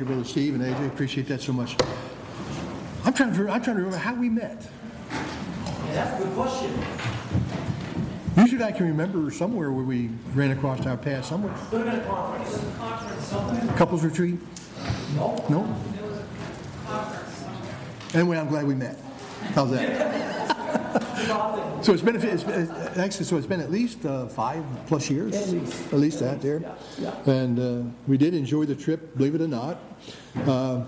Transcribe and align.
Your 0.00 0.06
brother 0.06 0.24
Steve 0.24 0.54
and 0.54 0.64
AJ, 0.64 0.86
appreciate 0.86 1.28
that 1.28 1.42
so 1.42 1.52
much. 1.52 1.76
I'm 3.04 3.12
trying 3.12 3.34
to, 3.34 3.50
I'm 3.50 3.62
trying 3.62 3.76
to 3.76 3.82
remember 3.82 3.98
how 3.98 4.14
we 4.14 4.30
met. 4.30 4.66
Yeah, 5.10 5.92
that's 5.92 6.18
a 6.18 6.24
good 6.24 6.34
question. 6.34 6.72
Usually 8.38 8.64
I 8.64 8.72
can 8.72 8.86
remember 8.86 9.30
somewhere 9.30 9.70
where 9.70 9.84
we 9.84 10.08
ran 10.32 10.52
across 10.52 10.86
our 10.86 10.96
path 10.96 11.26
somewhere. 11.26 11.54
Could 11.68 11.86
have 11.86 11.96
been 11.96 12.00
a 12.00 12.06
conference. 12.06 12.64
Conference 12.78 13.24
somewhere. 13.26 13.76
Couples 13.76 14.02
retreat? 14.02 14.38
No. 15.16 15.44
No? 15.50 15.76
Anyway, 18.14 18.38
I'm 18.38 18.48
glad 18.48 18.66
we 18.66 18.74
met. 18.74 18.96
How's 19.52 19.70
that? 19.72 20.30
So 21.82 21.92
it's 21.92 22.02
been, 22.02 22.16
it's 22.16 22.44
been- 22.44 22.70
actually, 22.96 23.24
so 23.24 23.36
it's 23.36 23.46
been 23.46 23.60
at 23.60 23.70
least 23.70 24.04
uh, 24.04 24.26
five 24.26 24.64
plus 24.86 25.10
years? 25.10 25.34
At 25.34 25.48
least. 25.48 25.92
At 25.92 25.98
least 25.98 26.18
that 26.20 26.40
there. 26.42 26.60
Yeah, 26.98 27.14
And 27.26 27.58
uh, 27.58 27.90
we 28.06 28.16
did 28.16 28.34
enjoy 28.34 28.64
the 28.64 28.74
trip, 28.74 29.16
believe 29.16 29.34
it 29.34 29.40
or 29.40 29.48
not. 29.48 29.78
Uh, 30.46 30.82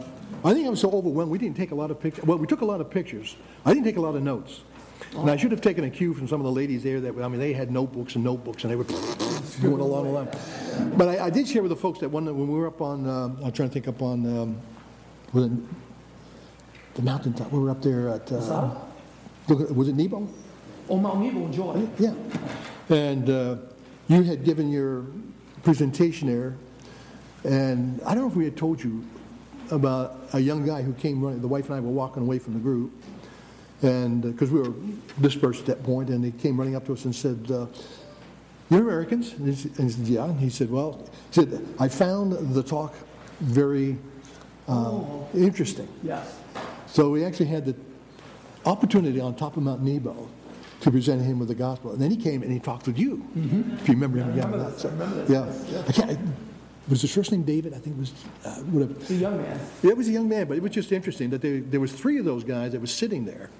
I 0.44 0.54
think 0.54 0.66
I 0.66 0.70
was 0.70 0.80
so 0.80 0.90
overwhelmed, 0.90 1.30
we 1.30 1.38
didn't 1.38 1.56
take 1.56 1.70
a 1.70 1.74
lot 1.74 1.90
of 1.90 2.00
pictures. 2.00 2.24
Well, 2.24 2.38
we 2.38 2.46
took 2.46 2.62
a 2.62 2.64
lot 2.64 2.80
of 2.80 2.90
pictures. 2.90 3.36
I 3.64 3.72
didn't 3.72 3.84
take 3.84 3.96
a 3.96 4.00
lot 4.00 4.14
of 4.16 4.22
notes. 4.22 4.62
And 5.16 5.30
I 5.30 5.36
should 5.36 5.50
have 5.50 5.60
taken 5.60 5.84
a 5.84 5.90
cue 5.90 6.14
from 6.14 6.26
some 6.26 6.40
of 6.40 6.44
the 6.44 6.52
ladies 6.52 6.82
there 6.82 7.00
that, 7.00 7.16
I 7.20 7.28
mean, 7.28 7.38
they 7.40 7.52
had 7.52 7.70
notebooks 7.70 8.14
and 8.14 8.24
notebooks, 8.24 8.64
and 8.64 8.70
they 8.70 8.76
were 8.76 8.84
going 9.62 9.80
along 9.80 10.04
the 10.04 10.10
line. 10.10 10.28
But 10.96 11.08
I, 11.08 11.26
I 11.26 11.30
did 11.30 11.46
share 11.48 11.62
with 11.62 11.70
the 11.70 11.76
folks 11.76 11.98
that 12.00 12.08
one, 12.08 12.24
when 12.24 12.48
we 12.48 12.58
were 12.58 12.66
up 12.68 12.80
on, 12.80 13.06
uh, 13.06 13.24
I'm 13.44 13.52
trying 13.52 13.68
to 13.68 13.72
think 13.72 13.88
up 13.88 14.00
on, 14.00 14.24
um, 14.38 14.60
was 15.32 15.46
it 15.46 15.52
the 16.94 17.02
mountaintop, 17.02 17.50
we 17.52 17.58
were 17.58 17.70
up 17.70 17.82
there 17.82 18.08
at, 18.08 18.30
uh, 18.32 18.36
Masada? 18.36 18.80
Look, 19.48 19.70
was 19.70 19.88
it 19.88 19.96
Nebo? 19.96 20.28
Oh, 20.88 20.96
Mount 20.96 21.20
Nebo 21.20 21.46
in 21.46 21.52
Jordan. 21.52 21.92
Yeah. 21.98 22.14
And 22.88 23.30
uh, 23.30 23.56
you 24.08 24.22
had 24.22 24.44
given 24.44 24.70
your 24.70 25.06
presentation 25.62 26.28
there, 26.28 26.56
and 27.44 28.00
I 28.02 28.14
don't 28.14 28.24
know 28.24 28.28
if 28.30 28.36
we 28.36 28.44
had 28.44 28.56
told 28.56 28.82
you 28.82 29.04
about 29.70 30.28
a 30.32 30.40
young 30.40 30.66
guy 30.66 30.82
who 30.82 30.92
came 30.92 31.22
running, 31.22 31.40
the 31.40 31.48
wife 31.48 31.66
and 31.66 31.74
I 31.76 31.80
were 31.80 31.88
walking 31.90 32.22
away 32.22 32.38
from 32.38 32.54
the 32.54 32.60
group, 32.60 32.92
and, 33.82 34.22
because 34.22 34.50
we 34.50 34.60
were 34.60 34.74
dispersed 35.20 35.60
at 35.60 35.66
that 35.66 35.82
point, 35.84 36.10
and 36.10 36.24
he 36.24 36.30
came 36.32 36.58
running 36.58 36.76
up 36.76 36.84
to 36.86 36.92
us 36.92 37.04
and 37.04 37.14
said, 37.14 37.50
uh, 37.50 37.66
you're 38.70 38.80
Americans? 38.80 39.32
And 39.34 39.48
he 39.48 39.54
said- 39.54 39.78
and 39.78 39.90
he 39.90 39.96
said, 39.96 40.06
yeah. 40.06 40.24
And 40.24 40.40
he 40.40 40.50
said, 40.50 40.70
well, 40.70 41.04
he 41.30 41.34
said, 41.40 41.66
I 41.78 41.88
found 41.88 42.54
the 42.54 42.62
talk 42.62 42.94
very 43.40 43.98
uh, 44.68 45.00
interesting. 45.34 45.88
Yes. 46.02 46.38
So 46.86 47.10
we 47.10 47.24
actually 47.24 47.46
had 47.46 47.66
the 47.66 47.74
opportunity 48.64 49.20
on 49.20 49.34
top 49.34 49.56
of 49.56 49.62
Mount 49.62 49.82
Nebo 49.82 50.28
to 50.80 50.90
present 50.90 51.22
him 51.22 51.38
with 51.38 51.48
the 51.48 51.54
gospel. 51.54 51.92
And 51.92 52.00
then 52.00 52.10
he 52.10 52.16
came 52.16 52.42
and 52.42 52.50
he 52.52 52.58
talked 52.58 52.86
with 52.86 52.98
you, 52.98 53.24
if 53.34 53.88
you 53.88 53.94
remember 53.94 54.18
him. 54.18 54.36
Yeah, 54.36 54.44
remember 54.46 54.70
that, 54.70 54.78
so- 54.80 54.88
I 54.88 54.92
remember 54.92 55.24
this, 55.24 55.70
Yeah. 55.70 55.82
I 55.88 55.92
can't, 55.92 56.18
was 56.88 57.00
his 57.00 57.14
first 57.14 57.30
name 57.30 57.44
David? 57.44 57.74
I 57.74 57.78
think 57.78 57.96
it 57.96 58.00
was, 58.00 58.12
uh, 58.44 58.50
whatever. 58.64 58.94
A 59.08 59.12
young 59.16 59.36
man. 59.40 59.60
Yeah, 59.82 59.90
It 59.90 59.96
was 59.96 60.08
a 60.08 60.12
young 60.12 60.28
man, 60.28 60.46
but 60.48 60.56
it 60.56 60.62
was 60.62 60.72
just 60.72 60.90
interesting 60.90 61.30
that 61.30 61.40
there, 61.40 61.60
there 61.60 61.78
was 61.80 61.92
three 61.92 62.18
of 62.18 62.24
those 62.24 62.42
guys 62.42 62.72
that 62.72 62.80
was 62.80 62.92
sitting 62.92 63.24
there, 63.24 63.50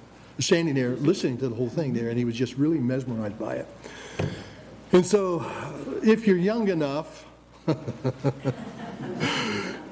standing 0.40 0.74
there, 0.74 0.96
listening 0.96 1.38
to 1.38 1.48
the 1.48 1.54
whole 1.54 1.68
thing 1.68 1.92
there, 1.94 2.08
and 2.08 2.18
he 2.18 2.24
was 2.24 2.34
just 2.34 2.56
really 2.56 2.78
mesmerized 2.80 3.38
by 3.38 3.54
it. 3.56 3.66
And 4.92 5.06
so, 5.06 5.46
if 6.02 6.26
you're 6.26 6.36
young 6.36 6.68
enough, 6.68 7.24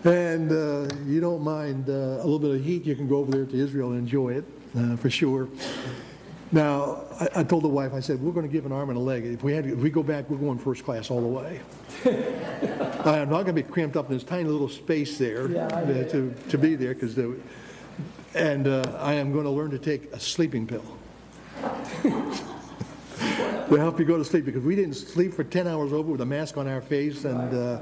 and 0.04 0.50
uh, 0.50 0.94
you 1.06 1.20
don't 1.20 1.42
mind 1.42 1.88
uh, 1.88 1.92
a 1.92 2.24
little 2.24 2.38
bit 2.38 2.52
of 2.52 2.64
heat, 2.64 2.84
you 2.84 2.94
can 2.94 3.08
go 3.08 3.16
over 3.16 3.30
there 3.30 3.44
to 3.44 3.56
Israel 3.56 3.90
and 3.90 3.98
enjoy 3.98 4.34
it, 4.34 4.44
uh, 4.76 4.96
for 4.96 5.10
sure. 5.10 5.48
Now, 6.52 7.04
I, 7.20 7.28
I 7.36 7.44
told 7.44 7.62
the 7.62 7.68
wife, 7.68 7.92
I 7.92 8.00
said, 8.00 8.20
we're 8.20 8.32
going 8.32 8.46
to 8.46 8.52
give 8.52 8.66
an 8.66 8.72
arm 8.72 8.88
and 8.88 8.98
a 8.98 9.00
leg. 9.00 9.24
If 9.24 9.42
we 9.42 9.52
had, 9.52 9.66
if 9.66 9.78
we 9.78 9.90
go 9.90 10.02
back, 10.02 10.28
we're 10.28 10.38
going 10.38 10.58
first 10.58 10.84
class 10.84 11.10
all 11.10 11.20
the 11.20 11.28
way. 11.28 11.60
I 13.04 13.18
am 13.18 13.28
not 13.28 13.42
going 13.42 13.46
to 13.46 13.52
be 13.52 13.62
cramped 13.62 13.96
up 13.96 14.10
in 14.10 14.16
this 14.16 14.24
tiny 14.24 14.48
little 14.48 14.68
space 14.68 15.18
there 15.18 15.50
Yeah, 15.50 15.66
uh, 15.66 16.04
to, 16.10 16.34
to 16.48 16.58
be 16.58 16.74
there, 16.74 16.94
because, 16.94 17.16
and 18.34 18.66
uh, 18.66 18.98
I 18.98 19.14
am 19.14 19.32
going 19.32 19.44
to 19.44 19.50
learn 19.50 19.70
to 19.70 19.78
take 19.78 20.12
a 20.12 20.20
sleeping 20.20 20.66
pill. 20.66 20.84
To 23.70 23.76
help 23.76 24.00
you 24.00 24.04
go 24.04 24.18
to 24.18 24.24
sleep, 24.24 24.44
because 24.44 24.64
we 24.64 24.74
didn't 24.74 24.94
sleep 24.94 25.32
for 25.32 25.44
10 25.44 25.68
hours 25.68 25.92
over 25.92 26.10
with 26.10 26.20
a 26.22 26.26
mask 26.26 26.56
on 26.56 26.66
our 26.66 26.80
face, 26.80 27.24
and 27.24 27.54
uh, 27.54 27.80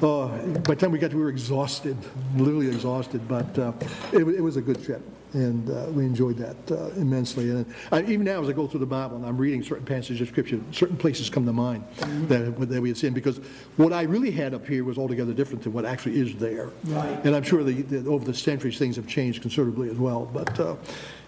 oh, 0.00 0.28
by 0.28 0.74
the 0.74 0.76
time 0.76 0.92
we 0.92 1.00
got 1.00 1.10
to, 1.10 1.16
we 1.16 1.24
were 1.24 1.28
exhausted, 1.28 1.96
literally 2.36 2.68
exhausted, 2.68 3.26
but 3.26 3.58
uh, 3.58 3.72
it, 4.12 4.20
it 4.20 4.40
was 4.40 4.56
a 4.56 4.62
good 4.62 4.84
trip, 4.84 5.02
and 5.32 5.68
uh, 5.68 5.86
we 5.90 6.04
enjoyed 6.04 6.36
that 6.36 6.56
uh, 6.70 6.90
immensely. 6.90 7.50
And 7.50 7.66
I, 7.90 8.02
even 8.02 8.22
now, 8.22 8.40
as 8.42 8.48
I 8.48 8.52
go 8.52 8.68
through 8.68 8.78
the 8.78 8.86
Bible 8.86 9.16
and 9.16 9.26
I'm 9.26 9.36
reading 9.36 9.64
certain 9.64 9.84
passages 9.84 10.20
of 10.20 10.28
Scripture, 10.28 10.60
certain 10.70 10.96
places 10.96 11.28
come 11.28 11.46
to 11.46 11.52
mind 11.52 11.82
that, 12.28 12.56
that 12.56 12.80
we 12.80 12.88
had 12.88 12.96
seen, 12.96 13.12
because 13.12 13.38
what 13.76 13.92
I 13.92 14.02
really 14.02 14.30
had 14.30 14.54
up 14.54 14.64
here 14.64 14.84
was 14.84 14.98
altogether 14.98 15.32
different 15.32 15.64
than 15.64 15.72
what 15.72 15.84
actually 15.84 16.20
is 16.20 16.36
there. 16.36 16.70
Right. 16.84 17.24
And 17.24 17.34
I'm 17.34 17.42
sure 17.42 17.64
the, 17.64 18.08
over 18.08 18.24
the 18.24 18.34
centuries, 18.34 18.78
things 18.78 18.94
have 18.94 19.08
changed 19.08 19.42
considerably 19.42 19.90
as 19.90 19.96
well, 19.96 20.30
but 20.32 20.60
uh, 20.60 20.76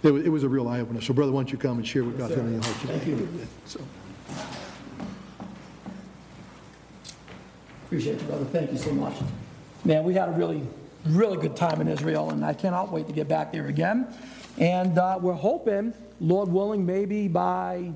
it, 0.07 0.13
wa- 0.13 0.19
it 0.19 0.29
was 0.29 0.43
a 0.45 0.49
real 0.49 0.69
eye-opener. 0.69 1.01
So, 1.01 1.13
brother, 1.13 1.33
why 1.33 1.41
don't 1.41 1.53
you 1.53 1.59
come 1.59 1.79
and 1.79 1.87
share 1.87 2.05
what 2.05 2.19
God's 2.19 2.37
done 2.37 2.47
in 2.47 2.55
your 2.55 2.63
heart 2.63 2.81
today? 2.81 2.99
Thank 2.99 3.07
you. 3.07 3.47
So. 3.67 3.81
Appreciate 7.87 8.21
you, 8.21 8.27
brother. 8.27 8.45
Thank 8.47 8.73
you 8.73 8.79
so 8.79 8.93
much. 8.93 9.15
Man, 9.85 10.05
we 10.05 10.15
had 10.15 10.29
a 10.29 10.33
really, 10.33 10.63
really 11.07 11.39
good 11.39 11.57
time 11.57 11.81
in 11.81 11.89
Israel, 11.89 12.31
and 12.31 12.45
I 12.45 12.53
cannot 12.53 12.91
wait 12.91 13.07
to 13.07 13.13
get 13.13 13.29
back 13.29 13.53
there 13.53 13.67
again. 13.69 14.07
And 14.59 14.99
uh, 14.99 15.19
we're 15.21 15.35
hoping, 15.35 15.93
Lord 16.21 16.49
willing, 16.49 16.85
maybe 16.85 17.29
by 17.29 17.93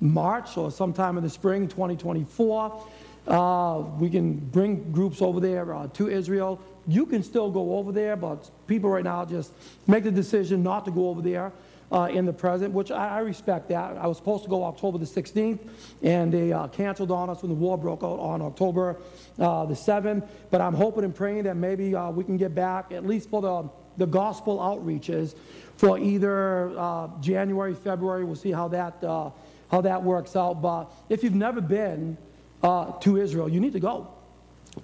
March 0.00 0.56
or 0.56 0.70
sometime 0.70 1.16
in 1.16 1.24
the 1.24 1.30
spring 1.30 1.66
2024, 1.68 2.86
uh, 3.28 3.82
we 3.98 4.10
can 4.10 4.34
bring 4.34 4.92
groups 4.92 5.22
over 5.22 5.40
there 5.40 5.74
uh, 5.74 5.88
to 5.94 6.08
Israel. 6.08 6.60
You 6.86 7.06
can 7.06 7.22
still 7.22 7.50
go 7.50 7.76
over 7.76 7.92
there, 7.92 8.16
but 8.16 8.50
people 8.66 8.90
right 8.90 9.04
now 9.04 9.24
just 9.24 9.52
make 9.86 10.04
the 10.04 10.10
decision 10.10 10.62
not 10.62 10.84
to 10.86 10.90
go 10.90 11.08
over 11.08 11.22
there 11.22 11.52
uh, 11.92 12.08
in 12.10 12.24
the 12.24 12.32
present, 12.32 12.72
which 12.72 12.90
I, 12.90 13.16
I 13.16 13.18
respect 13.20 13.68
that. 13.68 13.96
I 13.96 14.06
was 14.06 14.16
supposed 14.16 14.44
to 14.44 14.50
go 14.50 14.64
October 14.64 14.98
the 14.98 15.04
16th, 15.04 15.60
and 16.02 16.32
they 16.32 16.52
uh, 16.52 16.68
canceled 16.68 17.10
on 17.10 17.28
us 17.28 17.42
when 17.42 17.50
the 17.50 17.54
war 17.54 17.76
broke 17.76 18.02
out 18.02 18.18
on 18.18 18.40
October 18.40 18.96
uh, 19.38 19.66
the 19.66 19.74
7th. 19.74 20.26
But 20.50 20.60
I'm 20.60 20.74
hoping 20.74 21.04
and 21.04 21.14
praying 21.14 21.44
that 21.44 21.56
maybe 21.56 21.94
uh, 21.94 22.10
we 22.10 22.24
can 22.24 22.38
get 22.38 22.54
back, 22.54 22.92
at 22.92 23.06
least 23.06 23.28
for 23.28 23.42
the, 23.42 23.68
the 23.98 24.06
gospel 24.06 24.58
outreaches, 24.58 25.34
for 25.76 25.98
either 25.98 26.72
uh, 26.78 27.08
January, 27.20 27.74
February. 27.74 28.24
We'll 28.24 28.36
see 28.36 28.52
how 28.52 28.68
that, 28.68 29.04
uh, 29.04 29.30
how 29.70 29.82
that 29.82 30.02
works 30.02 30.34
out. 30.34 30.62
But 30.62 30.90
if 31.10 31.22
you've 31.22 31.34
never 31.34 31.60
been 31.60 32.16
to 32.62 33.16
Israel, 33.16 33.48
you 33.48 33.60
need 33.60 33.72
to 33.72 33.80
go 33.80 34.08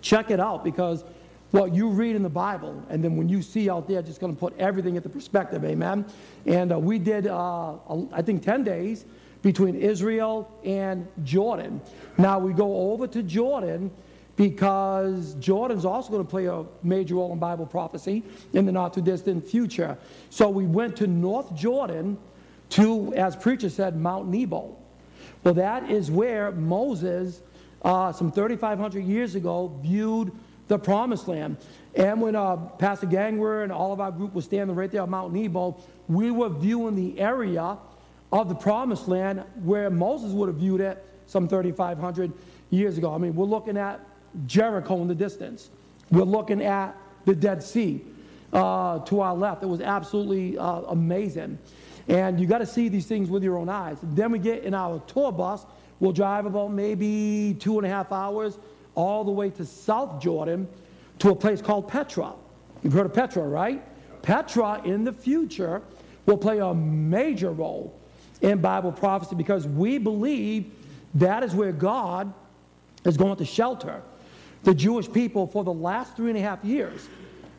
check 0.02 0.30
it 0.30 0.40
out 0.40 0.64
because 0.64 1.04
what 1.50 1.74
you 1.74 1.88
read 1.88 2.14
in 2.14 2.22
the 2.22 2.28
Bible 2.28 2.82
and 2.90 3.02
then 3.02 3.16
when 3.16 3.28
you 3.28 3.40
see 3.42 3.70
out 3.70 3.88
there, 3.88 4.02
just 4.02 4.20
going 4.20 4.34
to 4.34 4.38
put 4.38 4.58
everything 4.58 4.96
into 4.96 5.08
perspective, 5.08 5.64
amen. 5.64 6.04
And 6.46 6.72
uh, 6.72 6.78
we 6.78 6.98
did, 6.98 7.26
uh, 7.26 7.76
I 8.12 8.22
think, 8.22 8.42
10 8.42 8.64
days 8.64 9.04
between 9.42 9.74
Israel 9.76 10.50
and 10.64 11.06
Jordan. 11.24 11.80
Now 12.18 12.38
we 12.38 12.52
go 12.52 12.92
over 12.92 13.06
to 13.06 13.22
Jordan 13.22 13.90
because 14.36 15.34
Jordan's 15.34 15.84
also 15.84 16.10
going 16.10 16.24
to 16.24 16.30
play 16.30 16.46
a 16.46 16.64
major 16.82 17.16
role 17.16 17.32
in 17.32 17.38
Bible 17.38 17.66
prophecy 17.66 18.22
in 18.52 18.66
the 18.66 18.72
not 18.72 18.94
too 18.94 19.02
distant 19.02 19.46
future. 19.46 19.96
So 20.30 20.48
we 20.48 20.64
went 20.64 20.96
to 20.96 21.06
North 21.06 21.54
Jordan 21.54 22.18
to, 22.70 23.12
as 23.14 23.34
preacher 23.34 23.68
said, 23.68 23.96
Mount 23.96 24.28
Nebo. 24.28 24.76
Well, 25.42 25.54
that 25.54 25.90
is 25.90 26.10
where 26.10 26.52
Moses, 26.52 27.40
uh, 27.82 28.12
some 28.12 28.30
3,500 28.30 29.04
years 29.04 29.34
ago, 29.34 29.76
viewed 29.82 30.32
the 30.68 30.78
promised 30.78 31.26
land. 31.28 31.56
And 31.94 32.20
when 32.20 32.36
uh, 32.36 32.56
Pastor 32.56 33.06
Gangwer 33.06 33.64
and 33.64 33.72
all 33.72 33.92
of 33.92 34.00
our 34.00 34.12
group 34.12 34.34
was 34.34 34.44
standing 34.44 34.76
right 34.76 34.90
there 34.90 35.02
on 35.02 35.10
Mount 35.10 35.32
Nebo, 35.32 35.76
we 36.06 36.30
were 36.30 36.48
viewing 36.48 36.94
the 36.94 37.18
area 37.18 37.76
of 38.30 38.48
the 38.48 38.54
promised 38.54 39.08
land 39.08 39.42
where 39.62 39.90
Moses 39.90 40.32
would 40.32 40.48
have 40.48 40.58
viewed 40.58 40.80
it 40.80 41.04
some 41.26 41.48
3,500 41.48 42.32
years 42.70 42.98
ago. 42.98 43.14
I 43.14 43.18
mean, 43.18 43.34
we're 43.34 43.46
looking 43.46 43.76
at 43.76 44.00
Jericho 44.46 45.00
in 45.02 45.08
the 45.08 45.14
distance. 45.14 45.70
We're 46.10 46.22
looking 46.22 46.62
at 46.62 46.94
the 47.24 47.34
Dead 47.34 47.62
Sea 47.62 48.04
uh, 48.52 49.00
to 49.00 49.20
our 49.20 49.34
left. 49.34 49.62
It 49.62 49.66
was 49.66 49.80
absolutely 49.80 50.58
uh, 50.58 50.82
amazing. 50.82 51.58
And 52.06 52.40
you 52.40 52.46
got 52.46 52.58
to 52.58 52.66
see 52.66 52.88
these 52.88 53.06
things 53.06 53.28
with 53.28 53.42
your 53.42 53.58
own 53.58 53.68
eyes. 53.68 53.98
Then 54.02 54.32
we 54.32 54.38
get 54.38 54.64
in 54.64 54.74
our 54.74 55.00
tour 55.06 55.32
bus. 55.32 55.66
We'll 56.00 56.12
drive 56.12 56.46
about 56.46 56.72
maybe 56.72 57.56
two 57.58 57.78
and 57.78 57.86
a 57.86 57.90
half 57.90 58.12
hours 58.12 58.58
all 58.98 59.22
the 59.22 59.30
way 59.30 59.48
to 59.48 59.64
South 59.64 60.20
Jordan 60.20 60.66
to 61.20 61.30
a 61.30 61.34
place 61.34 61.62
called 61.62 61.86
Petra. 61.86 62.32
You've 62.82 62.92
heard 62.92 63.06
of 63.06 63.14
Petra, 63.14 63.44
right? 63.44 63.80
Petra 64.22 64.82
in 64.84 65.04
the 65.04 65.12
future 65.12 65.82
will 66.26 66.36
play 66.36 66.58
a 66.58 66.74
major 66.74 67.52
role 67.52 67.96
in 68.40 68.60
Bible 68.60 68.90
prophecy 68.90 69.36
because 69.36 69.68
we 69.68 69.98
believe 69.98 70.72
that 71.14 71.44
is 71.44 71.54
where 71.54 71.70
God 71.70 72.32
is 73.04 73.16
going 73.16 73.36
to 73.36 73.44
shelter 73.44 74.02
the 74.64 74.74
Jewish 74.74 75.10
people 75.10 75.46
for 75.46 75.62
the 75.62 75.72
last 75.72 76.16
three 76.16 76.30
and 76.30 76.38
a 76.38 76.42
half 76.42 76.64
years 76.64 77.08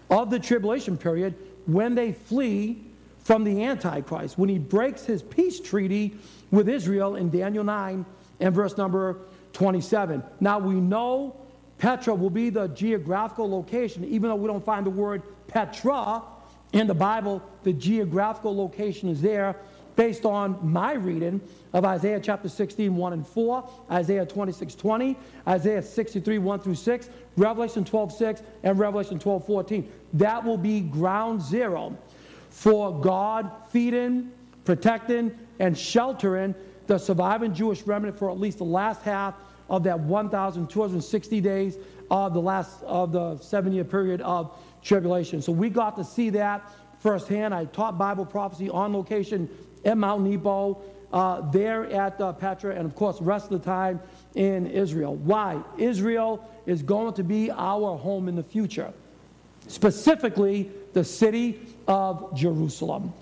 of 0.10 0.30
the 0.30 0.40
tribulation 0.40 0.98
period 0.98 1.36
when 1.68 1.96
they 1.96 2.12
flee 2.12 2.84
from 3.24 3.46
the 3.46 3.64
Antichrist, 3.64 4.38
when 4.38 4.50
he 4.50 4.60
breaks 4.60 5.06
his 5.06 5.24
peace 5.24 5.62
treaty 5.62 6.18
with 6.52 6.68
Israel 6.68 7.16
in 7.16 7.30
Daniel 7.30 7.64
9 7.64 8.06
and 8.42 8.54
verse 8.54 8.76
number 8.76 9.20
27. 9.54 10.24
Now 10.40 10.60
we 10.60 10.76
know 10.76 11.36
Petra 11.78 12.14
will 12.14 12.30
be 12.30 12.50
the 12.50 12.68
geographical 12.70 13.50
location, 13.50 14.04
even 14.06 14.30
though 14.30 14.36
we 14.36 14.48
don't 14.48 14.64
find 14.64 14.86
the 14.86 14.92
word 14.92 15.24
Petra 15.48 16.24
in 16.74 16.88
the 16.88 16.94
Bible, 16.94 17.42
the 17.64 17.74
geographical 17.74 18.56
location 18.56 19.10
is 19.10 19.22
there 19.22 19.56
based 19.96 20.24
on 20.24 20.58
my 20.62 20.94
reading 20.94 21.42
of 21.74 21.84
Isaiah 21.84 22.20
chapter 22.22 22.48
16, 22.48 22.96
1 22.96 23.14
and 23.14 23.28
4, 23.28 23.70
Isaiah 23.92 24.26
26, 24.26 24.76
20, 24.76 25.18
Isaiah 25.48 25.82
63, 25.82 26.38
1 26.38 26.60
through 26.60 26.76
6, 26.76 27.10
Revelation 27.36 27.84
12, 27.84 28.14
6, 28.14 28.44
and 28.64 28.80
Revelation 28.80 29.20
12, 29.20 29.46
14. 29.46 29.92
That 30.14 30.44
will 30.44 30.58
be 30.58 30.80
ground 30.80 31.42
zero 31.42 31.98
for 32.50 32.98
God 32.98 33.52
feeding, 33.72 34.32
protecting, 34.64 35.38
and 35.60 35.78
sheltering 35.78 36.56
the 36.90 36.98
surviving 36.98 37.54
Jewish 37.54 37.84
remnant 37.84 38.18
for 38.18 38.32
at 38.32 38.40
least 38.40 38.58
the 38.58 38.64
last 38.64 39.04
half 39.04 39.36
of 39.70 39.84
that 39.84 40.00
1,260 40.00 41.42
days 41.42 41.78
of 42.10 42.34
the 42.34 42.42
last 42.42 42.82
of 42.82 43.12
the 43.12 43.38
seven-year 43.38 43.84
period 43.84 44.22
of 44.22 44.58
tribulation. 44.84 45.40
So 45.40 45.52
we 45.52 45.70
got 45.70 45.96
to 45.98 46.04
see 46.04 46.32
that 46.32 46.68
firsthand. 47.00 47.54
I 47.54 47.66
taught 47.66 48.00
Bible 48.00 48.26
prophecy 48.26 48.72
on 48.72 48.92
location 48.92 49.48
at 49.86 50.00
Mount 50.00 50.24
Nebo, 50.24 50.82
uh, 51.14 51.42
there 51.52 51.86
at 51.92 52.20
uh, 52.20 52.34
Petra, 52.34 52.76
and 52.76 52.86
of 52.86 52.96
course, 52.96 53.22
rest 53.22 53.52
of 53.52 53.62
the 53.62 53.66
time 53.66 54.02
in 54.34 54.66
Israel. 54.66 55.16
Why? 55.16 55.62
Israel 55.78 56.50
is 56.66 56.82
going 56.82 57.14
to 57.14 57.24
be 57.24 57.52
our 57.52 57.98
home 58.00 58.28
in 58.28 58.36
the 58.36 58.44
future, 58.44 58.92
specifically 59.68 60.72
the 60.94 61.04
city 61.04 61.60
of 61.88 62.36
Jerusalem. 62.36 63.14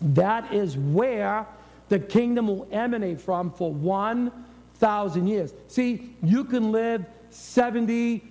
That 0.00 0.54
is 0.54 0.76
where 0.76 1.44
the 1.88 1.98
kingdom 1.98 2.48
will 2.48 2.68
emanate 2.70 3.20
from 3.20 3.50
for 3.50 3.72
1,000 3.72 5.26
years. 5.26 5.52
See, 5.68 6.14
you 6.22 6.44
can 6.44 6.72
live 6.72 7.04
70 7.30 8.22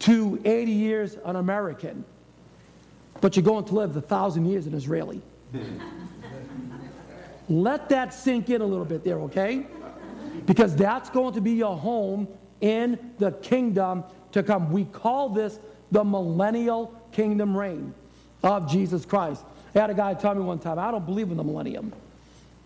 to 0.00 0.40
80 0.44 0.72
years 0.72 1.16
an 1.24 1.36
American, 1.36 2.04
but 3.20 3.36
you're 3.36 3.44
going 3.44 3.64
to 3.66 3.74
live 3.74 3.94
the 3.94 4.00
1,000 4.00 4.46
years 4.46 4.66
an 4.66 4.74
Israeli. 4.74 5.20
Let 7.48 7.88
that 7.88 8.14
sink 8.14 8.48
in 8.48 8.60
a 8.60 8.64
little 8.64 8.84
bit 8.84 9.02
there, 9.02 9.18
okay? 9.22 9.66
Because 10.46 10.76
that's 10.76 11.10
going 11.10 11.34
to 11.34 11.40
be 11.40 11.52
your 11.52 11.76
home 11.76 12.28
in 12.60 13.12
the 13.18 13.32
kingdom 13.32 14.04
to 14.32 14.42
come. 14.42 14.70
We 14.70 14.84
call 14.84 15.28
this 15.28 15.58
the 15.90 16.04
millennial 16.04 16.94
kingdom 17.10 17.56
reign 17.56 17.92
of 18.44 18.70
Jesus 18.70 19.04
Christ. 19.04 19.42
I 19.74 19.80
had 19.80 19.90
a 19.90 19.94
guy 19.94 20.14
tell 20.14 20.34
me 20.34 20.42
one 20.42 20.60
time, 20.60 20.78
I 20.78 20.90
don't 20.90 21.04
believe 21.04 21.30
in 21.30 21.36
the 21.36 21.44
millennium. 21.44 21.92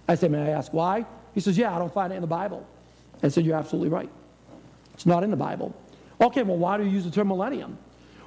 I 0.09 0.15
said, 0.15 0.31
May 0.31 0.43
I 0.43 0.51
ask 0.51 0.73
why? 0.73 1.05
He 1.35 1.41
says, 1.41 1.57
Yeah, 1.57 1.75
I 1.75 1.79
don't 1.79 1.93
find 1.93 2.13
it 2.13 2.17
in 2.17 2.23
the 2.23 2.27
Bible. 2.27 2.67
I 3.23 3.29
said, 3.29 3.45
You're 3.45 3.57
absolutely 3.57 3.91
right. 3.91 4.11
It's 4.95 5.07
not 5.07 5.25
in 5.25 5.31
the 5.31 5.37
Bible. 5.37 5.75
Okay, 6.21 6.43
well, 6.43 6.57
why 6.57 6.77
do 6.77 6.85
you 6.85 6.91
use 6.91 7.05
the 7.05 7.11
term 7.11 7.29
millennium? 7.29 7.77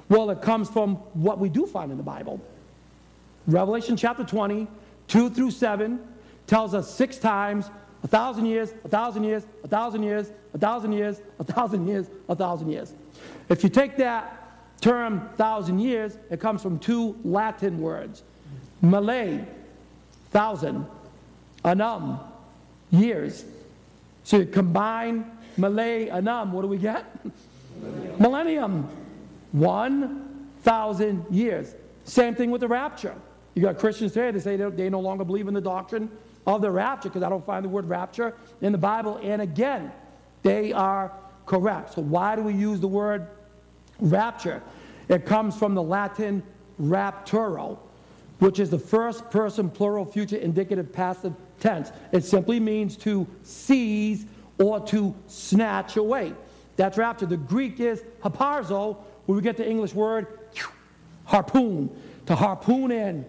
Well, 0.08 0.30
it 0.30 0.42
comes 0.42 0.68
from 0.68 0.96
what 1.14 1.38
we 1.38 1.48
do 1.48 1.66
find 1.66 1.90
in 1.90 1.96
the 1.96 2.02
Bible. 2.02 2.40
Revelation 3.46 3.96
chapter 3.96 4.24
20, 4.24 4.68
2 5.08 5.30
through 5.30 5.50
7, 5.50 6.00
tells 6.46 6.74
us 6.74 6.92
six 6.92 7.18
times 7.18 7.70
a 8.02 8.08
thousand 8.08 8.46
years, 8.46 8.72
a 8.84 8.88
thousand 8.88 9.24
years, 9.24 9.44
a 9.64 9.68
thousand 9.68 10.02
years, 10.02 10.30
a 10.54 10.58
thousand 10.58 10.92
years, 10.92 11.20
a 11.38 11.44
thousand 11.44 11.86
years, 11.88 12.08
a 12.28 12.34
thousand 12.34 12.70
years. 12.70 12.92
If 13.48 13.62
you 13.62 13.68
take 13.68 13.96
that 13.96 14.80
term 14.80 15.28
thousand 15.36 15.80
years, 15.80 16.16
it 16.30 16.40
comes 16.40 16.62
from 16.62 16.78
two 16.78 17.16
Latin 17.24 17.80
words. 17.80 18.22
Malay, 18.82 19.44
thousand, 20.30 20.86
annum, 21.68 22.18
years. 22.90 23.44
So 24.24 24.38
you 24.38 24.46
combine 24.46 25.30
Malay, 25.56 26.08
anum, 26.08 26.50
what 26.52 26.62
do 26.62 26.68
we 26.68 26.78
get? 26.78 27.04
Millennium. 28.18 28.88
One 29.52 30.50
thousand 30.62 31.24
years. 31.30 31.74
Same 32.04 32.34
thing 32.34 32.50
with 32.50 32.60
the 32.60 32.68
rapture. 32.68 33.14
You 33.54 33.62
got 33.62 33.78
Christians 33.78 34.12
today, 34.12 34.30
they 34.30 34.40
say 34.40 34.56
they 34.56 34.88
no 34.88 35.00
longer 35.00 35.24
believe 35.24 35.48
in 35.48 35.54
the 35.54 35.60
doctrine 35.60 36.10
of 36.46 36.60
the 36.62 36.70
rapture 36.70 37.08
because 37.08 37.22
I 37.22 37.28
don't 37.28 37.44
find 37.44 37.64
the 37.64 37.68
word 37.68 37.88
rapture 37.88 38.34
in 38.60 38.72
the 38.72 38.78
Bible. 38.78 39.18
And 39.22 39.42
again, 39.42 39.90
they 40.42 40.72
are 40.72 41.12
correct. 41.46 41.94
So 41.94 42.02
why 42.02 42.36
do 42.36 42.42
we 42.42 42.54
use 42.54 42.80
the 42.80 42.88
word 42.88 43.26
rapture? 44.00 44.62
It 45.08 45.26
comes 45.26 45.56
from 45.56 45.74
the 45.74 45.82
Latin 45.82 46.42
rapturo, 46.80 47.78
which 48.38 48.60
is 48.60 48.70
the 48.70 48.78
first 48.78 49.30
person 49.30 49.70
plural 49.70 50.04
future 50.04 50.36
indicative 50.36 50.92
passive 50.92 51.34
tense. 51.60 51.92
It 52.12 52.24
simply 52.24 52.60
means 52.60 52.96
to 52.98 53.26
seize 53.42 54.26
or 54.58 54.80
to 54.86 55.14
snatch 55.26 55.96
away. 55.96 56.34
That's 56.76 56.96
rapture. 56.96 57.26
The 57.26 57.36
Greek 57.36 57.80
is 57.80 58.02
harpazo, 58.22 58.96
where 59.26 59.36
we 59.36 59.42
get 59.42 59.56
the 59.56 59.68
English 59.68 59.94
word 59.94 60.26
harpoon, 61.24 61.90
to 62.26 62.34
harpoon 62.34 62.90
in, 62.90 63.26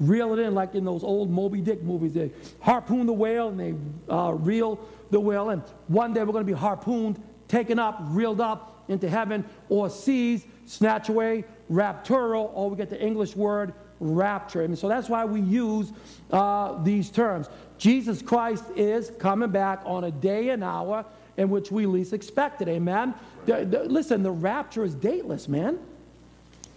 reel 0.00 0.32
it 0.32 0.38
in 0.38 0.54
like 0.54 0.74
in 0.74 0.84
those 0.84 1.04
old 1.04 1.30
Moby 1.30 1.60
Dick 1.60 1.82
movies. 1.82 2.12
They 2.12 2.30
harpoon 2.60 3.06
the 3.06 3.12
whale 3.12 3.48
and 3.48 3.60
they 3.60 3.74
uh, 4.12 4.32
reel 4.32 4.80
the 5.10 5.20
whale 5.20 5.50
in. 5.50 5.60
One 5.88 6.12
day 6.12 6.20
we're 6.20 6.32
going 6.32 6.46
to 6.46 6.52
be 6.52 6.58
harpooned, 6.58 7.22
taken 7.48 7.78
up, 7.78 7.98
reeled 8.08 8.40
up 8.40 8.84
into 8.88 9.08
heaven, 9.08 9.44
or 9.68 9.90
seized, 9.90 10.46
snatch 10.66 11.08
away, 11.08 11.44
rapturo, 11.70 12.50
or 12.54 12.70
we 12.70 12.76
get 12.76 12.90
the 12.90 13.00
English 13.00 13.36
word 13.36 13.72
rapture. 14.00 14.62
And 14.62 14.78
so 14.78 14.88
that's 14.88 15.08
why 15.08 15.24
we 15.24 15.40
use 15.40 15.92
uh, 16.30 16.82
these 16.82 17.10
terms. 17.10 17.48
Jesus 17.78 18.22
Christ 18.22 18.64
is 18.74 19.10
coming 19.18 19.50
back 19.50 19.80
on 19.84 20.04
a 20.04 20.10
day 20.10 20.50
and 20.50 20.64
hour 20.64 21.04
in 21.36 21.50
which 21.50 21.70
we 21.70 21.86
least 21.86 22.12
expect 22.12 22.62
it. 22.62 22.68
Amen? 22.68 23.14
The, 23.44 23.64
the, 23.64 23.84
listen, 23.84 24.22
the 24.22 24.30
rapture 24.30 24.84
is 24.84 24.94
dateless, 24.94 25.48
man. 25.48 25.78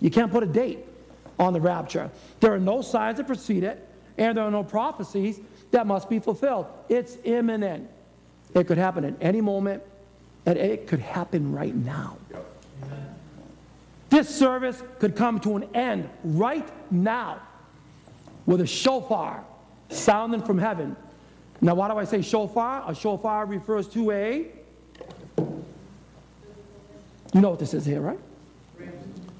You 0.02 0.10
can't 0.10 0.32
put 0.32 0.44
a 0.44 0.48
date 0.48 0.80
on 1.38 1.54
the 1.54 1.62
rapture. 1.62 2.10
There 2.40 2.54
are 2.54 2.60
no 2.60 2.82
signs 2.82 3.18
that 3.18 3.28
precede 3.28 3.64
it, 3.64 3.88
and 4.18 4.38
there 4.38 4.44
are 4.44 4.52
no 4.52 4.64
prophecies 4.64 5.40
that 5.72 5.88
must 5.88 6.10
be 6.10 6.20
fulfilled. 6.20 6.68
It's 6.90 7.18
imminent. 7.24 7.90
It 8.54 8.68
could 8.68 8.78
happen 8.78 9.06
at 9.06 9.14
any 9.22 9.42
moment, 9.42 9.84
and 10.46 10.58
it 10.58 10.88
could 10.88 11.00
happen 11.00 11.54
right 11.54 11.76
now. 11.76 12.18
This 14.10 14.28
service 14.28 14.82
could 14.98 15.16
come 15.16 15.40
to 15.42 15.56
an 15.56 15.70
end 15.76 16.10
right 16.24 16.68
now 16.92 17.40
with 18.46 18.62
a 18.62 18.68
shofar 18.68 19.44
sounding 19.90 20.42
from 20.42 20.58
heaven. 20.58 20.96
Now, 21.62 21.76
why 21.76 21.90
do 21.90 21.98
I 21.98 22.06
say 22.06 22.22
shofar? 22.22 22.84
A 22.88 22.96
shofar 22.96 23.46
refers 23.46 23.88
to 23.90 24.12
a. 24.12 24.48
You 27.34 27.42
know 27.42 27.50
what 27.52 27.60
this 27.60 27.74
is 27.74 27.86
here, 27.86 28.02
right? 28.02 28.20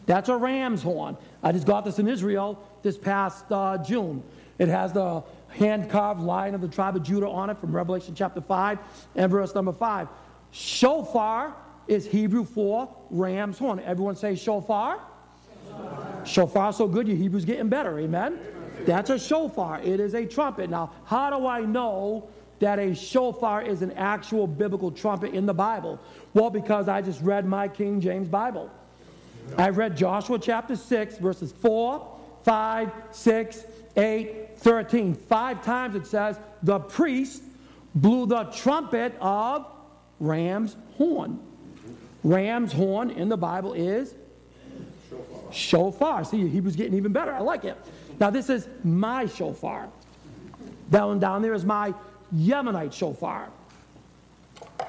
That's 0.06 0.28
a 0.30 0.36
ram's 0.36 0.82
horn. 0.82 1.18
I 1.44 1.52
just 1.52 1.66
got 1.66 1.86
this 1.86 2.00
in 2.00 2.08
Israel 2.08 2.62
this 2.82 2.98
past 2.98 3.46
uh, 3.52 3.78
June. 3.78 4.24
It 4.58 4.68
has 4.68 4.92
the 4.92 5.24
hand 5.50 5.90
carved 5.90 6.22
lion 6.22 6.56
of 6.56 6.62
the 6.62 6.68
tribe 6.68 6.96
of 6.96 7.04
Judah 7.04 7.28
on 7.28 7.50
it 7.50 7.58
from 7.58 7.76
Revelation 7.76 8.14
chapter 8.16 8.42
5 8.42 8.80
and 9.16 9.32
verse 9.32 9.56
number 9.56 9.72
5. 9.72 10.08
Shofar 10.52 11.56
is 11.88 12.06
Hebrew 12.06 12.44
for 12.44 12.94
ram's 13.10 13.58
horn. 13.58 13.80
Everyone 13.80 14.16
say 14.16 14.36
shofar? 14.36 15.00
Shofar, 15.68 16.26
shofar 16.26 16.74
so 16.74 16.88
good, 16.88 17.08
your 17.08 17.18
Hebrew's 17.18 17.46
getting 17.46 17.70
better. 17.70 18.00
Amen? 18.00 18.40
That's 18.86 19.10
a 19.10 19.20
shofar. 19.20 19.82
It 19.82 20.00
is 20.00 20.14
a 20.14 20.26
trumpet. 20.26 20.70
Now, 20.70 20.92
how 21.06 21.30
do 21.38 21.48
I 21.48 21.62
know 21.62 22.30
that 22.60 22.80
a 22.80 22.94
shofar 22.94 23.62
is 23.62 23.82
an 23.82 23.92
actual 23.94 24.48
biblical 24.48 24.92
trumpet 24.92 25.34
in 25.34 25.46
the 25.46 25.54
Bible? 25.54 26.00
Well, 26.34 26.50
because 26.50 26.88
I 26.88 27.02
just 27.02 27.22
read 27.22 27.46
my 27.46 27.68
King 27.68 28.02
James 28.02 28.28
Bible. 28.28 28.70
I 29.58 29.70
read 29.70 29.98
Joshua 29.98 30.38
chapter 30.40 30.76
6, 30.76 31.18
verses 31.18 31.52
4, 31.52 32.20
5, 32.44 32.92
6, 33.12 33.64
8, 33.98 34.50
13. 34.58 35.14
Five 35.16 35.64
times 35.64 35.96
it 35.96 36.06
says, 36.06 36.40
the 36.64 36.80
priest 36.80 37.44
blew 37.96 38.26
the 38.26 38.44
trumpet 38.46 39.16
of 39.20 39.66
ram's 40.20 40.76
horn. 40.98 41.40
Ram's 42.24 42.74
horn 42.74 43.12
in 43.12 43.30
the 43.30 43.38
Bible 43.38 43.74
is 43.74 44.14
shofar. 45.52 46.24
See, 46.26 46.48
he 46.48 46.62
was 46.62 46.76
getting 46.76 46.94
even 46.96 47.12
better. 47.12 47.34
I 47.34 47.40
like 47.40 47.64
it. 47.64 47.78
Now, 48.20 48.30
this 48.30 48.50
is 48.50 48.68
my 48.84 49.26
shofar. 49.26 49.90
Down, 50.90 51.20
down 51.20 51.42
there 51.42 51.54
is 51.54 51.66
my 51.66 51.94
Yemenite 52.36 52.94
shofar. 52.94 53.50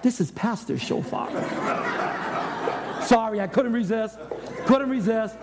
This 0.02 0.20
is 0.20 0.30
Pastor's 0.32 0.82
shofar. 0.82 1.28
Sorry, 3.04 3.40
I 3.40 3.46
couldn't 3.46 3.72
resist. 3.72 4.18
Couldn't 4.66 4.90
resist. 4.90 5.36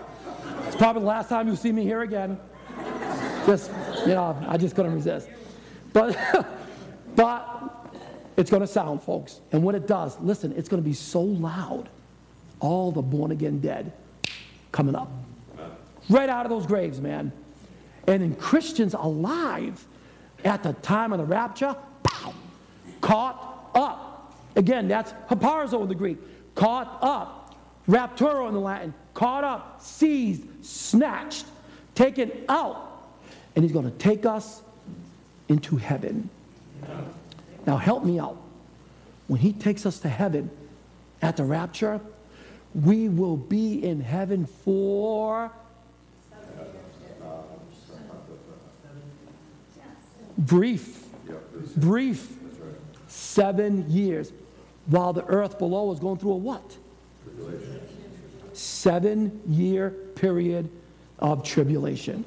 It's 0.66 0.76
probably 0.76 1.00
the 1.02 1.08
last 1.08 1.28
time 1.28 1.46
you'll 1.46 1.56
see 1.56 1.72
me 1.72 1.82
here 1.82 2.02
again. 2.02 2.38
Just, 3.46 3.70
you 4.00 4.14
know, 4.14 4.36
I 4.46 4.56
just 4.56 4.74
couldn't 4.74 4.94
resist. 4.94 5.28
But, 5.92 6.16
but 7.16 7.88
it's 8.36 8.50
going 8.50 8.60
to 8.60 8.66
sound, 8.66 9.02
folks. 9.02 9.40
And 9.52 9.62
when 9.62 9.74
it 9.74 9.86
does, 9.86 10.18
listen, 10.20 10.52
it's 10.56 10.68
going 10.68 10.82
to 10.82 10.86
be 10.88 10.94
so 10.94 11.22
loud. 11.22 11.88
All 12.60 12.90
the 12.92 13.02
born 13.02 13.30
again 13.30 13.60
dead 13.60 13.92
coming 14.72 14.94
up. 14.94 15.10
Right 16.08 16.28
out 16.28 16.44
of 16.44 16.50
those 16.50 16.66
graves, 16.66 17.00
man. 17.00 17.32
And 18.08 18.22
in 18.22 18.34
Christians 18.34 18.94
alive 18.94 19.86
at 20.44 20.64
the 20.64 20.72
time 20.72 21.12
of 21.12 21.18
the 21.18 21.24
rapture, 21.24 21.76
pow, 22.02 22.34
caught 23.00 23.70
up. 23.76 24.34
Again, 24.56 24.88
that's 24.88 25.12
harpazo 25.28 25.82
in 25.82 25.88
the 25.88 25.94
Greek. 25.94 26.18
Caught 26.56 26.98
up 27.00 27.38
rapturo 27.88 28.48
in 28.48 28.54
the 28.54 28.60
Latin, 28.60 28.94
caught 29.14 29.44
up, 29.44 29.80
seized, 29.82 30.44
snatched, 30.64 31.46
taken 31.94 32.30
out. 32.48 32.84
And 33.56 33.64
he's 33.64 33.72
going 33.72 33.90
to 33.90 33.98
take 33.98 34.26
us 34.26 34.62
into 35.48 35.76
heaven. 35.76 36.28
Now, 37.66 37.76
help 37.76 38.04
me 38.04 38.18
out. 38.20 38.36
When 39.26 39.40
he 39.40 39.52
takes 39.52 39.84
us 39.84 39.98
to 40.00 40.08
heaven 40.08 40.50
at 41.20 41.36
the 41.36 41.44
rapture, 41.44 42.00
we 42.74 43.08
will 43.08 43.36
be 43.36 43.84
in 43.84 44.00
heaven 44.00 44.46
for 44.46 45.50
brief, 50.38 51.04
brief, 51.76 52.32
seven 53.08 53.90
years, 53.90 54.32
while 54.86 55.12
the 55.12 55.24
earth 55.26 55.58
below 55.58 55.84
was 55.84 55.98
going 55.98 56.18
through 56.18 56.32
a 56.32 56.36
what? 56.36 56.76
Seven 58.52 59.40
year 59.46 59.90
period 60.14 60.70
of 61.18 61.44
tribulation. 61.44 62.24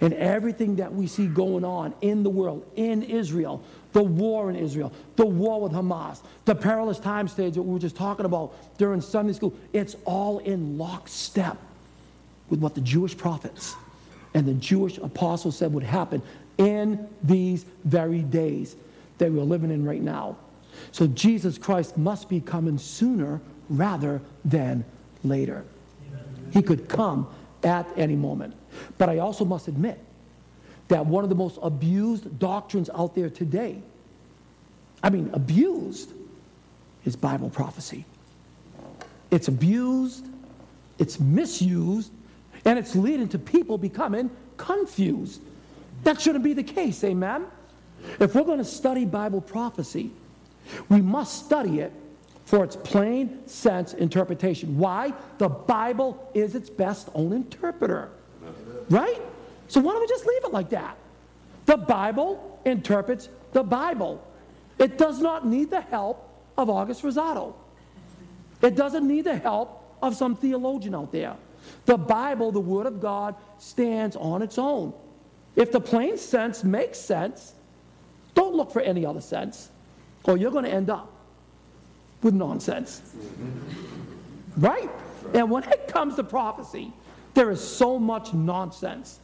And 0.00 0.12
everything 0.14 0.76
that 0.76 0.92
we 0.92 1.06
see 1.06 1.26
going 1.26 1.64
on 1.64 1.94
in 2.00 2.22
the 2.22 2.30
world, 2.30 2.68
in 2.76 3.02
Israel, 3.02 3.62
the 3.92 4.02
war 4.02 4.50
in 4.50 4.56
Israel, 4.56 4.92
the 5.16 5.24
war 5.24 5.60
with 5.60 5.72
Hamas, 5.72 6.20
the 6.44 6.54
perilous 6.54 6.98
time 6.98 7.28
stage 7.28 7.54
that 7.54 7.62
we 7.62 7.72
were 7.72 7.78
just 7.78 7.96
talking 7.96 8.26
about 8.26 8.54
during 8.76 9.00
Sunday 9.00 9.32
school, 9.32 9.54
it's 9.72 9.94
all 10.04 10.38
in 10.40 10.78
lockstep 10.78 11.56
with 12.50 12.60
what 12.60 12.74
the 12.74 12.80
Jewish 12.80 13.16
prophets 13.16 13.76
and 14.34 14.46
the 14.46 14.54
Jewish 14.54 14.98
apostles 14.98 15.56
said 15.56 15.72
would 15.72 15.84
happen 15.84 16.22
in 16.58 17.08
these 17.22 17.64
very 17.84 18.20
days 18.22 18.76
that 19.18 19.32
we're 19.32 19.42
living 19.42 19.70
in 19.70 19.84
right 19.84 20.02
now. 20.02 20.36
So 20.92 21.06
Jesus 21.06 21.58
Christ 21.58 21.96
must 21.96 22.28
be 22.28 22.40
coming 22.40 22.78
sooner 22.78 23.40
rather 23.68 24.20
than 24.44 24.84
later. 25.24 25.64
He 26.52 26.62
could 26.62 26.88
come 26.88 27.28
at 27.62 27.86
any 27.96 28.16
moment. 28.16 28.54
But 28.96 29.08
I 29.08 29.18
also 29.18 29.44
must 29.44 29.68
admit 29.68 29.98
that 30.88 31.04
one 31.04 31.24
of 31.24 31.30
the 31.30 31.36
most 31.36 31.58
abused 31.62 32.38
doctrines 32.38 32.88
out 32.94 33.14
there 33.14 33.28
today, 33.28 33.80
I 35.02 35.10
mean, 35.10 35.30
abused, 35.32 36.12
is 37.04 37.16
Bible 37.16 37.50
prophecy. 37.50 38.04
It's 39.30 39.48
abused, 39.48 40.26
it's 40.98 41.20
misused, 41.20 42.10
and 42.64 42.78
it's 42.78 42.96
leading 42.96 43.28
to 43.28 43.38
people 43.38 43.78
becoming 43.78 44.30
confused. 44.56 45.42
That 46.04 46.20
shouldn't 46.20 46.44
be 46.44 46.52
the 46.52 46.62
case, 46.62 47.02
amen? 47.04 47.46
If 48.20 48.34
we're 48.34 48.44
going 48.44 48.58
to 48.58 48.64
study 48.64 49.04
Bible 49.04 49.40
prophecy, 49.40 50.10
we 50.88 51.00
must 51.00 51.46
study 51.46 51.80
it 51.80 51.92
for 52.44 52.64
its 52.64 52.76
plain 52.76 53.46
sense 53.46 53.94
interpretation. 53.94 54.78
Why? 54.78 55.12
The 55.38 55.48
Bible 55.48 56.30
is 56.34 56.54
its 56.54 56.70
best 56.70 57.08
own 57.14 57.32
interpreter. 57.32 58.08
Right? 58.88 59.20
So 59.68 59.80
why 59.80 59.92
don't 59.92 60.00
we 60.00 60.08
just 60.08 60.26
leave 60.26 60.44
it 60.44 60.52
like 60.52 60.70
that? 60.70 60.96
The 61.66 61.76
Bible 61.76 62.60
interprets 62.64 63.28
the 63.52 63.62
Bible. 63.62 64.24
It 64.78 64.96
does 64.96 65.20
not 65.20 65.46
need 65.46 65.70
the 65.70 65.80
help 65.80 66.26
of 66.56 66.70
August 66.70 67.02
Rosado. 67.02 67.54
It 68.62 68.76
doesn't 68.76 69.06
need 69.06 69.24
the 69.24 69.36
help 69.36 69.96
of 70.02 70.16
some 70.16 70.34
theologian 70.34 70.94
out 70.94 71.12
there. 71.12 71.36
The 71.84 71.98
Bible, 71.98 72.52
the 72.52 72.60
Word 72.60 72.86
of 72.86 73.00
God, 73.00 73.34
stands 73.58 74.16
on 74.16 74.42
its 74.42 74.58
own. 74.58 74.92
If 75.58 75.72
the 75.72 75.80
plain 75.80 76.16
sense 76.16 76.62
makes 76.62 77.00
sense, 77.00 77.52
don't 78.34 78.54
look 78.54 78.70
for 78.70 78.80
any 78.80 79.04
other 79.04 79.20
sense, 79.20 79.70
or 80.22 80.36
you're 80.36 80.52
going 80.52 80.64
to 80.64 80.70
end 80.70 80.88
up 80.88 81.12
with 82.22 82.32
nonsense. 82.32 83.00
Mm-hmm. 83.00 84.64
Right? 84.64 84.88
And 85.34 85.50
when 85.50 85.64
it 85.64 85.88
comes 85.88 86.14
to 86.14 86.22
prophecy, 86.22 86.92
there 87.34 87.50
is 87.50 87.60
so 87.60 87.98
much 87.98 88.32
nonsense 88.32 89.18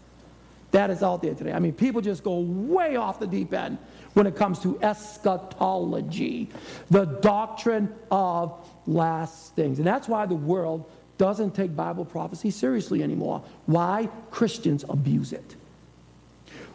that 0.73 0.91
is 0.91 1.05
out 1.05 1.23
there 1.23 1.35
today. 1.35 1.53
I 1.53 1.61
mean, 1.61 1.73
people 1.73 2.00
just 2.00 2.25
go 2.25 2.41
way 2.41 2.97
off 2.97 3.21
the 3.21 3.29
deep 3.29 3.55
end 3.55 3.79
when 4.14 4.26
it 4.26 4.35
comes 4.35 4.59
to 4.61 4.76
eschatology, 4.83 6.50
the 6.91 7.05
doctrine 7.05 7.95
of 8.11 8.69
last 8.88 9.55
things. 9.55 9.79
And 9.79 9.87
that's 9.87 10.09
why 10.09 10.26
the 10.26 10.35
world 10.35 10.91
doesn't 11.17 11.55
take 11.55 11.76
Bible 11.76 12.05
prophecy 12.05 12.50
seriously 12.50 13.05
anymore. 13.05 13.41
Why? 13.67 14.09
Christians 14.33 14.85
abuse 14.88 15.33
it. 15.33 15.55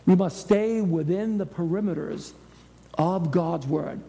We 0.10 0.16
must 0.16 0.40
stay 0.40 0.82
within 0.82 1.38
the 1.38 1.46
perimeters 1.46 2.32
of 2.96 3.30
God's 3.30 3.68
Word. 3.68 4.02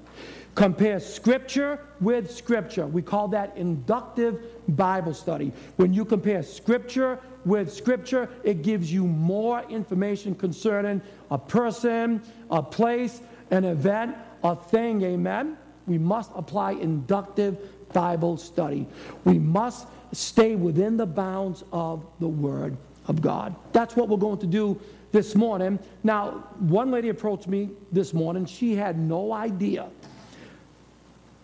Compare 0.54 0.98
Scripture 0.98 1.78
with 2.00 2.34
Scripture. 2.34 2.86
We 2.86 3.02
call 3.02 3.28
that 3.28 3.54
inductive 3.54 4.42
Bible 4.66 5.12
study. 5.12 5.52
When 5.76 5.92
you 5.92 6.06
compare 6.06 6.42
Scripture 6.42 7.18
with 7.44 7.70
Scripture, 7.70 8.30
it 8.44 8.62
gives 8.62 8.90
you 8.90 9.06
more 9.06 9.62
information 9.64 10.34
concerning 10.34 11.02
a 11.30 11.36
person, 11.36 12.22
a 12.50 12.62
place, 12.62 13.20
an 13.50 13.66
event, 13.66 14.16
a 14.42 14.56
thing. 14.56 15.02
Amen? 15.02 15.58
We 15.86 15.98
must 15.98 16.30
apply 16.34 16.72
inductive 16.72 17.58
Bible 17.92 18.38
study. 18.38 18.86
We 19.24 19.38
must 19.38 19.86
stay 20.12 20.56
within 20.56 20.96
the 20.96 21.04
bounds 21.04 21.62
of 21.74 22.06
the 22.20 22.28
Word 22.28 22.78
of 23.06 23.20
God. 23.20 23.54
That's 23.72 23.96
what 23.96 24.08
we're 24.08 24.16
going 24.16 24.38
to 24.38 24.46
do 24.46 24.80
this 25.12 25.34
morning. 25.34 25.78
Now, 26.02 26.44
one 26.58 26.90
lady 26.90 27.08
approached 27.08 27.48
me 27.48 27.70
this 27.92 28.14
morning. 28.14 28.46
She 28.46 28.74
had 28.74 28.98
no 28.98 29.32
idea 29.32 29.88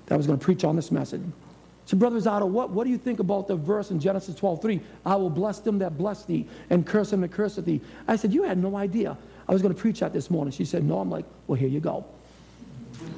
that 0.07 0.15
I 0.15 0.17
was 0.17 0.27
going 0.27 0.39
to 0.39 0.45
preach 0.45 0.65
on 0.65 0.77
this 0.77 0.91
message. 0.91 1.23
So, 1.87 1.97
Brother 1.97 2.19
Rosado, 2.19 2.49
what, 2.49 2.71
what 2.71 2.85
do 2.85 2.91
you 2.91 2.99
think 2.99 3.21
about 3.21 3.47
the 3.47 3.55
verse 3.55 3.93
in 3.93 4.01
Genesis 4.01 4.35
12 4.35 4.61
3? 4.61 4.81
I 5.05 5.15
will 5.17 5.31
bless 5.31 5.61
them 5.61 5.79
that 5.79 5.97
bless 5.97 6.25
thee 6.25 6.49
and 6.71 6.85
curse 6.85 7.11
them 7.11 7.21
that 7.21 7.31
curse 7.31 7.57
thee. 7.57 7.81
I 8.09 8.17
said, 8.17 8.33
You 8.33 8.43
had 8.43 8.59
no 8.59 8.77
idea 8.77 9.17
I 9.49 9.53
was 9.53 9.63
going 9.63 9.75
to 9.75 9.81
preach 9.81 10.01
that 10.01 10.13
this 10.13 10.29
morning. 10.29 10.51
She 10.53 10.65
said, 10.65 10.85
No. 10.85 10.99
I'm 10.99 11.11
like, 11.11 11.25
Well, 11.47 11.59
here 11.59 11.69
you 11.69 11.81
go. 11.81 12.05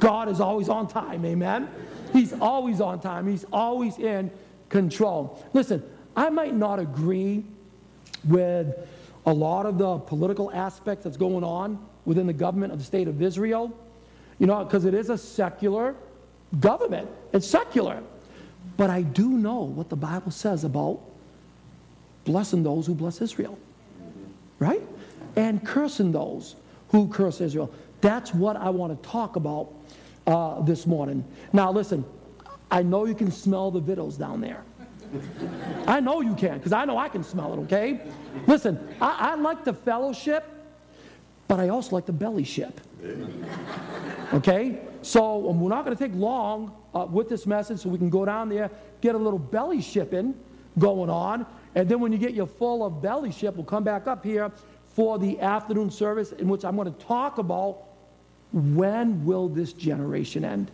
God 0.00 0.28
is 0.28 0.40
always 0.40 0.69
on 0.69 0.87
time, 0.87 1.25
amen? 1.25 1.69
He's 2.12 2.33
always 2.35 2.81
on 2.81 3.00
time, 3.00 3.26
He's 3.26 3.45
always 3.52 3.99
in 3.99 4.31
control. 4.69 5.43
Listen, 5.55 5.83
I 6.14 6.28
might 6.31 6.55
not 6.55 6.78
agree 6.78 7.45
with 8.25 8.75
a 9.28 9.32
lot 9.32 9.66
of 9.66 9.76
the 9.76 9.99
political 9.99 10.50
aspects 10.52 11.04
that's 11.04 11.18
going 11.18 11.44
on 11.44 11.78
within 12.06 12.26
the 12.26 12.32
government 12.32 12.73
of 12.73 12.78
the 12.78 12.85
state 12.85 13.06
of 13.08 13.20
Israel, 13.20 13.70
you 14.38 14.47
know, 14.47 14.64
because 14.64 14.87
it 14.87 14.94
is 14.94 15.11
a 15.11 15.18
secular 15.18 15.94
government. 16.61 17.06
It's 17.35 17.47
secular. 17.47 18.02
But 18.78 18.88
I 18.88 19.02
do 19.02 19.28
know 19.28 19.61
what 19.64 19.90
the 19.90 19.97
Bible 19.97 20.30
says 20.30 20.64
about 20.64 21.00
blessing 22.25 22.62
those 22.62 22.87
who 22.87 22.94
bless 22.94 23.20
Israel. 23.20 23.58
Right? 24.58 24.80
And 25.37 25.62
cursing 25.62 26.11
those 26.11 26.56
who 26.88 27.08
curse 27.08 27.42
Israel. 27.42 27.70
That's 28.00 28.32
what 28.32 28.56
I 28.56 28.70
want 28.70 29.02
to 29.02 29.08
talk 29.11 29.37
about 29.37 29.75
uh, 30.26 30.62
this 30.62 30.87
morning. 30.87 31.23
Now, 31.52 31.70
listen, 31.70 32.02
I 32.70 32.82
know 32.82 33.04
you 33.04 33.14
can 33.14 33.30
smell 33.30 33.70
the 33.70 33.80
victuals 33.80 34.16
down 34.16 34.40
there. 34.40 34.62
I 35.86 36.00
know 36.00 36.20
you 36.20 36.34
can, 36.34 36.58
because 36.58 36.72
I 36.72 36.84
know 36.84 36.98
I 36.98 37.08
can 37.08 37.22
smell 37.22 37.54
it, 37.54 37.58
okay? 37.64 38.00
Listen, 38.46 38.78
I, 39.00 39.32
I 39.32 39.34
like 39.36 39.64
the 39.64 39.72
fellowship, 39.72 40.44
but 41.46 41.58
I 41.58 41.68
also 41.68 41.96
like 41.96 42.06
the 42.06 42.12
belly 42.12 42.44
ship. 42.44 42.80
Okay? 44.34 44.80
So 45.02 45.48
um, 45.48 45.60
we're 45.60 45.70
not 45.70 45.84
going 45.84 45.96
to 45.96 46.02
take 46.08 46.14
long 46.14 46.76
uh, 46.94 47.06
with 47.06 47.28
this 47.28 47.46
message, 47.46 47.80
so 47.80 47.88
we 47.88 47.98
can 47.98 48.10
go 48.10 48.24
down 48.24 48.48
there, 48.48 48.70
get 49.00 49.14
a 49.14 49.18
little 49.18 49.38
belly 49.38 49.80
shipping 49.80 50.34
going 50.78 51.10
on, 51.10 51.46
and 51.74 51.88
then 51.88 52.00
when 52.00 52.12
you 52.12 52.18
get 52.18 52.34
your 52.34 52.46
full 52.46 52.84
of 52.84 53.00
belly 53.00 53.32
ship, 53.32 53.54
we'll 53.56 53.64
come 53.64 53.84
back 53.84 54.06
up 54.06 54.24
here 54.24 54.50
for 54.94 55.18
the 55.18 55.40
afternoon 55.40 55.90
service 55.90 56.32
in 56.32 56.48
which 56.48 56.64
I'm 56.64 56.76
going 56.76 56.92
to 56.92 57.00
talk 57.04 57.38
about 57.38 57.84
when 58.52 59.24
will 59.24 59.48
this 59.48 59.72
generation 59.72 60.44
end. 60.44 60.70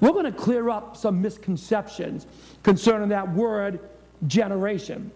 We're 0.00 0.12
going 0.12 0.24
to 0.24 0.32
clear 0.32 0.70
up 0.70 0.96
some 0.96 1.22
misconceptions 1.22 2.26
concerning 2.62 3.08
that 3.10 3.32
word 3.32 3.80
generation. 4.26 5.10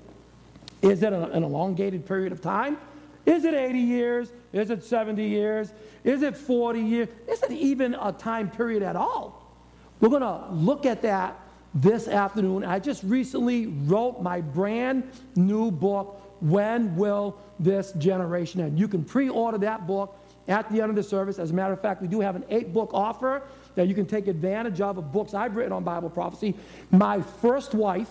Is 0.83 1.03
it 1.03 1.13
an 1.13 1.43
elongated 1.43 2.07
period 2.07 2.33
of 2.33 2.41
time? 2.41 2.79
Is 3.27 3.45
it 3.45 3.55
80 3.55 3.79
years? 3.79 4.33
Is 4.53 4.71
it 4.71 4.83
70 4.83 5.23
years? 5.23 5.73
Is 6.05 6.23
it 6.23 6.37
40 6.37 6.81
years? 6.81 7.09
Is 7.29 7.43
it 7.43 7.53
even 7.53 7.95
a 7.95 8.13
time 8.13 8.51
period 8.51 8.83
at 8.83 8.97
all? 8.97 9.55
We're 10.01 10.09
going 10.09 10.23
to 10.23 10.47
look 10.51 10.87
at 10.87 11.03
that 11.03 11.39
this 11.75 12.09
afternoon. 12.09 12.65
I 12.65 12.79
just 12.79 13.03
recently 13.05 13.67
wrote 13.67 14.23
my 14.23 14.41
brand 14.41 15.09
new 15.37 15.71
book, 15.71 16.21
When 16.41 16.97
Will 16.97 17.39
This 17.59 17.93
Generation 17.93 18.61
End? 18.63 18.79
You 18.79 18.89
can 18.89 19.05
pre 19.05 19.29
order 19.29 19.59
that 19.59 19.87
book 19.87 20.17
at 20.49 20.71
the 20.73 20.81
end 20.81 20.91
of 20.91 20.97
the 20.97 21.03
service. 21.03 21.39
As 21.39 21.51
a 21.51 21.55
matter 21.55 21.73
of 21.73 21.81
fact, 21.81 22.01
we 22.03 22.09
do 22.09 22.21
have 22.21 22.35
an 22.35 22.45
eight 22.49 22.73
book 22.73 22.91
offer 22.93 23.43
that 23.81 23.89
you 23.89 23.95
can 23.95 24.05
take 24.07 24.29
advantage 24.29 24.81
of 24.81 24.99
of 24.99 25.11
books 25.11 25.33
I've 25.33 25.57
written 25.57 25.73
on 25.73 25.85
Bible 25.85 26.11
prophecy. 26.11 26.55
My 26.91 27.21
first 27.21 27.75
wife. 27.75 28.11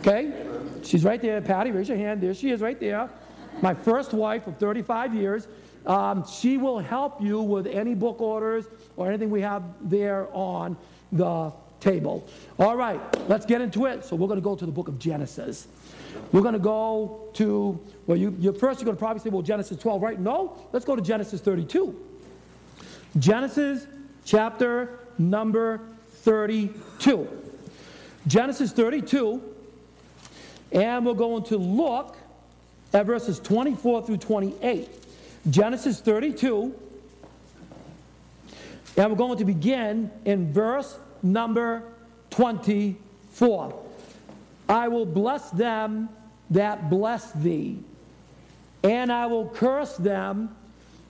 Okay? 0.00 0.32
She's 0.82 1.04
right 1.04 1.22
there. 1.22 1.40
Patty, 1.40 1.70
raise 1.70 1.88
your 1.88 1.98
hand. 1.98 2.20
There 2.20 2.34
she 2.34 2.50
is 2.50 2.60
right 2.60 2.78
there 2.80 3.08
my 3.60 3.74
first 3.74 4.12
wife 4.12 4.46
of 4.46 4.56
35 4.56 5.14
years. 5.14 5.46
Um, 5.86 6.24
she 6.26 6.58
will 6.58 6.78
help 6.78 7.20
you 7.20 7.40
with 7.40 7.66
any 7.66 7.94
book 7.94 8.20
orders 8.20 8.66
or 8.96 9.08
anything 9.08 9.30
we 9.30 9.40
have 9.40 9.62
there 9.82 10.28
on 10.32 10.76
the 11.10 11.52
table. 11.80 12.26
All 12.58 12.76
right, 12.76 13.00
let's 13.28 13.44
get 13.44 13.60
into 13.60 13.86
it. 13.86 14.04
So 14.04 14.14
we're 14.16 14.28
going 14.28 14.40
to 14.40 14.44
go 14.44 14.54
to 14.54 14.66
the 14.66 14.72
book 14.72 14.88
of 14.88 14.98
Genesis. 14.98 15.66
We're 16.30 16.42
going 16.42 16.54
to 16.54 16.60
go 16.60 17.30
to, 17.34 17.80
well, 18.06 18.16
you, 18.16 18.34
you 18.38 18.52
first 18.52 18.80
you're 18.80 18.84
going 18.84 18.96
to 18.96 19.00
probably 19.00 19.20
say, 19.20 19.30
well, 19.30 19.42
Genesis 19.42 19.78
12, 19.78 20.02
right? 20.02 20.20
No, 20.20 20.56
let's 20.72 20.84
go 20.84 20.94
to 20.94 21.02
Genesis 21.02 21.40
32. 21.40 22.11
Genesis 23.18 23.86
chapter 24.24 24.98
number 25.18 25.80
32. 26.22 27.28
Genesis 28.26 28.72
32, 28.72 29.42
and 30.70 31.04
we're 31.04 31.12
going 31.12 31.42
to 31.44 31.58
look 31.58 32.16
at 32.92 33.04
verses 33.04 33.38
24 33.40 34.06
through 34.06 34.16
28. 34.16 34.88
Genesis 35.50 36.00
32, 36.00 36.74
and 38.96 39.10
we're 39.10 39.16
going 39.16 39.38
to 39.38 39.44
begin 39.44 40.10
in 40.24 40.52
verse 40.52 40.96
number 41.22 41.82
24. 42.30 43.82
I 44.68 44.88
will 44.88 45.06
bless 45.06 45.50
them 45.50 46.08
that 46.50 46.88
bless 46.88 47.32
thee, 47.32 47.78
and 48.84 49.12
I 49.12 49.26
will 49.26 49.48
curse 49.48 49.96
them 49.96 50.54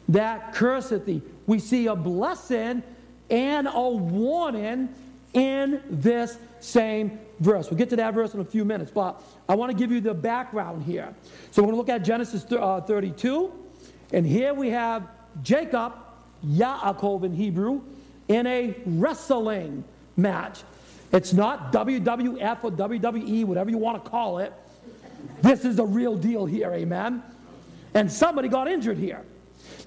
that 0.08 0.54
curseth 0.54 1.04
thee. 1.04 1.22
We 1.46 1.58
see 1.58 1.86
a 1.86 1.96
blessing 1.96 2.82
and 3.30 3.68
a 3.72 3.88
warning 3.88 4.88
in 5.32 5.82
this 5.90 6.38
same 6.60 7.18
verse. 7.40 7.70
We'll 7.70 7.78
get 7.78 7.90
to 7.90 7.96
that 7.96 8.14
verse 8.14 8.34
in 8.34 8.40
a 8.40 8.44
few 8.44 8.64
minutes, 8.64 8.90
but 8.90 9.22
I 9.48 9.54
want 9.54 9.72
to 9.72 9.76
give 9.76 9.90
you 9.90 10.00
the 10.00 10.14
background 10.14 10.84
here. 10.84 11.14
So 11.50 11.62
we're 11.62 11.72
going 11.72 11.74
to 11.74 11.78
look 11.78 11.88
at 11.88 12.04
Genesis 12.04 12.44
uh, 12.52 12.80
32, 12.82 13.52
and 14.12 14.26
here 14.26 14.54
we 14.54 14.70
have 14.70 15.08
Jacob, 15.42 15.94
Yaakov 16.46 17.24
in 17.24 17.34
Hebrew, 17.34 17.80
in 18.28 18.46
a 18.46 18.76
wrestling 18.86 19.84
match. 20.16 20.62
It's 21.12 21.32
not 21.32 21.72
WWF 21.72 22.64
or 22.64 22.70
WWE, 22.70 23.44
whatever 23.44 23.70
you 23.70 23.78
want 23.78 24.02
to 24.02 24.10
call 24.10 24.38
it. 24.38 24.52
This 25.42 25.64
is 25.64 25.76
the 25.76 25.84
real 25.84 26.16
deal 26.16 26.46
here, 26.46 26.72
amen? 26.72 27.22
And 27.94 28.10
somebody 28.10 28.48
got 28.48 28.68
injured 28.68 28.98
here. 28.98 29.22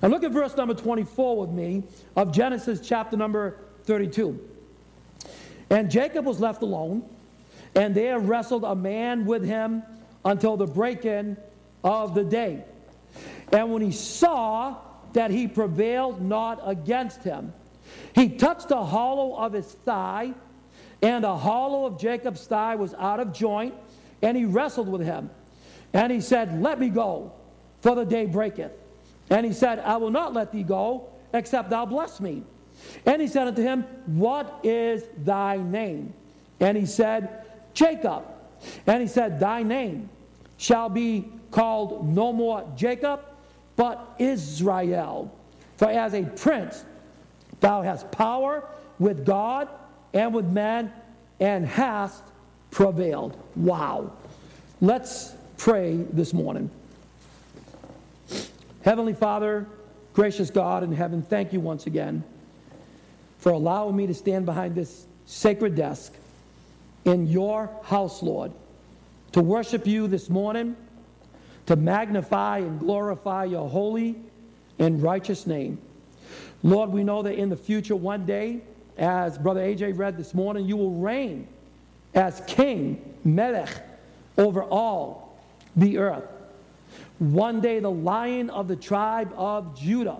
Now 0.01 0.09
look 0.09 0.23
at 0.23 0.31
verse 0.31 0.55
number 0.57 0.73
24 0.73 1.37
with 1.37 1.49
me 1.51 1.83
of 2.15 2.31
Genesis 2.31 2.79
chapter 2.85 3.15
number 3.15 3.57
32. 3.83 4.39
And 5.69 5.89
Jacob 5.89 6.25
was 6.25 6.39
left 6.39 6.61
alone, 6.61 7.07
and 7.75 7.95
there 7.95 8.19
wrestled 8.19 8.63
a 8.63 8.75
man 8.75 9.25
with 9.25 9.43
him 9.43 9.83
until 10.23 10.57
the 10.57 10.67
break 10.67 11.05
in 11.05 11.37
of 11.83 12.13
the 12.13 12.23
day. 12.23 12.63
And 13.51 13.71
when 13.71 13.81
he 13.81 13.91
saw 13.91 14.77
that 15.13 15.31
he 15.31 15.47
prevailed 15.47 16.21
not 16.21 16.59
against 16.65 17.23
him, 17.23 17.53
he 18.13 18.29
touched 18.29 18.69
the 18.69 18.83
hollow 18.83 19.35
of 19.35 19.53
his 19.53 19.65
thigh, 19.65 20.33
and 21.01 21.23
the 21.23 21.37
hollow 21.37 21.85
of 21.85 21.99
Jacob's 21.99 22.45
thigh 22.45 22.75
was 22.75 22.93
out 22.95 23.19
of 23.19 23.33
joint, 23.33 23.73
and 24.21 24.35
he 24.35 24.45
wrestled 24.45 24.89
with 24.89 25.01
him. 25.01 25.29
And 25.93 26.11
he 26.11 26.21
said, 26.21 26.61
Let 26.61 26.79
me 26.79 26.89
go, 26.89 27.31
for 27.81 27.95
the 27.95 28.05
day 28.05 28.25
breaketh. 28.25 28.71
And 29.29 29.45
he 29.45 29.53
said, 29.53 29.79
I 29.79 29.97
will 29.97 30.11
not 30.11 30.33
let 30.33 30.51
thee 30.51 30.63
go, 30.63 31.07
except 31.33 31.69
thou 31.69 31.85
bless 31.85 32.19
me. 32.19 32.43
And 33.05 33.21
he 33.21 33.27
said 33.27 33.47
unto 33.47 33.61
him, 33.61 33.83
What 34.05 34.59
is 34.63 35.03
thy 35.17 35.57
name? 35.57 36.13
And 36.59 36.77
he 36.77 36.85
said, 36.85 37.45
Jacob. 37.73 38.23
And 38.87 39.01
he 39.01 39.07
said, 39.07 39.39
Thy 39.39 39.63
name 39.63 40.09
shall 40.57 40.89
be 40.89 41.29
called 41.51 42.07
no 42.07 42.33
more 42.33 42.69
Jacob, 42.75 43.21
but 43.75 44.15
Israel. 44.19 45.33
For 45.77 45.89
as 45.89 46.13
a 46.13 46.23
prince 46.23 46.85
thou 47.59 47.81
hast 47.81 48.11
power 48.11 48.63
with 48.99 49.25
God 49.25 49.67
and 50.13 50.33
with 50.33 50.45
men, 50.45 50.93
and 51.41 51.65
hast 51.65 52.23
prevailed. 52.71 53.37
Wow. 53.57 54.13
Let's 54.79 55.35
pray 55.57 55.97
this 56.13 56.33
morning. 56.33 56.69
Heavenly 58.85 59.15
Father, 59.15 59.65
gracious 60.13 60.51
God 60.51 60.83
in 60.83 60.91
heaven, 60.91 61.23
thank 61.23 61.51
you 61.51 61.59
once 61.59 61.87
again 61.87 62.23
for 63.39 63.51
allowing 63.51 63.95
me 63.95 64.05
to 64.05 64.13
stand 64.13 64.45
behind 64.45 64.75
this 64.75 65.07
sacred 65.25 65.73
desk 65.73 66.13
in 67.03 67.25
your 67.25 67.71
house, 67.81 68.21
Lord, 68.21 68.51
to 69.31 69.41
worship 69.41 69.87
you 69.87 70.07
this 70.07 70.29
morning, 70.29 70.75
to 71.65 71.75
magnify 71.75 72.59
and 72.59 72.79
glorify 72.79 73.45
your 73.45 73.67
holy 73.67 74.17
and 74.77 75.01
righteous 75.01 75.47
name. 75.47 75.79
Lord, 76.61 76.91
we 76.91 77.03
know 77.03 77.23
that 77.23 77.33
in 77.33 77.49
the 77.49 77.57
future, 77.57 77.95
one 77.95 78.27
day, 78.27 78.61
as 78.99 79.35
Brother 79.39 79.61
AJ 79.61 79.97
read 79.97 80.15
this 80.15 80.35
morning, 80.35 80.63
you 80.67 80.77
will 80.77 80.93
reign 80.93 81.47
as 82.13 82.39
King, 82.45 83.15
Melech, 83.23 83.81
over 84.37 84.61
all 84.61 85.39
the 85.75 85.97
earth. 85.97 86.34
One 87.19 87.61
day, 87.61 87.79
the 87.79 87.91
lion 87.91 88.49
of 88.49 88.67
the 88.67 88.75
tribe 88.75 89.33
of 89.37 89.79
Judah 89.79 90.19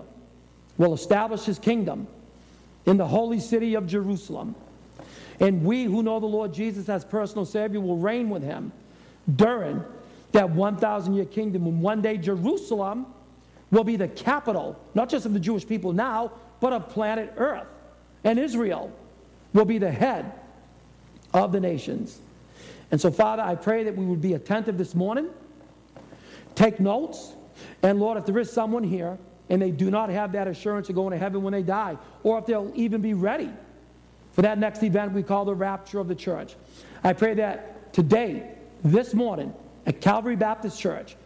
will 0.78 0.94
establish 0.94 1.44
his 1.44 1.58
kingdom 1.58 2.06
in 2.86 2.96
the 2.96 3.06
holy 3.06 3.40
city 3.40 3.74
of 3.74 3.86
Jerusalem. 3.86 4.54
And 5.40 5.64
we 5.64 5.84
who 5.84 6.02
know 6.02 6.20
the 6.20 6.26
Lord 6.26 6.54
Jesus 6.54 6.88
as 6.88 7.04
personal 7.04 7.44
Savior 7.44 7.80
will 7.80 7.98
reign 7.98 8.30
with 8.30 8.42
him 8.42 8.72
during 9.34 9.84
that 10.32 10.50
1,000 10.50 11.14
year 11.14 11.24
kingdom. 11.24 11.66
And 11.66 11.82
one 11.82 12.00
day, 12.00 12.16
Jerusalem 12.16 13.06
will 13.70 13.84
be 13.84 13.96
the 13.96 14.08
capital, 14.08 14.80
not 14.94 15.08
just 15.08 15.26
of 15.26 15.32
the 15.34 15.40
Jewish 15.40 15.66
people 15.66 15.92
now, 15.92 16.32
but 16.60 16.72
of 16.72 16.88
planet 16.88 17.34
Earth. 17.36 17.66
And 18.24 18.38
Israel 18.38 18.90
will 19.52 19.64
be 19.64 19.78
the 19.78 19.90
head 19.90 20.32
of 21.34 21.52
the 21.52 21.60
nations. 21.60 22.18
And 22.90 23.00
so, 23.00 23.10
Father, 23.10 23.42
I 23.42 23.56
pray 23.56 23.84
that 23.84 23.96
we 23.96 24.04
would 24.04 24.22
be 24.22 24.34
attentive 24.34 24.78
this 24.78 24.94
morning, 24.94 25.28
take 26.56 26.80
notes, 26.80 27.34
and 27.82 28.00
Lord, 28.00 28.18
if 28.18 28.26
there 28.26 28.38
is 28.38 28.52
someone 28.52 28.82
here 28.82 29.16
and 29.48 29.62
they 29.62 29.70
do 29.70 29.90
not 29.90 30.10
have 30.10 30.32
that 30.32 30.48
assurance 30.48 30.88
of 30.88 30.96
going 30.96 31.12
to 31.12 31.18
heaven 31.18 31.42
when 31.42 31.52
they 31.52 31.62
die, 31.62 31.96
or 32.24 32.38
if 32.38 32.46
they'll 32.46 32.72
even 32.74 33.00
be 33.00 33.14
ready 33.14 33.50
for 34.32 34.42
that 34.42 34.58
next 34.58 34.82
event 34.82 35.12
we 35.12 35.22
call 35.22 35.44
the 35.44 35.54
rapture 35.54 36.00
of 36.00 36.08
the 36.08 36.14
church. 36.14 36.56
I 37.04 37.12
pray 37.12 37.34
that 37.34 37.92
today, 37.92 38.54
this 38.82 39.14
morning, 39.14 39.54
at 39.86 40.00
Calvary 40.00 40.34
Baptist 40.34 40.80
Church, 40.80 41.16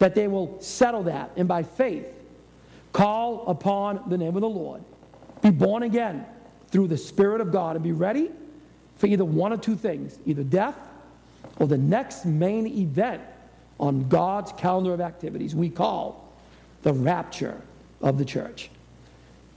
that 0.00 0.14
they 0.14 0.26
will 0.26 0.60
settle 0.60 1.04
that 1.04 1.30
and 1.36 1.46
by 1.46 1.62
faith 1.62 2.06
call 2.92 3.46
upon 3.46 4.02
the 4.08 4.18
name 4.18 4.34
of 4.34 4.40
the 4.40 4.48
Lord, 4.48 4.82
be 5.40 5.50
born 5.50 5.84
again 5.84 6.26
through 6.70 6.88
the 6.88 6.96
Spirit 6.96 7.40
of 7.40 7.52
God, 7.52 7.76
and 7.76 7.82
be 7.82 7.92
ready 7.92 8.30
for 8.96 9.06
either 9.06 9.24
one 9.24 9.52
or 9.52 9.56
two 9.56 9.76
things 9.76 10.18
either 10.26 10.42
death 10.42 10.76
or 11.58 11.66
the 11.66 11.78
next 11.78 12.24
main 12.24 12.66
event 12.66 13.22
on 13.80 14.08
God's 14.08 14.52
calendar 14.52 14.92
of 14.92 15.00
activities 15.00 15.54
we 15.54 15.68
call 15.68 16.32
the 16.82 16.92
rapture 16.92 17.60
of 18.00 18.18
the 18.18 18.24
church. 18.24 18.70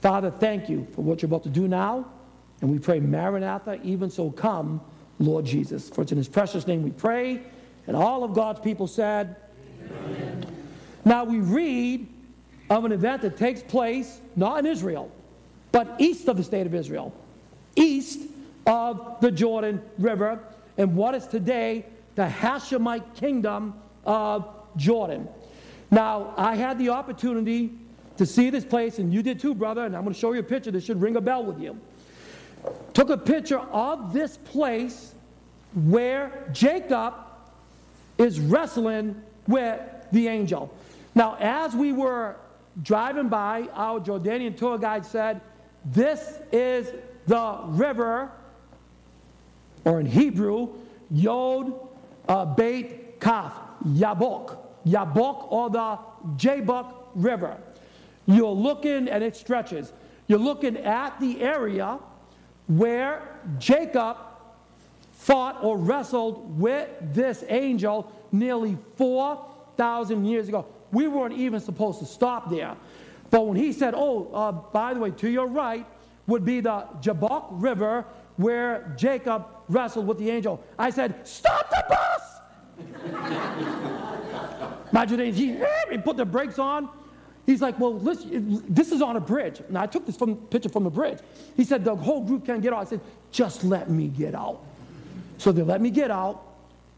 Father, 0.00 0.30
thank 0.30 0.68
you 0.68 0.86
for 0.94 1.02
what 1.02 1.22
you're 1.22 1.28
about 1.28 1.44
to 1.44 1.48
do 1.48 1.68
now. 1.68 2.06
And 2.60 2.70
we 2.70 2.78
pray, 2.78 3.00
Maranatha, 3.00 3.80
even 3.82 4.10
so 4.10 4.30
come, 4.30 4.80
Lord 5.18 5.44
Jesus. 5.44 5.88
For 5.88 6.02
it's 6.02 6.12
in 6.12 6.18
his 6.18 6.28
precious 6.28 6.66
name 6.66 6.82
we 6.82 6.90
pray. 6.90 7.42
And 7.86 7.96
all 7.96 8.24
of 8.24 8.34
God's 8.34 8.60
people 8.60 8.86
said, 8.86 9.36
Amen. 10.04 10.46
Now 11.04 11.24
we 11.24 11.38
read 11.38 12.06
of 12.70 12.84
an 12.84 12.92
event 12.92 13.22
that 13.22 13.36
takes 13.36 13.62
place 13.62 14.20
not 14.36 14.60
in 14.60 14.66
Israel, 14.66 15.10
but 15.72 15.94
east 15.98 16.28
of 16.28 16.36
the 16.36 16.44
state 16.44 16.66
of 16.66 16.74
Israel, 16.74 17.12
east 17.76 18.20
of 18.66 19.20
the 19.20 19.30
Jordan 19.30 19.82
River, 19.98 20.38
and 20.78 20.96
what 20.96 21.14
is 21.14 21.26
today 21.26 21.84
the 22.14 22.26
Hashemite 22.26 23.14
kingdom 23.16 23.74
of 24.04 24.48
Jordan. 24.76 25.28
Now, 25.90 26.34
I 26.36 26.56
had 26.56 26.78
the 26.78 26.90
opportunity 26.90 27.72
to 28.16 28.26
see 28.26 28.50
this 28.50 28.64
place, 28.64 28.98
and 28.98 29.12
you 29.12 29.22
did 29.22 29.40
too, 29.40 29.54
brother, 29.54 29.84
and 29.84 29.96
I'm 29.96 30.02
going 30.02 30.14
to 30.14 30.18
show 30.18 30.32
you 30.32 30.40
a 30.40 30.44
picture 30.44 30.70
that 30.70 30.82
should 30.82 31.00
ring 31.00 31.16
a 31.16 31.20
bell 31.20 31.44
with 31.44 31.60
you. 31.60 31.78
Took 32.94 33.10
a 33.10 33.16
picture 33.16 33.58
of 33.58 34.12
this 34.12 34.36
place 34.36 35.14
where 35.74 36.48
Jacob 36.52 37.14
is 38.18 38.38
wrestling 38.38 39.20
with 39.46 39.80
the 40.12 40.28
angel. 40.28 40.72
Now, 41.14 41.36
as 41.40 41.74
we 41.74 41.92
were 41.92 42.36
driving 42.82 43.28
by, 43.28 43.68
our 43.74 44.00
Jordanian 44.00 44.56
tour 44.56 44.78
guide 44.78 45.04
said, 45.04 45.40
This 45.84 46.38
is 46.52 46.92
the 47.26 47.60
river, 47.66 48.30
or 49.84 50.00
in 50.00 50.06
Hebrew, 50.06 50.68
Yod 51.10 51.72
uh, 52.28 52.44
Beit 52.44 53.20
Kaf, 53.20 53.52
Yabok. 53.86 54.58
Yabok, 54.86 55.50
or 55.50 55.70
the 55.70 55.98
Jabbok 56.36 56.94
River. 57.14 57.56
You're 58.26 58.52
looking, 58.52 59.08
and 59.08 59.22
it 59.22 59.36
stretches, 59.36 59.92
you're 60.26 60.38
looking 60.38 60.76
at 60.78 61.18
the 61.20 61.40
area 61.42 61.98
where 62.68 63.22
Jacob 63.58 64.16
fought 65.12 65.62
or 65.62 65.76
wrestled 65.76 66.58
with 66.58 66.88
this 67.12 67.44
angel 67.48 68.10
nearly 68.32 68.76
4,000 68.96 70.24
years 70.24 70.48
ago. 70.48 70.66
We 70.90 71.08
weren't 71.08 71.34
even 71.34 71.60
supposed 71.60 71.98
to 72.00 72.06
stop 72.06 72.50
there. 72.50 72.76
But 73.30 73.46
when 73.46 73.56
he 73.56 73.72
said, 73.72 73.94
Oh, 73.96 74.30
uh, 74.32 74.52
by 74.52 74.94
the 74.94 75.00
way, 75.00 75.10
to 75.12 75.28
your 75.28 75.46
right 75.46 75.86
would 76.26 76.44
be 76.44 76.60
the 76.60 76.86
Jabbok 77.00 77.48
River, 77.50 78.04
where 78.36 78.94
Jacob 78.96 79.46
wrestled 79.68 80.06
with 80.06 80.18
the 80.18 80.30
angel. 80.30 80.62
I 80.78 80.90
said, 80.90 81.26
Stop 81.26 81.70
the 81.70 81.84
bus! 81.88 82.22
Imagine 84.92 85.32
he, 85.32 85.58
he 85.90 85.98
put 85.98 86.16
the 86.16 86.24
brakes 86.24 86.58
on. 86.58 86.88
He's 87.46 87.60
like, 87.60 87.78
well, 87.80 87.94
listen, 87.94 88.62
this 88.68 88.92
is 88.92 89.02
on 89.02 89.16
a 89.16 89.20
bridge. 89.20 89.62
Now, 89.68 89.82
I 89.82 89.86
took 89.86 90.06
this 90.06 90.16
from, 90.16 90.36
picture 90.36 90.68
from 90.68 90.84
the 90.84 90.90
bridge. 90.90 91.18
He 91.56 91.64
said, 91.64 91.84
the 91.84 91.96
whole 91.96 92.24
group 92.24 92.46
can't 92.46 92.62
get 92.62 92.72
out. 92.72 92.80
I 92.80 92.84
said, 92.84 93.00
just 93.32 93.64
let 93.64 93.90
me 93.90 94.08
get 94.08 94.34
out. 94.34 94.60
So 95.38 95.50
they 95.50 95.62
let 95.62 95.80
me 95.80 95.90
get 95.90 96.10
out, 96.10 96.42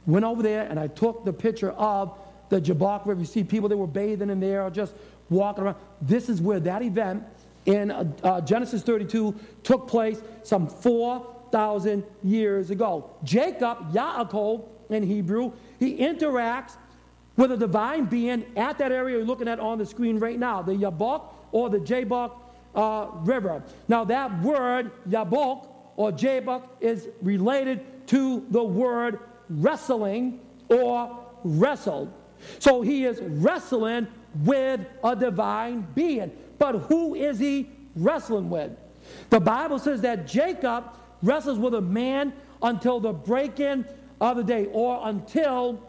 went 0.07 0.25
over 0.25 0.43
there, 0.43 0.65
and 0.65 0.79
I 0.79 0.89
took 0.89 1.25
the 1.25 1.33
picture 1.33 1.71
of 1.73 2.19
the 2.51 2.61
Jabbok 2.61 3.07
River. 3.07 3.21
You 3.21 3.27
see 3.27 3.43
people 3.43 3.71
that 3.71 3.77
were 3.77 3.87
bathing 3.87 4.29
in 4.29 4.39
there 4.39 4.63
or 4.63 4.71
just 4.71 4.95
walking 5.31 5.65
around. 5.65 5.77
This 6.03 6.29
is 6.29 6.43
where 6.43 6.61
that 6.61 6.83
event 6.83 7.25
in 7.65 7.91
uh, 7.91 8.05
uh 8.23 8.41
Genesis 8.43 8.83
32 8.83 9.35
took 9.63 9.89
place 9.89 10.21
some 10.43 10.69
4,000 10.69 12.05
years 12.23 12.71
ago. 12.71 13.11
Jacob, 13.25 13.91
Yaakov 13.95 14.69
in 14.91 15.03
Hebrew, 15.03 15.53
he 15.85 15.99
interacts 15.99 16.77
with 17.37 17.53
a 17.53 17.57
divine 17.57 18.05
being 18.05 18.45
at 18.57 18.79
that 18.79 18.93
area 18.93 19.17
you're 19.17 19.27
looking 19.27 19.49
at 19.49 19.61
on 19.61 19.79
the 19.79 19.87
screen 19.87 20.19
right 20.19 20.39
now, 20.39 20.63
the 20.63 20.73
Yabok 20.73 21.25
or 21.53 21.69
the 21.69 21.79
Jabbok 21.79 22.33
uh, 22.75 23.09
River. 23.23 23.63
Now, 23.89 24.05
that 24.05 24.41
word, 24.41 24.93
Yabok 25.09 25.69
or 25.97 26.13
Jabbok, 26.13 26.69
is 26.81 27.09
related 27.23 28.07
to 28.09 28.45
the 28.51 28.63
word 28.63 29.19
wrestling 29.49 30.41
or 30.69 31.19
wrestled. 31.45 32.13
So 32.59 32.83
he 32.83 33.05
is 33.05 33.21
wrestling 33.21 34.07
with 34.45 34.81
a 35.03 35.17
divine 35.17 35.87
being. 35.95 36.33
But 36.59 36.77
who 36.81 37.15
is 37.15 37.39
he 37.39 37.71
wrestling 37.97 38.51
with? 38.51 38.73
The 39.31 39.41
Bible 39.41 39.79
says 39.79 40.01
that 40.03 40.27
Jacob 40.27 40.85
wrestles 41.23 41.59
with 41.59 41.75
a 41.75 41.81
man 41.81 42.33
until 42.63 43.01
the 43.01 43.13
breaking 43.13 43.85
of 44.21 44.37
the 44.37 44.45
day 44.45 44.67
or 44.73 45.01
until 45.05 45.83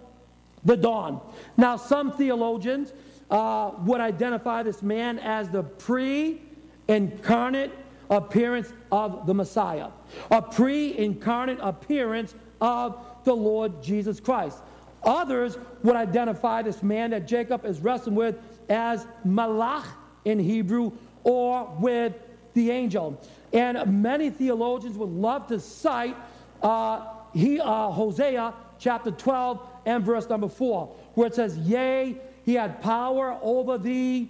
the 0.63 0.75
dawn. 0.75 1.21
Now, 1.57 1.77
some 1.77 2.11
theologians 2.11 2.91
uh, 3.29 3.71
would 3.85 4.01
identify 4.01 4.63
this 4.63 4.81
man 4.81 5.19
as 5.19 5.49
the 5.49 5.63
pre 5.63 6.41
incarnate 6.87 7.71
appearance 8.09 8.71
of 8.91 9.25
the 9.25 9.33
Messiah, 9.33 9.89
a 10.31 10.41
pre 10.41 10.97
incarnate 10.97 11.59
appearance 11.61 12.35
of 12.61 13.03
the 13.23 13.35
Lord 13.35 13.81
Jesus 13.83 14.19
Christ. 14.19 14.59
Others 15.03 15.57
would 15.83 15.95
identify 15.95 16.61
this 16.61 16.81
man 16.81 17.11
that 17.11 17.27
Jacob 17.27 17.65
is 17.65 17.79
wrestling 17.79 18.15
with 18.15 18.37
as 18.69 19.05
Malach 19.25 19.85
in 20.25 20.39
Hebrew 20.39 20.91
or 21.23 21.65
with 21.79 22.13
the 22.53 22.71
angel. 22.71 23.21
And 23.53 24.01
many 24.01 24.29
theologians 24.29 24.97
would 24.97 25.09
love 25.09 25.47
to 25.47 25.59
cite 25.59 26.15
uh, 26.63 27.14
he, 27.35 27.59
uh, 27.59 27.91
Hosea 27.91 28.53
chapter 28.79 29.11
12 29.11 29.67
and 29.85 30.03
verse 30.03 30.27
number 30.29 30.47
4, 30.47 30.95
where 31.13 31.27
it 31.27 31.35
says, 31.35 31.57
Yea, 31.57 32.17
he 32.43 32.53
had 32.53 32.81
power 32.81 33.37
over 33.41 33.77
the 33.77 34.27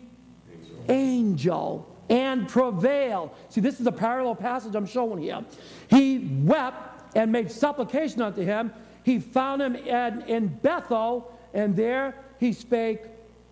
angel, 0.90 0.90
angel 0.90 1.96
and 2.10 2.48
prevail. 2.48 3.34
See, 3.50 3.62
this 3.62 3.80
is 3.80 3.88
a 3.88 3.92
parallel 3.92 4.36
passage 4.36 4.76
I'm 4.76 4.86
showing 4.86 5.22
here. 5.22 5.44
He 5.90 6.40
wept 6.44 7.16
and 7.16 7.32
made 7.32 7.52
supplication 7.52 8.22
unto 8.22 8.42
him. 8.42 8.72
He 9.04 9.20
found 9.20 9.62
him 9.62 9.76
in 9.76 10.48
Bethel, 10.62 11.32
and 11.54 11.76
there 11.76 12.16
he 12.40 12.54
spake 12.54 13.02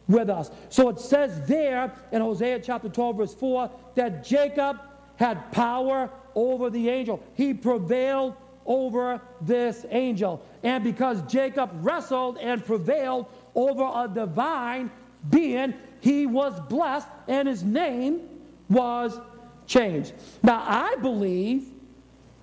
with 0.07 0.29
us. 0.29 0.51
So 0.69 0.89
it 0.89 0.99
says 0.99 1.47
there 1.47 1.93
in 2.11 2.21
Hosea 2.21 2.59
chapter 2.59 2.89
12, 2.89 3.17
verse 3.17 3.33
4, 3.33 3.71
that 3.95 4.23
Jacob 4.23 4.79
had 5.15 5.51
power 5.51 6.09
over 6.35 6.69
the 6.69 6.89
angel. 6.89 7.23
He 7.35 7.53
prevailed 7.53 8.35
over 8.65 9.21
this 9.41 9.85
angel. 9.89 10.45
And 10.63 10.83
because 10.83 11.21
Jacob 11.23 11.69
wrestled 11.75 12.37
and 12.37 12.65
prevailed 12.65 13.27
over 13.55 13.83
a 13.83 14.07
divine 14.07 14.91
being, 15.29 15.73
he 16.01 16.25
was 16.25 16.59
blessed 16.61 17.07
and 17.27 17.47
his 17.47 17.63
name 17.63 18.21
was 18.69 19.19
changed. 19.67 20.13
Now, 20.41 20.63
I 20.67 20.95
believe 20.97 21.69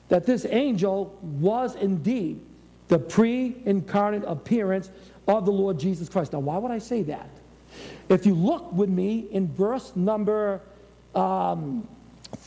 that 0.09 0.27
this 0.27 0.47
angel 0.49 1.17
was 1.23 1.77
indeed 1.77 2.41
the 2.89 2.99
pre 2.99 3.57
incarnate 3.65 4.25
appearance 4.27 4.91
of 5.29 5.45
the 5.45 5.53
Lord 5.53 5.79
Jesus 5.79 6.09
Christ. 6.09 6.33
Now, 6.33 6.41
why 6.41 6.59
would 6.59 6.73
I 6.73 6.79
say 6.79 7.03
that? 7.05 7.31
If 8.09 8.27
you 8.27 8.35
look 8.35 8.73
with 8.73 8.89
me 8.89 9.29
in 9.31 9.47
verse 9.53 9.95
number 9.95 10.61
um, 11.15 11.87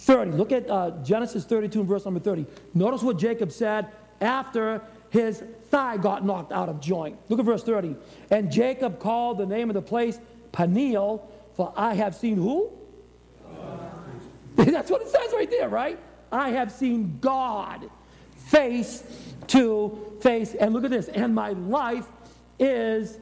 30. 0.03 0.31
Look 0.31 0.51
at 0.51 0.69
uh, 0.69 0.91
Genesis 1.03 1.45
32 1.45 1.79
and 1.79 1.89
verse 1.89 2.05
number 2.05 2.19
30. 2.19 2.45
Notice 2.73 3.01
what 3.01 3.17
Jacob 3.17 3.51
said 3.51 3.87
after 4.21 4.81
his 5.09 5.43
thigh 5.69 5.97
got 5.97 6.25
knocked 6.25 6.51
out 6.51 6.69
of 6.69 6.81
joint. 6.81 7.17
Look 7.29 7.39
at 7.39 7.45
verse 7.45 7.63
30. 7.63 7.95
And 8.29 8.51
Jacob 8.51 8.99
called 8.99 9.37
the 9.37 9.45
name 9.45 9.69
of 9.69 9.75
the 9.75 9.81
place 9.81 10.19
Peniel, 10.51 11.31
for 11.55 11.73
I 11.77 11.93
have 11.93 12.15
seen 12.15 12.35
who? 12.35 12.71
That's 14.55 14.91
what 14.91 15.01
it 15.01 15.09
says 15.09 15.31
right 15.33 15.49
there, 15.49 15.69
right? 15.69 15.99
I 16.31 16.49
have 16.49 16.71
seen 16.71 17.17
God 17.21 17.89
face 18.35 19.03
to 19.47 20.17
face. 20.21 20.53
And 20.53 20.73
look 20.73 20.83
at 20.83 20.91
this. 20.91 21.07
And 21.07 21.33
my 21.33 21.51
life 21.51 22.07
is 22.59 23.17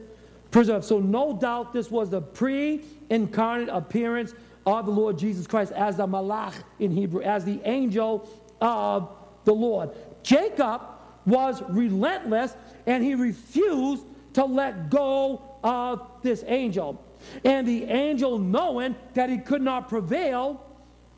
preserved. 0.50 0.84
So, 0.84 0.98
no 0.98 1.36
doubt, 1.36 1.72
this 1.72 1.90
was 1.90 2.10
the 2.10 2.20
pre 2.20 2.82
incarnate 3.10 3.68
appearance 3.70 4.34
of 4.66 4.86
the 4.86 4.92
Lord 4.92 5.18
Jesus 5.18 5.46
Christ 5.46 5.72
as 5.72 5.96
the 5.96 6.06
Malach 6.06 6.54
in 6.78 6.90
Hebrew, 6.90 7.22
as 7.22 7.44
the 7.44 7.60
angel 7.64 8.28
of 8.60 9.10
the 9.44 9.52
Lord. 9.52 9.90
Jacob 10.22 10.82
was 11.26 11.62
relentless 11.68 12.56
and 12.86 13.02
he 13.02 13.14
refused 13.14 14.04
to 14.34 14.44
let 14.44 14.90
go 14.90 15.42
of 15.62 16.06
this 16.22 16.44
angel. 16.46 17.02
And 17.44 17.66
the 17.66 17.84
angel, 17.84 18.38
knowing 18.38 18.96
that 19.14 19.30
he 19.30 19.38
could 19.38 19.62
not 19.62 19.88
prevail 19.88 20.64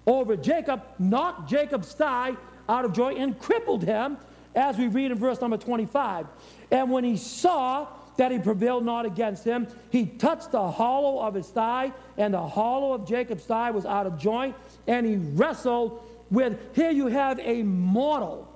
over 0.07 0.37
Jacob, 0.37 0.83
knocked 0.99 1.49
Jacob's 1.49 1.93
thigh 1.93 2.37
out 2.69 2.85
of 2.85 2.93
joint 2.93 3.19
and 3.19 3.39
crippled 3.39 3.83
him, 3.83 4.19
as 4.55 4.79
we 4.79 4.87
read 4.87 5.11
in 5.11 5.19
verse 5.19 5.41
number 5.41 5.57
25. 5.57 6.27
And 6.71 6.91
when 6.91 7.05
he 7.05 7.17
saw 7.17 7.89
that 8.17 8.31
he 8.31 8.39
prevailed 8.39 8.85
not 8.85 9.07
against 9.07 9.45
him. 9.45 9.67
He 9.91 10.07
touched 10.07 10.53
the 10.53 10.71
hollow 10.71 11.21
of 11.21 11.35
his 11.35 11.49
thigh, 11.49 11.93
and 12.17 12.35
the 12.35 12.47
hollow 12.47 12.93
of 12.93 13.07
Jacob's 13.07 13.45
thigh 13.45 13.71
was 13.71 13.87
out 13.87 14.07
of 14.07 14.19
joint, 14.19 14.55
and 14.87 15.07
he 15.07 15.17
wrestled 15.17 16.03
with. 16.31 16.59
Here 16.75 16.91
you 16.91 17.09
have 17.09 17.39
a 17.41 17.63
mortal, 17.63 18.49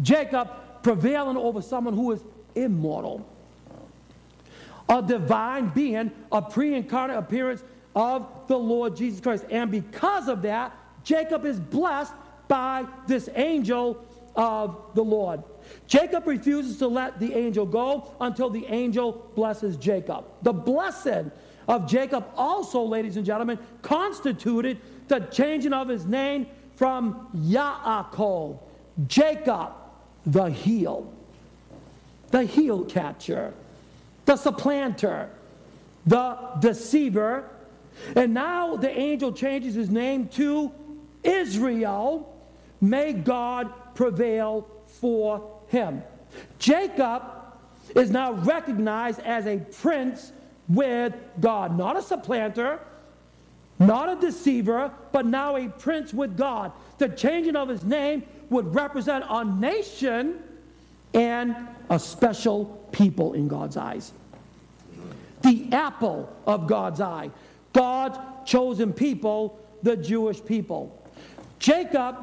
Jacob 0.00 0.50
prevailing 0.82 1.36
over 1.36 1.62
someone 1.62 1.94
who 1.94 2.12
is 2.12 2.22
immortal. 2.54 3.26
A 4.88 5.00
divine 5.00 5.68
being, 5.68 6.10
a 6.30 6.42
pre 6.42 6.74
incarnate 6.74 7.16
appearance 7.16 7.62
of 7.94 8.26
the 8.48 8.58
Lord 8.58 8.96
Jesus 8.96 9.20
Christ. 9.20 9.44
And 9.50 9.70
because 9.70 10.28
of 10.28 10.42
that, 10.42 10.76
Jacob 11.04 11.44
is 11.44 11.58
blessed 11.60 12.12
by 12.48 12.86
this 13.06 13.28
angel 13.34 14.04
of 14.34 14.76
the 14.94 15.02
Lord. 15.02 15.42
Jacob 15.86 16.26
refuses 16.26 16.78
to 16.78 16.86
let 16.86 17.18
the 17.18 17.34
angel 17.34 17.66
go 17.66 18.14
until 18.20 18.50
the 18.50 18.66
angel 18.66 19.30
blesses 19.34 19.76
Jacob. 19.76 20.24
The 20.42 20.52
blessing 20.52 21.30
of 21.68 21.88
Jacob 21.88 22.26
also, 22.36 22.82
ladies 22.82 23.16
and 23.16 23.26
gentlemen, 23.26 23.58
constituted 23.82 24.78
the 25.08 25.20
changing 25.20 25.72
of 25.72 25.88
his 25.88 26.06
name 26.06 26.46
from 26.76 27.28
Yaakov, 27.36 28.58
Jacob, 29.06 29.72
the 30.26 30.46
heel, 30.46 31.12
the 32.30 32.44
heel 32.44 32.84
catcher, 32.84 33.52
the 34.24 34.36
supplanter, 34.36 35.30
the 36.06 36.38
deceiver. 36.60 37.48
And 38.16 38.32
now 38.34 38.76
the 38.76 38.90
angel 38.90 39.32
changes 39.32 39.74
his 39.74 39.90
name 39.90 40.28
to 40.28 40.72
Israel. 41.22 42.34
May 42.80 43.12
God 43.12 43.70
prevail 43.94 44.66
for 44.86 45.51
him. 45.72 46.02
Jacob 46.58 47.22
is 47.96 48.10
now 48.10 48.32
recognized 48.32 49.20
as 49.20 49.46
a 49.46 49.56
prince 49.58 50.32
with 50.68 51.14
God, 51.40 51.76
not 51.76 51.96
a 51.96 52.02
supplanter, 52.02 52.78
not 53.78 54.08
a 54.08 54.20
deceiver, 54.20 54.92
but 55.10 55.26
now 55.26 55.56
a 55.56 55.68
prince 55.68 56.14
with 56.14 56.36
God. 56.36 56.72
The 56.98 57.08
changing 57.08 57.56
of 57.56 57.68
his 57.68 57.82
name 57.82 58.22
would 58.50 58.74
represent 58.74 59.24
a 59.28 59.44
nation 59.44 60.40
and 61.14 61.56
a 61.90 61.98
special 61.98 62.66
people 62.92 63.32
in 63.32 63.48
God's 63.48 63.76
eyes. 63.76 64.12
The 65.42 65.72
apple 65.72 66.32
of 66.46 66.68
God's 66.68 67.00
eye. 67.00 67.30
God's 67.72 68.18
chosen 68.44 68.92
people, 68.92 69.58
the 69.82 69.96
Jewish 69.96 70.44
people. 70.44 70.96
Jacob 71.58 72.16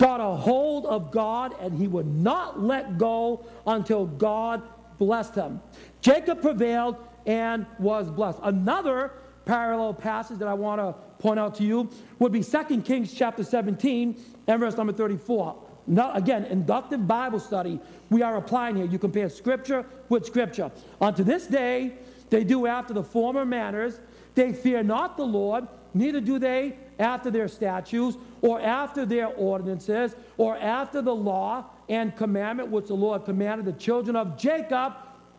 got 0.00 0.18
a 0.18 0.34
hold 0.34 0.86
of 0.86 1.10
God 1.10 1.54
and 1.60 1.76
he 1.76 1.86
would 1.86 2.06
not 2.06 2.58
let 2.58 2.96
go 2.96 3.44
until 3.66 4.06
God 4.06 4.62
blessed 4.98 5.34
him. 5.34 5.60
Jacob 6.00 6.40
prevailed 6.40 6.96
and 7.26 7.66
was 7.78 8.10
blessed. 8.10 8.38
Another 8.42 9.12
parallel 9.44 9.92
passage 9.92 10.38
that 10.38 10.48
I 10.48 10.54
want 10.54 10.80
to 10.80 10.94
point 11.20 11.38
out 11.38 11.54
to 11.56 11.64
you 11.64 11.90
would 12.18 12.32
be 12.32 12.42
2 12.42 12.80
Kings 12.80 13.12
chapter 13.12 13.44
17 13.44 14.18
and 14.46 14.60
verse 14.60 14.76
number 14.76 14.92
34. 14.92 15.66
Now, 15.86 16.14
again, 16.14 16.44
inductive 16.46 17.06
Bible 17.06 17.40
study, 17.40 17.78
we 18.08 18.22
are 18.22 18.36
applying 18.36 18.76
here. 18.76 18.86
You 18.86 18.98
compare 18.98 19.28
scripture 19.28 19.84
with 20.08 20.24
scripture. 20.24 20.70
Unto 21.00 21.24
this 21.24 21.46
day, 21.46 21.94
they 22.30 22.44
do 22.44 22.66
after 22.66 22.94
the 22.94 23.02
former 23.02 23.44
manners. 23.44 24.00
They 24.34 24.52
fear 24.52 24.82
not 24.82 25.16
the 25.16 25.24
Lord, 25.24 25.66
neither 25.94 26.20
do 26.20 26.38
they 26.38 26.76
after 26.98 27.30
their 27.30 27.48
statutes, 27.48 28.16
or 28.42 28.60
after 28.60 29.06
their 29.06 29.28
ordinances, 29.28 30.14
or 30.36 30.56
after 30.58 31.00
the 31.00 31.14
law 31.14 31.64
and 31.88 32.14
commandment 32.16 32.68
which 32.68 32.86
the 32.86 32.94
Lord 32.94 33.24
commanded 33.24 33.66
the 33.66 33.72
children 33.72 34.16
of 34.16 34.38
Jacob, 34.38 34.94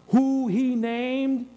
who 0.10 0.48
he 0.48 0.76
named 0.76 1.48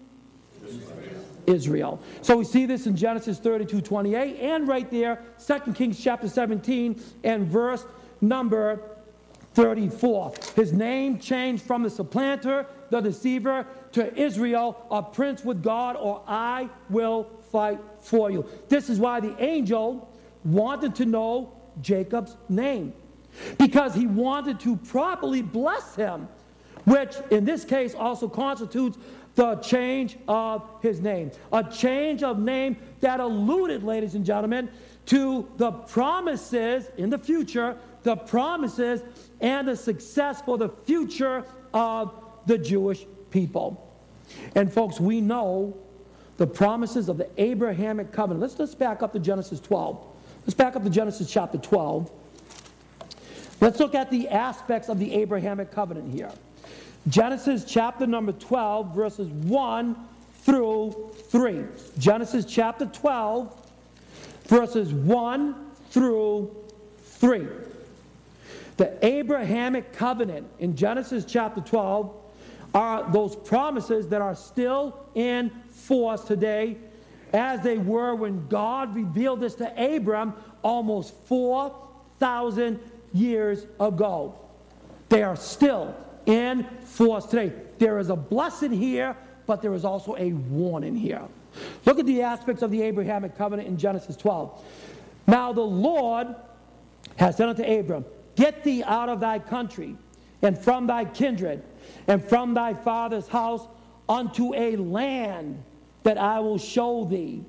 Israel. 1.47 1.99
So 2.21 2.37
we 2.37 2.43
see 2.43 2.65
this 2.65 2.87
in 2.87 2.95
Genesis 2.95 3.39
32 3.39 3.81
28, 3.81 4.39
and 4.39 4.67
right 4.67 4.89
there, 4.89 5.21
2 5.45 5.73
Kings 5.73 6.01
chapter 6.01 6.27
17 6.27 7.01
and 7.23 7.47
verse 7.47 7.85
number 8.21 8.81
34. 9.53 10.33
His 10.55 10.73
name 10.73 11.19
changed 11.19 11.63
from 11.63 11.83
the 11.83 11.89
supplanter, 11.89 12.65
the 12.89 13.01
deceiver, 13.01 13.65
to 13.93 14.13
Israel, 14.19 14.85
a 14.91 15.01
prince 15.01 15.43
with 15.45 15.63
God, 15.63 15.95
or 15.95 16.21
I 16.27 16.69
will 16.89 17.23
fight 17.51 17.79
for 18.05 18.31
you. 18.31 18.45
This 18.69 18.89
is 18.89 18.99
why 18.99 19.19
the 19.19 19.35
angel 19.43 20.09
wanted 20.43 20.95
to 20.95 21.05
know 21.05 21.51
Jacob's 21.81 22.35
name, 22.47 22.93
because 23.57 23.93
he 23.93 24.07
wanted 24.07 24.59
to 24.61 24.77
properly 24.77 25.41
bless 25.41 25.95
him, 25.95 26.27
which 26.85 27.15
in 27.31 27.43
this 27.43 27.65
case 27.65 27.95
also 27.95 28.29
constitutes 28.29 28.97
the 29.35 29.55
change 29.55 30.17
of 30.27 30.63
his 30.81 31.01
name. 31.01 31.31
A 31.51 31.63
change 31.63 32.23
of 32.23 32.39
name 32.39 32.77
that 33.01 33.19
alluded, 33.19 33.83
ladies 33.83 34.15
and 34.15 34.23
gentlemen, 34.23 34.69
to 35.07 35.47
the 35.57 35.71
promises 35.71 36.89
in 36.97 37.09
the 37.09 37.17
future, 37.17 37.77
the 38.03 38.15
promises 38.15 39.01
and 39.41 39.67
the 39.67 39.75
success 39.75 40.41
for 40.41 40.57
the 40.57 40.69
future 40.69 41.43
of 41.73 42.13
the 42.45 42.57
Jewish 42.57 43.05
people. 43.29 43.81
And 44.55 44.71
folks, 44.71 44.99
we 44.99 45.19
know 45.19 45.75
the 46.37 46.47
promises 46.47 47.09
of 47.09 47.17
the 47.17 47.29
Abrahamic 47.41 48.11
covenant. 48.11 48.41
Let's 48.41 48.55
just 48.55 48.77
back 48.77 49.01
up 49.01 49.13
to 49.13 49.19
Genesis 49.19 49.59
12. 49.59 50.05
Let's 50.41 50.53
back 50.53 50.75
up 50.75 50.83
to 50.83 50.89
Genesis 50.89 51.31
chapter 51.31 51.57
12. 51.57 52.11
Let's 53.61 53.79
look 53.79 53.95
at 53.95 54.11
the 54.11 54.27
aspects 54.29 54.89
of 54.89 54.99
the 54.99 55.13
Abrahamic 55.13 55.71
covenant 55.71 56.13
here. 56.13 56.31
Genesis 57.07 57.63
chapter 57.65 58.05
number 58.05 58.31
12, 58.33 58.93
verses 58.93 59.27
1 59.27 59.95
through 60.41 61.11
3. 61.29 61.63
Genesis 61.97 62.45
chapter 62.45 62.85
12, 62.85 63.71
verses 64.47 64.93
1 64.93 65.55
through 65.89 66.55
3. 67.03 67.47
The 68.77 69.05
Abrahamic 69.05 69.93
covenant 69.93 70.47
in 70.59 70.75
Genesis 70.75 71.23
chapter 71.25 71.61
12 71.61 72.13
are 72.73 73.09
those 73.11 73.35
promises 73.35 74.09
that 74.09 74.21
are 74.21 74.35
still 74.35 75.07
in 75.15 75.49
force 75.87 76.23
today 76.23 76.77
as 77.33 77.61
they 77.61 77.77
were 77.77 78.15
when 78.15 78.47
God 78.47 78.95
revealed 78.95 79.41
this 79.41 79.55
to 79.55 79.95
Abram 79.95 80.33
almost 80.61 81.13
4,000 81.25 82.79
years 83.13 83.65
ago. 83.79 84.35
They 85.09 85.23
are 85.23 85.35
still 85.35 85.95
in 86.25 86.63
force 86.81 87.25
today. 87.25 87.53
There 87.77 87.99
is 87.99 88.09
a 88.09 88.15
blessing 88.15 88.71
here, 88.71 89.15
but 89.45 89.61
there 89.61 89.73
is 89.73 89.85
also 89.85 90.15
a 90.17 90.33
warning 90.33 90.95
here. 90.95 91.21
Look 91.85 91.99
at 91.99 92.05
the 92.05 92.21
aspects 92.21 92.61
of 92.61 92.71
the 92.71 92.81
Abrahamic 92.81 93.37
covenant 93.37 93.67
in 93.67 93.77
Genesis 93.77 94.15
12. 94.17 94.63
Now 95.27 95.53
the 95.53 95.61
Lord 95.61 96.35
has 97.17 97.37
said 97.37 97.49
unto 97.49 97.63
Abram, 97.63 98.05
Get 98.35 98.63
thee 98.63 98.83
out 98.83 99.09
of 99.09 99.19
thy 99.19 99.39
country, 99.39 99.95
and 100.41 100.57
from 100.57 100.87
thy 100.87 101.05
kindred, 101.05 101.63
and 102.07 102.23
from 102.23 102.53
thy 102.53 102.73
father's 102.73 103.27
house, 103.27 103.65
unto 104.09 104.53
a 104.53 104.75
land 104.75 105.63
that 106.05 106.17
I 106.19 106.39
will 106.39 106.59
show 106.59 107.03
thee. 107.03 107.43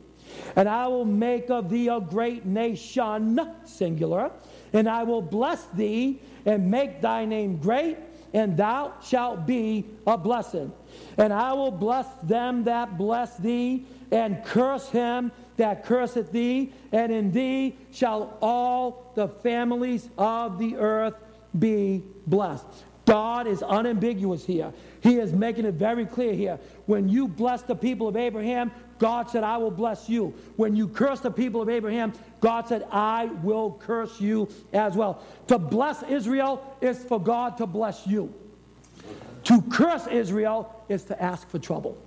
And 0.57 0.69
I 0.69 0.89
will 0.89 1.05
make 1.05 1.51
of 1.51 1.71
thee 1.71 1.89
a 1.89 2.01
great 2.01 2.45
nation, 2.45 3.41
singular, 3.65 4.33
and 4.73 4.89
I 4.89 5.05
will 5.05 5.23
bless 5.23 5.65
thee 5.67 6.21
and 6.45 6.71
make 6.71 7.01
thy 7.01 7.25
name 7.27 7.59
great, 7.59 7.99
and 8.33 8.57
thou 8.57 8.95
shalt 9.03 9.47
be 9.47 9.85
a 10.07 10.17
blessing. 10.17 10.73
And 11.19 11.33
I 11.33 11.53
will 11.53 11.71
bless 11.71 12.07
them 12.23 12.65
that 12.65 12.97
bless 12.97 13.37
thee, 13.37 13.87
and 14.11 14.43
curse 14.45 14.89
him 14.89 15.33
that 15.59 15.85
curseth 15.85 16.33
thee, 16.33 16.73
and 16.93 17.13
in 17.13 17.33
thee 17.33 17.77
shall 17.93 18.39
all 18.41 19.13
the 19.15 19.29
families 19.29 20.09
of 20.17 20.59
the 20.59 20.77
earth 20.77 21.15
be 21.59 22.03
blessed. 22.27 22.67
God 23.07 23.47
is 23.47 23.63
unambiguous 23.63 24.45
here. 24.45 24.73
He 25.01 25.19
is 25.19 25.33
making 25.33 25.65
it 25.65 25.75
very 25.75 26.05
clear 26.05 26.35
here. 26.35 26.59
When 26.87 27.09
you 27.09 27.29
bless 27.29 27.63
the 27.63 27.75
people 27.75 28.09
of 28.09 28.17
Abraham, 28.17 28.71
God 28.99 29.29
said, 29.29 29.45
I 29.45 29.57
will 29.59 29.71
bless 29.71 30.09
you. 30.09 30.35
When 30.57 30.75
you 30.75 30.89
curse 30.89 31.21
the 31.21 31.31
people 31.31 31.61
of 31.61 31.69
Abraham, 31.69 32.13
God 32.41 32.69
said, 32.69 32.87
I 32.91 33.27
will 33.43 33.79
curse 33.81 34.21
you 34.21 34.49
as 34.73 34.95
well. 34.95 35.23
To 35.49 35.59
bless 35.59 36.03
Israel 36.05 36.77
is 36.81 37.05
for 37.05 37.21
God 37.21 37.59
to 37.59 37.67
bless 37.67 38.07
you. 38.07 38.33
To 39.45 39.63
curse 39.63 40.07
Israel 40.07 40.85
is 40.89 41.05
to 41.05 41.23
ask 41.23 41.49
for 41.49 41.59
trouble. 41.59 41.99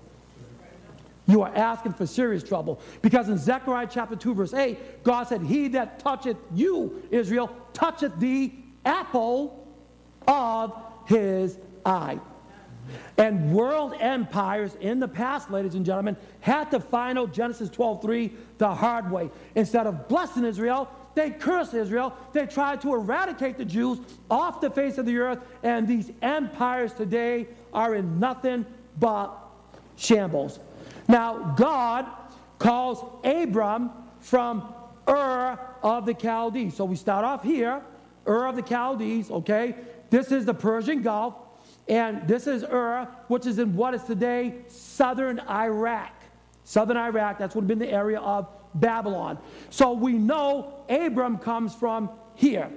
You 1.28 1.44
are 1.44 1.56
asking 1.56 1.94
for 1.94 2.08
serious 2.08 2.42
trouble. 2.42 2.82
Because 3.04 3.30
in 3.30 3.38
Zechariah 3.38 3.88
chapter 3.89 4.15
2, 4.15 4.34
verse 4.34 4.54
8, 4.54 5.04
God 5.04 5.28
said, 5.28 5.44
He 5.44 5.68
that 5.70 6.00
toucheth 6.00 6.38
you, 6.56 7.04
Israel, 7.12 7.56
toucheth 7.72 8.18
the 8.20 8.52
apple 8.84 9.68
of 10.28 10.76
his 11.06 11.58
eye. 11.86 12.20
And 13.17 13.52
world 13.54 13.93
empires 13.99 14.75
in 14.80 14.99
the 14.99 15.08
past, 15.08 15.52
ladies 15.52 15.75
and 15.75 15.86
gentlemen, 15.86 16.17
had 16.39 16.71
to 16.71 16.80
find 16.80 17.19
out 17.19 17.34
Genesis 17.34 17.69
12:3 17.69 18.32
the 18.58 18.73
hard 18.73 19.12
way. 19.12 19.30
Instead 19.56 19.88
of 19.88 20.08
blessing 20.08 20.45
Israel, 20.45 20.89
they 21.15 21.32
cursed 21.32 21.73
Israel. 21.73 22.13
They 22.32 22.45
tried 22.45 22.82
to 22.82 22.93
eradicate 22.93 23.58
the 23.58 23.65
Jews 23.65 23.99
off 24.30 24.62
the 24.62 24.69
face 24.69 24.97
of 24.97 25.06
the 25.06 25.17
earth, 25.17 25.39
and 25.63 25.88
these 25.88 26.12
empires 26.21 26.93
today 26.93 27.47
are 27.73 27.95
in 27.95 28.19
nothing 28.19 28.65
but 28.99 29.32
shambles. 29.97 30.60
Now, 31.08 31.56
God 31.58 32.06
calls 32.58 33.04
Abram 33.23 33.91
from 34.19 34.73
Ur 35.08 35.60
of 35.82 36.06
the 36.06 36.13
Chaldees. 36.13 36.75
So 36.75 36.86
we 36.86 36.95
start 36.95 37.25
off 37.25 37.43
here, 37.43 37.82
Ur 38.28 38.47
of 38.47 38.56
the 38.56 38.62
Chaldees, 38.62 39.32
okay? 39.32 39.75
This 40.10 40.32
is 40.32 40.45
the 40.45 40.54
Persian 40.54 41.02
Gulf, 41.02 41.34
and 41.89 42.28
this 42.28 42.45
is 42.45 42.63
Ur, 42.63 43.08
which 43.28 43.47
is 43.47 43.58
in 43.60 43.75
what 43.75 43.93
is 43.95 44.04
today 44.04 44.62
southern 44.67 45.39
Iraq. 45.39 46.13
Southern 46.63 46.97
Iraq, 46.97 47.39
that's 47.39 47.56
what 47.56 47.63
would 47.63 47.71
have 47.71 47.80
been 47.80 47.88
the 47.88 47.93
area 47.93 48.19
of 48.19 48.47
Babylon. 48.75 49.39
So 49.71 49.93
we 49.93 50.13
know 50.13 50.86
Abram 50.88 51.39
comes 51.39 51.73
from 51.73 52.12
here. 52.36 52.69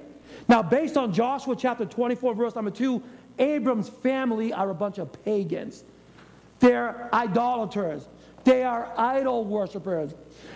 Now, 0.48 0.62
based 0.62 0.96
on 0.96 1.12
Joshua 1.12 1.55
chapter 1.55 1.85
24, 1.85 2.35
verse 2.35 2.55
number 2.55 2.70
2, 2.70 3.03
Abram's 3.38 3.90
family 3.90 4.53
are 4.53 4.70
a 4.70 4.75
bunch 4.75 4.96
of 4.96 5.12
pagans. 5.25 5.85
They're 6.61 7.11
idolaters. 7.12 8.09
They 8.44 8.64
are 8.64 8.92
idol 8.96 9.44
worshippers. 9.44 10.14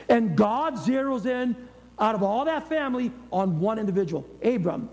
And 0.09 0.35
God 0.35 0.77
zeroes 0.77 1.27
in 1.27 1.55
out 1.99 2.15
of 2.15 2.23
all 2.23 2.47
that 2.47 2.69
family 2.69 3.13
on 3.31 3.61
one 3.61 3.79
individual, 3.79 4.27
Abram. 4.43 4.89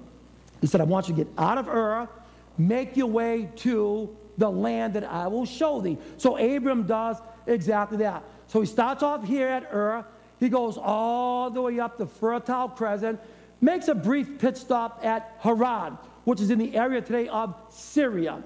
He 0.60 0.67
said, 0.67 0.82
I 0.82 0.86
want 0.86 1.08
you 1.08 1.15
to 1.15 1.23
get 1.23 1.34
out 1.38 1.58
of 1.58 1.67
Ur, 1.67 2.10
make 2.58 2.96
your 2.96 3.08
way 3.08 3.50
to 3.58 4.16
the 4.38 4.50
land 4.50 4.94
that 4.94 5.04
I 5.04 5.28
will 5.28 5.46
show 5.46 5.82
thee. 5.82 5.98
So 6.18 6.38
Abram 6.38 6.84
does 6.84 7.18
exactly 7.46 7.98
that. 8.00 8.24
So 8.48 8.62
he 8.62 8.68
starts 8.68 9.04
off 9.04 9.26
here 9.26 9.48
at 9.48 9.72
Ur. 9.74 10.06
He 10.39 10.50
goes 10.50 10.78
all 10.78 11.50
the 11.50 11.62
way 11.62 11.80
up 11.80 11.98
the 11.98 12.08
Fertile 12.08 12.70
Crescent, 12.70 13.20
makes 13.62 13.88
a 13.88 13.96
brief 13.96 14.39
pit 14.39 14.58
stop 14.58 15.00
at 15.04 15.38
Haran, 15.39 15.98
which 16.26 16.42
is 16.42 16.50
in 16.50 16.60
the 16.60 16.76
area 16.76 17.02
today 17.02 17.28
of 17.28 17.56
Syria. 17.70 18.44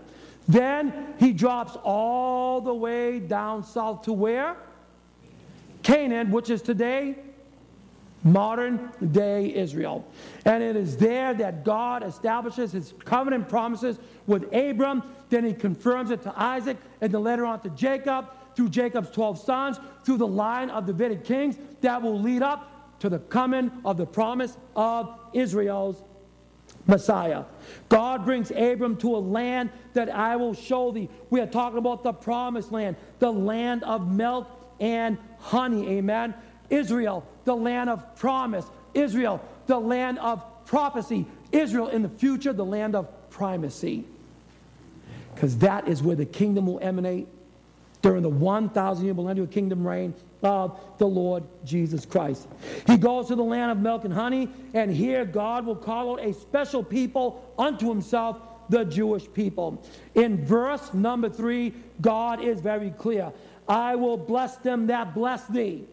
Then 0.48 1.16
he 1.20 1.34
drops 1.34 1.76
all 1.84 2.62
the 2.62 2.74
way 2.74 3.20
down 3.20 3.64
south 3.64 4.04
to 4.04 4.14
where? 4.14 4.56
Canaan, 5.84 6.32
which 6.32 6.50
is 6.50 6.62
today 6.62 7.16
modern 8.32 8.92
day 9.12 9.54
Israel. 9.54 10.06
And 10.46 10.62
it 10.64 10.76
is 10.76 10.98
there 10.98 11.34
that 11.36 11.64
God 11.64 12.04
establishes 12.04 12.72
his 12.72 12.94
covenant 13.06 13.50
promises 13.50 14.00
with 14.26 14.44
Abram. 14.54 15.04
Then 15.30 15.46
he 15.46 15.54
confirms 15.54 16.12
it 16.12 16.22
to 16.24 16.34
Isaac, 16.36 16.78
and 17.02 17.12
then 17.12 17.24
later 17.24 17.46
on 17.46 17.62
to 17.62 17.70
Jacob, 17.72 18.30
through 18.56 18.70
Jacob's 18.70 19.12
12 19.12 19.40
sons, 19.40 19.80
through 20.04 20.18
the 20.18 20.28
line 20.28 20.70
of 20.70 20.86
Davidic 20.86 21.24
kings 21.24 21.58
that 21.82 22.02
will 22.02 22.20
lead 22.20 22.42
up 22.42 23.00
to 23.00 23.10
the 23.10 23.20
coming 23.20 23.72
of 23.86 23.98
the 23.98 24.06
promise 24.06 24.58
of 24.76 25.20
Israel's 25.34 26.02
Messiah. 26.88 27.44
God 27.90 28.26
brings 28.26 28.50
Abram 28.52 28.98
to 28.98 29.16
a 29.16 29.20
land 29.20 29.70
that 29.94 30.10
I 30.10 30.36
will 30.36 30.54
show 30.54 30.92
thee. 30.92 31.10
We 31.30 31.42
are 31.42 31.48
talking 31.48 31.78
about 31.78 32.04
the 32.04 32.14
promised 32.14 32.72
land, 32.72 32.96
the 33.20 33.32
land 33.32 33.84
of 33.84 34.10
milk 34.12 34.48
and 34.80 35.18
honey. 35.40 35.88
Amen. 35.98 36.34
Israel, 36.70 37.26
the 37.46 37.56
land 37.56 37.90
of 37.90 38.16
promise. 38.16 38.66
Israel, 38.94 39.42
the 39.68 39.80
land 39.80 40.20
of 40.20 40.44
prophecy. 40.66 41.26
Israel 41.52 41.88
in 41.88 42.02
the 42.02 42.10
future 42.10 42.54
the 42.54 42.66
land 42.66 42.96
of 42.96 43.08
primacy. 43.30 44.06
Because 45.34 45.58
that 45.60 45.88
is 45.88 46.02
where 46.02 46.16
the 46.16 46.26
kingdom 46.26 46.66
will 46.66 46.80
emanate 46.80 47.28
during 48.02 48.24
the 48.24 48.30
1,000 48.30 49.06
year 49.06 49.14
millennial 49.14 49.48
kingdom 49.48 49.86
reign 49.86 50.14
of 50.44 50.80
the 50.98 51.08
Lord 51.08 51.44
Jesus 51.66 52.06
Christ. 52.06 52.48
He 52.86 52.98
goes 52.98 53.28
to 53.28 53.36
the 53.36 53.44
land 53.44 53.72
of 53.72 53.80
milk 53.80 54.06
and 54.06 54.14
honey, 54.14 54.50
and 54.74 54.92
here 54.92 55.26
God 55.26 55.66
will 55.66 55.76
call 55.76 56.14
out 56.14 56.24
a 56.24 56.34
special 56.34 56.84
people 56.84 57.54
unto 57.58 57.90
himself, 57.90 58.38
the 58.70 58.84
Jewish 58.86 59.32
people. 59.34 59.84
In 60.16 60.46
verse 60.46 60.94
number 60.94 61.30
three, 61.30 61.74
God 62.02 62.44
is 62.44 62.60
very 62.60 62.92
clear 62.92 63.32
I 63.68 63.96
will 63.96 64.18
bless 64.18 64.58
them 64.58 64.88
that 64.88 65.14
bless 65.14 65.46
thee, 65.46 65.86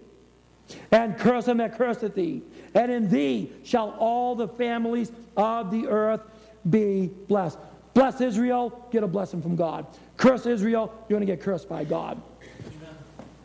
and 0.90 1.18
curse 1.18 1.46
them 1.46 1.58
that 1.58 1.76
curseth 1.76 2.14
thee. 2.14 2.42
And 2.74 2.90
in 2.90 3.08
thee 3.08 3.52
shall 3.64 3.90
all 3.98 4.34
the 4.34 4.48
families 4.48 5.12
of 5.36 5.70
the 5.70 5.86
earth 5.86 6.22
be 6.68 7.10
blessed. 7.28 7.58
Bless 7.92 8.20
Israel, 8.20 8.86
get 8.90 9.02
a 9.02 9.06
blessing 9.06 9.40
from 9.40 9.56
God. 9.56 9.86
Curse 10.16 10.46
Israel, 10.46 10.92
you're 11.08 11.18
going 11.18 11.26
to 11.26 11.32
get 11.32 11.42
cursed 11.42 11.68
by 11.68 11.84
God. 11.84 12.20
Amen. 12.42 12.94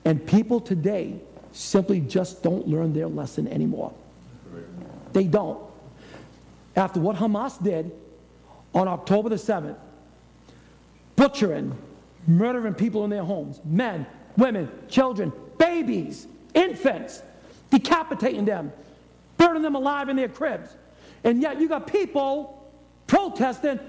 And 0.05 0.25
people 0.25 0.59
today 0.59 1.19
simply 1.51 1.99
just 1.99 2.41
don't 2.41 2.67
learn 2.67 2.93
their 2.93 3.07
lesson 3.07 3.47
anymore. 3.47 3.93
They 5.13 5.25
don't. 5.25 5.61
After 6.75 6.99
what 6.99 7.15
Hamas 7.15 7.61
did 7.61 7.91
on 8.73 8.87
October 8.87 9.29
the 9.29 9.35
7th, 9.35 9.77
butchering, 11.15 11.75
murdering 12.27 12.73
people 12.73 13.03
in 13.03 13.09
their 13.09 13.23
homes, 13.23 13.59
men, 13.65 14.05
women, 14.37 14.69
children, 14.87 15.33
babies, 15.57 16.27
infants, 16.53 17.21
decapitating 17.69 18.45
them, 18.45 18.71
burning 19.37 19.61
them 19.61 19.75
alive 19.75 20.09
in 20.09 20.15
their 20.15 20.29
cribs. 20.29 20.69
And 21.23 21.41
yet 21.41 21.59
you 21.59 21.67
got 21.67 21.87
people 21.87 22.69
protesting 23.07 23.79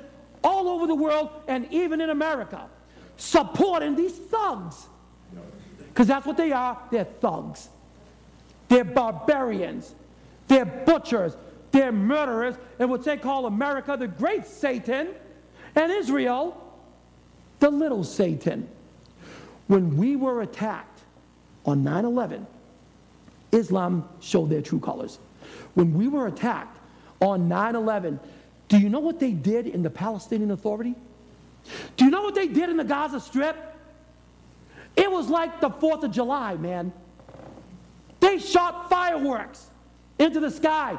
all 0.42 0.68
over 0.68 0.87
the 0.87 0.94
world 0.94 1.31
and 1.49 1.66
even 1.70 2.01
in 2.01 2.11
America 2.11 2.68
supporting 3.16 3.94
these 3.94 4.16
thugs. 4.16 4.87
Because 5.88 6.07
that's 6.07 6.27
what 6.27 6.37
they 6.37 6.53
are. 6.53 6.79
They're 6.90 7.05
thugs. 7.05 7.68
They're 8.68 8.85
barbarians. 8.85 9.94
They're 10.49 10.64
butchers. 10.64 11.37
They're 11.73 11.92
murderers. 11.92 12.57
And 12.79 12.90
what 12.90 13.05
they 13.05 13.16
call 13.16 13.46
America 13.46 13.96
the 13.99 14.09
great 14.09 14.46
Satan 14.46 15.09
and 15.75 15.92
Israel 15.92 16.57
the 17.61 17.70
little 17.70 18.03
Satan. 18.05 18.66
When 19.68 19.96
we 19.96 20.16
were 20.16 20.42
attacked 20.42 20.89
on 21.64 21.85
9 21.85 22.05
11, 22.05 22.46
Islam 23.53 24.09
showed 24.20 24.51
their 24.51 24.62
true 24.62 24.81
colors. 24.81 25.18
When 25.75 25.94
we 25.94 26.09
were 26.09 26.27
attacked 26.27 26.79
on 27.20 27.49
9 27.49 27.77
11, 27.77 28.20
do 28.68 28.79
you 28.79 28.88
know 28.88 29.01
what 29.01 29.18
they 29.20 29.33
did 29.33 29.66
in 29.66 29.83
the 29.83 29.90
Palestinian 29.90 30.51
Authority? 30.51 30.94
Do 31.96 32.05
you 32.05 32.11
know 32.11 32.23
what 32.23 32.35
they 32.35 32.49
did 32.49 32.70
in 32.70 32.77
the 32.77 32.85
Gaza 32.85 33.20
Strip? 33.20 33.57
It 34.96 35.11
was 35.11 35.29
like 35.29 35.61
the 35.61 35.70
4th 35.70 36.05
of 36.05 36.11
July, 36.11 36.55
man. 36.57 36.92
They 38.20 38.38
shot 38.38 38.88
fireworks 38.90 39.66
into 40.18 40.40
the 40.40 40.51
sky. 40.51 40.99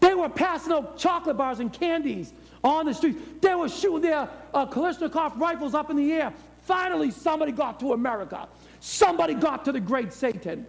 They 0.00 0.14
were 0.14 0.28
passing 0.28 0.72
out 0.72 0.98
chocolate 0.98 1.36
bars 1.36 1.60
and 1.60 1.72
candies 1.72 2.32
on 2.64 2.86
the 2.86 2.94
streets. 2.94 3.18
They 3.40 3.54
were 3.54 3.68
shooting 3.68 4.02
their 4.02 4.28
uh, 4.52 4.66
Kalashnikov 4.66 5.38
rifles 5.38 5.74
up 5.74 5.90
in 5.90 5.96
the 5.96 6.12
air. 6.12 6.32
Finally, 6.62 7.10
somebody 7.12 7.52
got 7.52 7.78
to 7.80 7.92
America. 7.92 8.48
Somebody 8.84 9.34
got 9.34 9.64
to 9.66 9.72
the 9.72 9.80
great 9.80 10.12
Satan. 10.12 10.66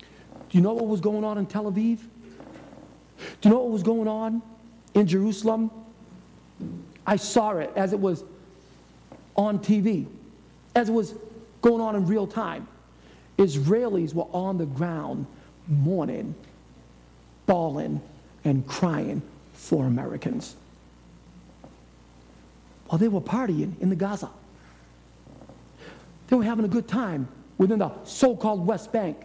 Do 0.00 0.56
you 0.56 0.62
know 0.62 0.72
what 0.72 0.86
was 0.86 1.00
going 1.00 1.22
on 1.22 1.36
in 1.36 1.44
Tel 1.46 1.70
Aviv? 1.70 1.98
Do 1.98 3.48
you 3.48 3.50
know 3.50 3.58
what 3.58 3.70
was 3.70 3.82
going 3.82 4.08
on 4.08 4.42
in 4.94 5.06
Jerusalem. 5.06 5.70
I 7.06 7.16
saw 7.16 7.52
it 7.52 7.70
as 7.76 7.92
it 7.92 8.00
was 8.00 8.24
on 9.36 9.58
TV, 9.58 10.06
as 10.74 10.88
it 10.88 10.92
was 10.92 11.14
going 11.62 11.80
on 11.80 11.96
in 11.96 12.06
real 12.06 12.26
time. 12.26 12.66
Israelis 13.38 14.12
were 14.12 14.26
on 14.32 14.58
the 14.58 14.66
ground 14.66 15.26
mourning, 15.68 16.34
bawling, 17.46 18.00
and 18.44 18.66
crying 18.66 19.22
for 19.52 19.84
Americans 19.84 20.56
while 22.86 22.98
they 22.98 23.08
were 23.08 23.20
partying 23.20 23.78
in 23.80 23.90
the 23.90 23.96
Gaza. 23.96 24.30
They 26.28 26.36
were 26.36 26.44
having 26.44 26.64
a 26.64 26.68
good 26.68 26.86
time 26.86 27.28
within 27.56 27.80
the 27.80 27.90
so 28.04 28.36
called 28.36 28.66
West 28.66 28.92
Bank, 28.92 29.16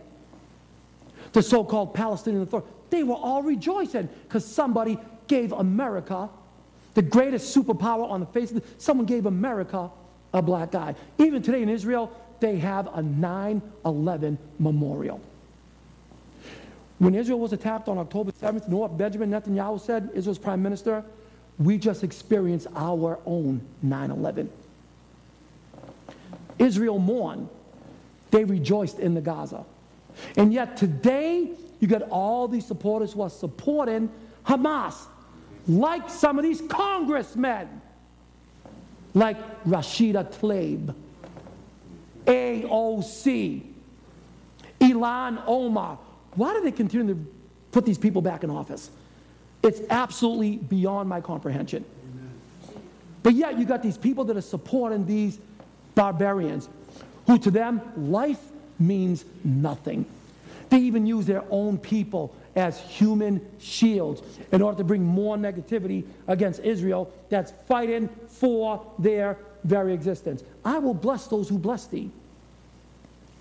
the 1.33 1.43
so 1.43 1.63
called 1.63 1.93
Palestinian 1.93 2.43
Authority. 2.43 2.69
They 2.89 3.03
were 3.03 3.15
all 3.15 3.43
rejoicing 3.43 4.09
because 4.23 4.45
somebody 4.45 4.97
gave 5.27 5.51
America, 5.51 6.29
the 6.93 7.01
greatest 7.01 7.55
superpower 7.55 8.09
on 8.09 8.19
the 8.19 8.25
face 8.27 8.51
of 8.51 8.61
the, 8.61 8.67
someone 8.77 9.05
gave 9.05 9.25
America 9.25 9.89
a 10.33 10.41
black 10.41 10.71
guy. 10.71 10.95
Even 11.17 11.41
today 11.41 11.61
in 11.61 11.69
Israel, 11.69 12.11
they 12.39 12.57
have 12.57 12.87
a 12.87 13.01
9-11 13.01 14.37
memorial. 14.59 15.21
When 16.99 17.15
Israel 17.15 17.39
was 17.39 17.53
attacked 17.53 17.89
on 17.89 17.97
October 17.97 18.31
7th, 18.31 18.65
you 18.65 18.71
know 18.71 18.77
what 18.77 18.97
Benjamin 18.97 19.29
Netanyahu 19.29 19.79
said, 19.79 20.09
Israel's 20.13 20.37
prime 20.37 20.61
minister? 20.61 21.03
We 21.59 21.77
just 21.77 22.03
experienced 22.03 22.67
our 22.75 23.19
own 23.25 23.61
9-11. 23.85 24.47
Israel 26.59 26.99
mourned. 26.99 27.49
They 28.31 28.43
rejoiced 28.43 28.99
in 28.99 29.13
the 29.13 29.21
Gaza. 29.21 29.63
And 30.37 30.53
yet 30.53 30.77
today, 30.77 31.51
you 31.79 31.87
got 31.87 32.03
all 32.03 32.47
these 32.47 32.65
supporters 32.65 33.13
who 33.13 33.21
are 33.21 33.29
supporting 33.29 34.09
Hamas 34.45 34.95
like 35.67 36.09
some 36.09 36.37
of 36.37 36.43
these 36.43 36.61
congressmen, 36.61 37.81
like 39.13 39.37
Rashida 39.65 40.31
Tlaib, 40.33 40.93
AOC, 42.25 43.61
Ilhan 44.79 45.43
Omar. 45.47 45.99
Why 46.35 46.53
do 46.53 46.61
they 46.61 46.71
continue 46.71 47.13
to 47.13 47.25
put 47.71 47.85
these 47.85 47.97
people 47.97 48.21
back 48.21 48.43
in 48.43 48.49
office? 48.49 48.89
It's 49.61 49.81
absolutely 49.89 50.57
beyond 50.57 51.07
my 51.07 51.21
comprehension. 51.21 51.85
But 53.21 53.35
yet, 53.35 53.57
you 53.57 53.63
got 53.63 53.81
these 53.81 53.97
people 53.97 54.25
that 54.25 54.35
are 54.35 54.41
supporting 54.41 55.05
these 55.05 55.39
barbarians, 55.95 56.69
who 57.27 57.37
to 57.39 57.51
them, 57.51 57.81
life 57.97 58.41
means 58.79 59.25
nothing. 59.43 60.05
They 60.69 60.79
even 60.79 61.05
use 61.05 61.25
their 61.25 61.43
own 61.49 61.77
people 61.77 62.35
as 62.55 62.79
human 62.79 63.45
shields 63.59 64.21
in 64.51 64.61
order 64.61 64.77
to 64.77 64.83
bring 64.83 65.03
more 65.03 65.37
negativity 65.37 66.03
against 66.27 66.59
Israel 66.61 67.11
that's 67.29 67.51
fighting 67.67 68.09
for 68.27 68.85
their 68.99 69.37
very 69.63 69.93
existence. 69.93 70.43
I 70.63 70.77
will 70.79 70.93
bless 70.93 71.27
those 71.27 71.49
who 71.49 71.57
bless 71.57 71.87
thee. 71.87 72.09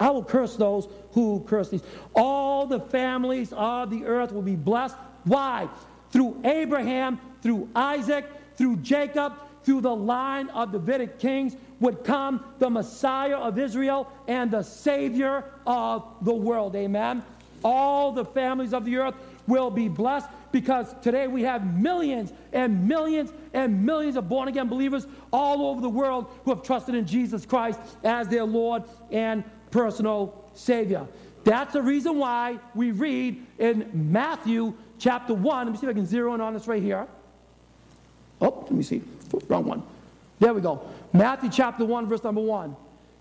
I 0.01 0.11
will 0.11 0.25
curse 0.25 0.57
those 0.57 0.88
who 1.12 1.45
curse 1.47 1.69
thee. 1.69 1.81
All 2.15 2.67
the 2.67 2.81
families 2.81 3.53
of 3.53 3.91
the 3.91 4.05
earth 4.05 4.33
will 4.33 4.43
be 4.43 4.57
blessed. 4.57 4.97
Why? 5.25 5.69
Through 6.11 6.41
Abraham, 6.45 7.21
through 7.43 7.69
Isaac, 7.75 8.27
through 8.57 8.77
Jacob, 8.79 9.35
through 9.64 9.81
the 9.81 9.94
line 9.94 10.48
of 10.51 10.72
Davidic 10.72 11.18
kings 11.18 11.57
would 11.81 12.05
come 12.05 12.44
the 12.59 12.70
Messiah 12.70 13.37
of 13.37 13.59
Israel 13.59 14.11
and 14.29 14.51
the 14.51 14.62
Savior 14.62 15.44
of 15.66 16.05
the 16.22 16.35
world. 16.35 16.77
Amen. 16.77 17.22
All 17.64 18.12
the 18.12 18.25
families 18.25 18.72
of 18.75 18.85
the 18.85 18.96
earth 18.96 19.14
will 19.46 19.70
be 19.70 19.88
blessed 19.88 20.29
because 20.53 20.94
today 21.03 21.27
we 21.27 21.42
have 21.42 21.77
millions 21.79 22.33
and 22.53 22.87
millions 22.87 23.33
and 23.55 23.85
millions 23.85 24.16
of 24.16 24.29
born 24.29 24.48
again 24.48 24.68
believers 24.68 25.07
all 25.33 25.66
over 25.66 25.81
the 25.81 25.88
world 25.88 26.27
who 26.44 26.51
have 26.51 26.62
trusted 26.62 26.94
in 26.94 27.07
Jesus 27.07 27.46
Christ 27.46 27.81
as 28.05 28.29
their 28.29 28.44
Lord 28.44 28.85
and 29.11 29.42
personal 29.70 30.44
Savior. 30.55 31.07
That's 31.44 31.72
the 31.72 31.83
reason 31.83 32.18
why 32.18 32.59
we 32.75 32.92
read 32.92 33.44
in 33.59 33.90
Matthew 34.12 34.75
chapter 34.98 35.35
1. 35.35 35.66
Let 35.66 35.72
me 35.72 35.79
see 35.79 35.87
if 35.87 35.90
I 35.90 35.94
can 35.94 36.07
zero 36.07 36.35
in 36.35 36.40
on 36.40 36.55
this 36.55 36.68
right 36.68 36.83
here. 36.83 37.08
Oh, 38.40 38.60
let 38.63 38.73
me 38.73 38.83
see. 38.83 39.02
Wrong 39.49 39.65
one. 39.65 39.83
There 40.39 40.53
we 40.53 40.61
go. 40.61 40.83
Matthew 41.13 41.51
chapter 41.51 41.85
1, 41.85 42.09
verse 42.09 42.25
number 42.25 42.41
1. 42.41 42.75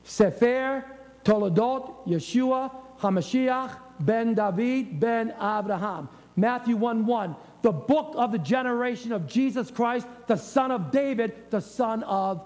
Sefer 0.03 0.83
Toledot 1.23 2.07
Yeshua 2.07 2.71
HaMashiach 2.99 3.75
ben 3.99 4.33
David 4.33 4.99
ben 4.99 5.29
Abraham. 5.39 6.09
Matthew 6.35 6.75
1 6.75 7.05
1. 7.05 7.35
The 7.61 7.71
book 7.71 8.13
of 8.17 8.31
the 8.31 8.39
generation 8.39 9.11
of 9.11 9.27
Jesus 9.27 9.69
Christ, 9.69 10.07
the 10.27 10.35
son 10.35 10.71
of 10.71 10.91
David, 10.91 11.51
the 11.51 11.61
son 11.61 12.01
of 12.03 12.41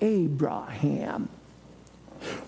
Abraham. 0.00 1.28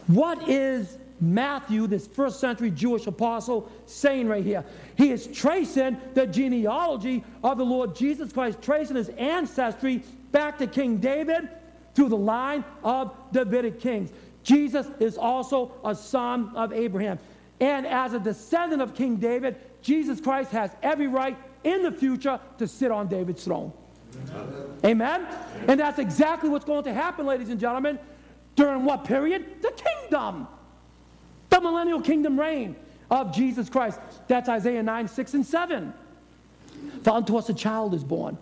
What 0.08 0.48
is 0.48 0.98
Matthew, 1.20 1.86
this 1.86 2.08
first 2.08 2.40
century 2.40 2.70
Jewish 2.70 3.06
apostle, 3.06 3.70
saying 3.86 4.26
right 4.26 4.44
here? 4.44 4.64
He 4.96 5.12
is 5.12 5.28
tracing 5.28 5.98
the 6.14 6.26
genealogy 6.26 7.22
of 7.44 7.58
the 7.58 7.64
Lord 7.64 7.94
Jesus 7.94 8.32
Christ, 8.32 8.60
tracing 8.60 8.96
his 8.96 9.10
ancestry 9.10 10.02
back 10.32 10.58
to 10.58 10.66
King 10.66 10.98
David 10.98 11.48
through 11.94 12.08
the 12.08 12.16
line 12.16 12.64
of 12.82 13.14
Davidic 13.32 13.80
kings. 13.80 14.10
Jesus 14.42 14.86
is 15.00 15.18
also 15.18 15.72
a 15.84 15.94
son 15.94 16.52
of 16.54 16.72
Abraham. 16.72 17.18
And 17.60 17.86
as 17.86 18.14
a 18.14 18.18
descendant 18.18 18.80
of 18.80 18.94
King 18.94 19.16
David, 19.16 19.56
Jesus 19.82 20.20
Christ 20.20 20.50
has 20.52 20.70
every 20.82 21.06
right 21.06 21.36
in 21.64 21.82
the 21.82 21.92
future 21.92 22.40
to 22.58 22.66
sit 22.66 22.90
on 22.90 23.08
David's 23.08 23.44
throne. 23.44 23.72
Amen? 24.84 25.26
And 25.68 25.78
that's 25.78 25.98
exactly 25.98 26.48
what's 26.48 26.64
going 26.64 26.84
to 26.84 26.94
happen, 26.94 27.26
ladies 27.26 27.50
and 27.50 27.60
gentlemen. 27.60 27.98
During 28.56 28.84
what 28.84 29.04
period? 29.04 29.62
The 29.62 29.72
kingdom. 29.72 30.48
The 31.50 31.60
millennial 31.60 32.00
kingdom 32.00 32.38
reign 32.38 32.76
of 33.10 33.34
Jesus 33.34 33.68
Christ. 33.68 34.00
That's 34.28 34.48
Isaiah 34.48 34.82
9, 34.82 35.08
6, 35.08 35.34
and 35.34 35.46
7. 35.46 35.92
For 37.02 37.10
unto 37.10 37.36
us 37.36 37.48
a 37.48 37.54
child 37.54 37.94
is 37.94 38.04
born, 38.04 38.38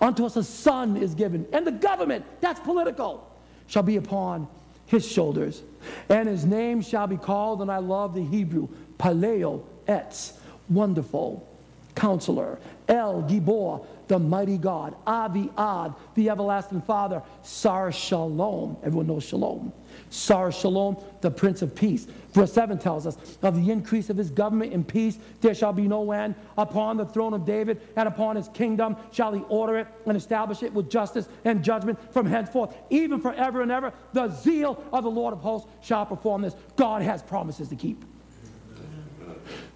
unto 0.00 0.24
us 0.24 0.36
a 0.36 0.44
son 0.44 0.96
is 0.96 1.14
given, 1.14 1.46
and 1.52 1.66
the 1.66 1.72
government, 1.72 2.24
that's 2.40 2.60
political, 2.60 3.30
shall 3.66 3.82
be 3.82 3.96
upon 3.96 4.48
his 4.86 5.06
shoulders. 5.06 5.62
And 6.08 6.28
his 6.28 6.44
name 6.44 6.82
shall 6.82 7.06
be 7.06 7.16
called, 7.16 7.62
and 7.62 7.70
I 7.70 7.78
love 7.78 8.14
the 8.14 8.24
Hebrew, 8.24 8.68
Paleo 8.98 9.62
Etz, 9.86 10.32
wonderful 10.68 11.46
counselor, 11.94 12.58
El 12.88 13.22
Gibor, 13.22 13.84
the 14.10 14.18
mighty 14.18 14.58
God, 14.58 14.96
Avi 15.06 15.48
Ad, 15.56 15.94
the 16.16 16.30
everlasting 16.30 16.82
Father, 16.82 17.22
Sar 17.44 17.92
Shalom. 17.92 18.76
Everyone 18.82 19.06
knows 19.06 19.22
Shalom. 19.22 19.72
Sar 20.10 20.50
Shalom, 20.50 20.96
the 21.20 21.30
Prince 21.30 21.62
of 21.62 21.76
Peace. 21.76 22.08
Verse 22.32 22.52
7 22.52 22.76
tells 22.76 23.06
us, 23.06 23.16
Of 23.40 23.54
the 23.54 23.70
increase 23.70 24.10
of 24.10 24.16
his 24.16 24.28
government 24.28 24.72
and 24.72 24.86
peace 24.86 25.16
there 25.40 25.54
shall 25.54 25.72
be 25.72 25.86
no 25.86 26.10
end. 26.10 26.34
Upon 26.58 26.96
the 26.96 27.06
throne 27.06 27.34
of 27.34 27.44
David 27.44 27.80
and 27.94 28.08
upon 28.08 28.34
his 28.34 28.48
kingdom 28.48 28.96
shall 29.12 29.32
he 29.32 29.42
order 29.48 29.78
it 29.78 29.86
and 30.06 30.16
establish 30.16 30.64
it 30.64 30.72
with 30.74 30.90
justice 30.90 31.28
and 31.44 31.62
judgment 31.62 31.96
from 32.12 32.26
henceforth, 32.26 32.74
even 32.90 33.20
forever 33.20 33.62
and 33.62 33.70
ever. 33.70 33.92
The 34.12 34.28
zeal 34.30 34.82
of 34.92 35.04
the 35.04 35.10
Lord 35.10 35.34
of 35.34 35.38
hosts 35.38 35.68
shall 35.82 36.04
perform 36.04 36.42
this. 36.42 36.56
God 36.74 37.02
has 37.02 37.22
promises 37.22 37.68
to 37.68 37.76
keep. 37.76 38.04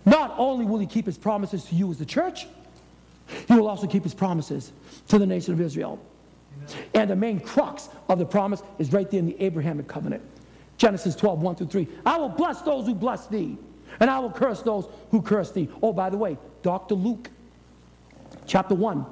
Not 0.04 0.34
only 0.36 0.66
will 0.66 0.80
he 0.80 0.86
keep 0.86 1.06
his 1.06 1.16
promises 1.16 1.64
to 1.66 1.76
you 1.76 1.88
as 1.92 1.98
the 1.98 2.04
church, 2.04 2.48
he 3.48 3.54
will 3.54 3.68
also 3.68 3.86
keep 3.86 4.02
his 4.02 4.14
promises 4.14 4.72
to 5.08 5.18
the 5.18 5.26
nation 5.26 5.54
of 5.54 5.60
Israel. 5.60 5.98
And 6.94 7.10
the 7.10 7.16
main 7.16 7.40
crux 7.40 7.88
of 8.08 8.18
the 8.18 8.24
promise 8.24 8.62
is 8.78 8.92
right 8.92 9.10
there 9.10 9.20
in 9.20 9.26
the 9.26 9.40
Abrahamic 9.42 9.88
covenant. 9.88 10.22
Genesis 10.76 11.14
12, 11.14 11.40
1 11.42 11.56
through 11.56 11.66
3. 11.68 11.88
I 12.06 12.16
will 12.16 12.28
bless 12.28 12.62
those 12.62 12.86
who 12.86 12.94
bless 12.94 13.26
thee, 13.26 13.56
and 14.00 14.10
I 14.10 14.18
will 14.18 14.30
curse 14.30 14.62
those 14.62 14.88
who 15.10 15.22
curse 15.22 15.50
thee. 15.50 15.68
Oh, 15.82 15.92
by 15.92 16.10
the 16.10 16.16
way, 16.16 16.36
Dr. 16.62 16.94
Luke, 16.94 17.30
chapter 18.46 18.74
1, 18.74 19.04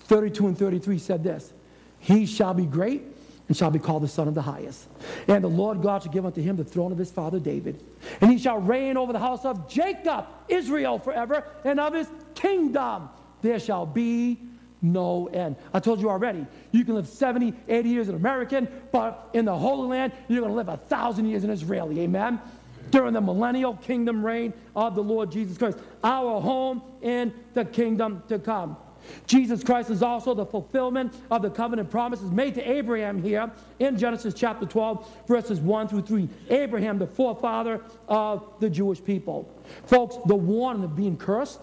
32 0.00 0.46
and 0.46 0.58
33 0.58 0.98
said 0.98 1.24
this 1.24 1.52
He 1.98 2.26
shall 2.26 2.54
be 2.54 2.66
great 2.66 3.02
and 3.48 3.56
shall 3.56 3.70
be 3.70 3.78
called 3.78 4.02
the 4.02 4.08
Son 4.08 4.28
of 4.28 4.34
the 4.34 4.42
Highest. 4.42 4.88
And 5.28 5.44
the 5.44 5.48
Lord 5.48 5.82
God 5.82 6.02
shall 6.02 6.12
give 6.12 6.24
unto 6.24 6.40
him 6.40 6.56
the 6.56 6.64
throne 6.64 6.92
of 6.92 6.98
his 6.98 7.10
father 7.10 7.38
David. 7.38 7.82
And 8.20 8.30
he 8.30 8.38
shall 8.38 8.58
reign 8.58 8.96
over 8.96 9.12
the 9.12 9.18
house 9.18 9.44
of 9.44 9.68
Jacob, 9.68 10.26
Israel 10.48 10.98
forever, 10.98 11.44
and 11.64 11.78
of 11.78 11.94
his 11.94 12.08
kingdom 12.34 13.08
there 13.44 13.60
shall 13.60 13.86
be 13.86 14.38
no 14.80 15.26
end. 15.28 15.56
I 15.72 15.80
told 15.80 16.00
you 16.00 16.08
already, 16.08 16.46
you 16.72 16.84
can 16.84 16.94
live 16.94 17.06
70, 17.06 17.54
80 17.68 17.88
years 17.88 18.08
in 18.08 18.14
American, 18.14 18.66
but 18.90 19.28
in 19.34 19.44
the 19.44 19.56
Holy 19.56 19.88
Land, 19.88 20.12
you're 20.28 20.40
going 20.40 20.52
to 20.52 20.56
live 20.56 20.68
a 20.68 20.76
thousand 20.76 21.26
years 21.26 21.44
in 21.44 21.50
Israeli. 21.50 22.00
Amen? 22.00 22.40
During 22.90 23.12
the 23.12 23.20
millennial 23.20 23.76
kingdom 23.76 24.24
reign 24.24 24.52
of 24.74 24.94
the 24.94 25.02
Lord 25.02 25.30
Jesus 25.30 25.58
Christ, 25.58 25.78
our 26.02 26.40
home 26.40 26.82
in 27.02 27.32
the 27.52 27.64
kingdom 27.64 28.22
to 28.28 28.38
come. 28.38 28.76
Jesus 29.26 29.62
Christ 29.62 29.90
is 29.90 30.02
also 30.02 30.32
the 30.32 30.46
fulfillment 30.46 31.14
of 31.30 31.42
the 31.42 31.50
covenant 31.50 31.90
promises 31.90 32.30
made 32.30 32.54
to 32.54 32.66
Abraham 32.66 33.22
here 33.22 33.50
in 33.78 33.98
Genesis 33.98 34.32
chapter 34.32 34.64
12, 34.64 35.26
verses 35.28 35.60
1 35.60 35.88
through 35.88 36.02
3. 36.02 36.28
Abraham, 36.48 36.98
the 36.98 37.06
forefather 37.06 37.82
of 38.08 38.48
the 38.60 38.70
Jewish 38.70 39.04
people. 39.04 39.54
Folks, 39.84 40.16
the 40.26 40.34
warning 40.34 40.84
of 40.84 40.96
being 40.96 41.18
cursed, 41.18 41.60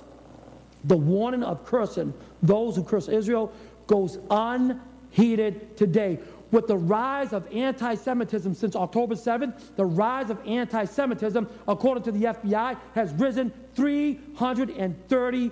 the 0.85 0.97
warning 0.97 1.43
of 1.43 1.65
cursing 1.65 2.13
those 2.41 2.75
who 2.75 2.83
curse 2.83 3.07
Israel 3.07 3.53
goes 3.87 4.19
unheeded 4.29 5.77
today. 5.77 6.19
With 6.51 6.67
the 6.67 6.77
rise 6.77 7.31
of 7.31 7.47
anti 7.53 7.95
Semitism 7.95 8.53
since 8.53 8.75
October 8.75 9.15
7th, 9.15 9.75
the 9.77 9.85
rise 9.85 10.29
of 10.29 10.37
anti 10.45 10.83
Semitism, 10.83 11.47
according 11.67 12.03
to 12.03 12.11
the 12.11 12.25
FBI, 12.25 12.77
has 12.93 13.13
risen 13.13 13.53
330% 13.75 15.51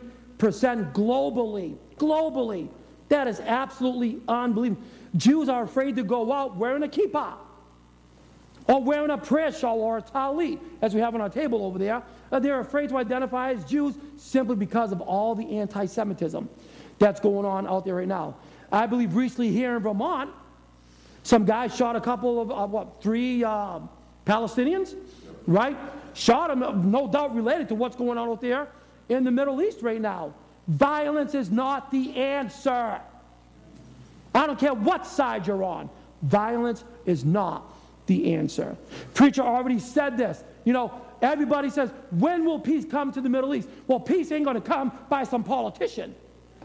globally. 0.93 1.77
Globally. 1.97 2.69
That 3.07 3.27
is 3.27 3.39
absolutely 3.39 4.19
unbelievable. 4.27 4.83
Jews 5.15 5.49
are 5.49 5.63
afraid 5.63 5.95
to 5.95 6.03
go 6.03 6.31
out 6.31 6.57
wearing 6.57 6.83
a 6.83 6.87
kippah 6.87 7.33
or 8.69 8.79
wearing 8.79 9.09
a 9.09 9.17
prayer 9.17 9.51
shawl 9.51 9.81
or 9.81 9.97
a 9.97 10.01
talit, 10.01 10.59
as 10.83 10.93
we 10.93 11.01
have 11.01 11.15
on 11.15 11.21
our 11.21 11.29
table 11.29 11.65
over 11.65 11.79
there. 11.79 12.03
They're 12.29 12.59
afraid 12.59 12.89
to 12.89 12.97
identify 12.97 13.51
as 13.51 13.65
Jews 13.65 13.95
simply 14.15 14.55
because 14.55 14.91
of 14.91 15.01
all 15.01 15.33
the 15.33 15.57
anti 15.57 15.87
Semitism 15.87 16.47
that's 16.99 17.19
going 17.19 17.47
on 17.47 17.65
out 17.65 17.83
there 17.83 17.95
right 17.95 18.07
now. 18.07 18.35
I 18.71 18.85
believe 18.85 19.15
recently 19.15 19.51
here 19.51 19.75
in 19.75 19.81
Vermont, 19.81 20.29
some 21.23 21.45
guy 21.45 21.67
shot 21.67 21.95
a 21.95 22.01
couple 22.01 22.39
of, 22.39 22.51
uh, 22.51 22.67
what, 22.67 23.01
three 23.01 23.43
uh, 23.43 23.79
Palestinians, 24.27 24.95
right? 25.47 25.75
Shot 26.13 26.49
them, 26.49 26.91
no 26.91 27.07
doubt 27.07 27.35
related 27.35 27.69
to 27.69 27.75
what's 27.75 27.95
going 27.95 28.19
on 28.19 28.29
out 28.29 28.39
there 28.39 28.67
in 29.09 29.23
the 29.23 29.31
Middle 29.31 29.63
East 29.63 29.81
right 29.81 29.99
now. 29.99 30.31
Violence 30.67 31.33
is 31.33 31.49
not 31.49 31.89
the 31.89 32.15
answer. 32.15 33.01
I 34.35 34.45
don't 34.45 34.59
care 34.59 34.75
what 34.75 35.07
side 35.07 35.47
you're 35.47 35.63
on. 35.63 35.89
Violence 36.21 36.83
is 37.07 37.25
not 37.25 37.63
the 38.09 38.33
answer. 38.33 38.75
Preacher 39.13 39.43
already 39.43 39.79
said 39.79 40.17
this. 40.17 40.43
You 40.65 40.73
know, 40.73 40.91
everybody 41.21 41.69
says, 41.69 41.91
when 42.11 42.43
will 42.43 42.59
peace 42.59 42.83
come 42.83 43.13
to 43.13 43.21
the 43.21 43.29
Middle 43.29 43.55
East? 43.55 43.69
Well, 43.87 44.01
peace 44.01 44.31
ain't 44.33 44.43
going 44.43 44.61
to 44.61 44.67
come 44.67 44.91
by 45.07 45.23
some 45.23 45.45
politician. 45.45 46.13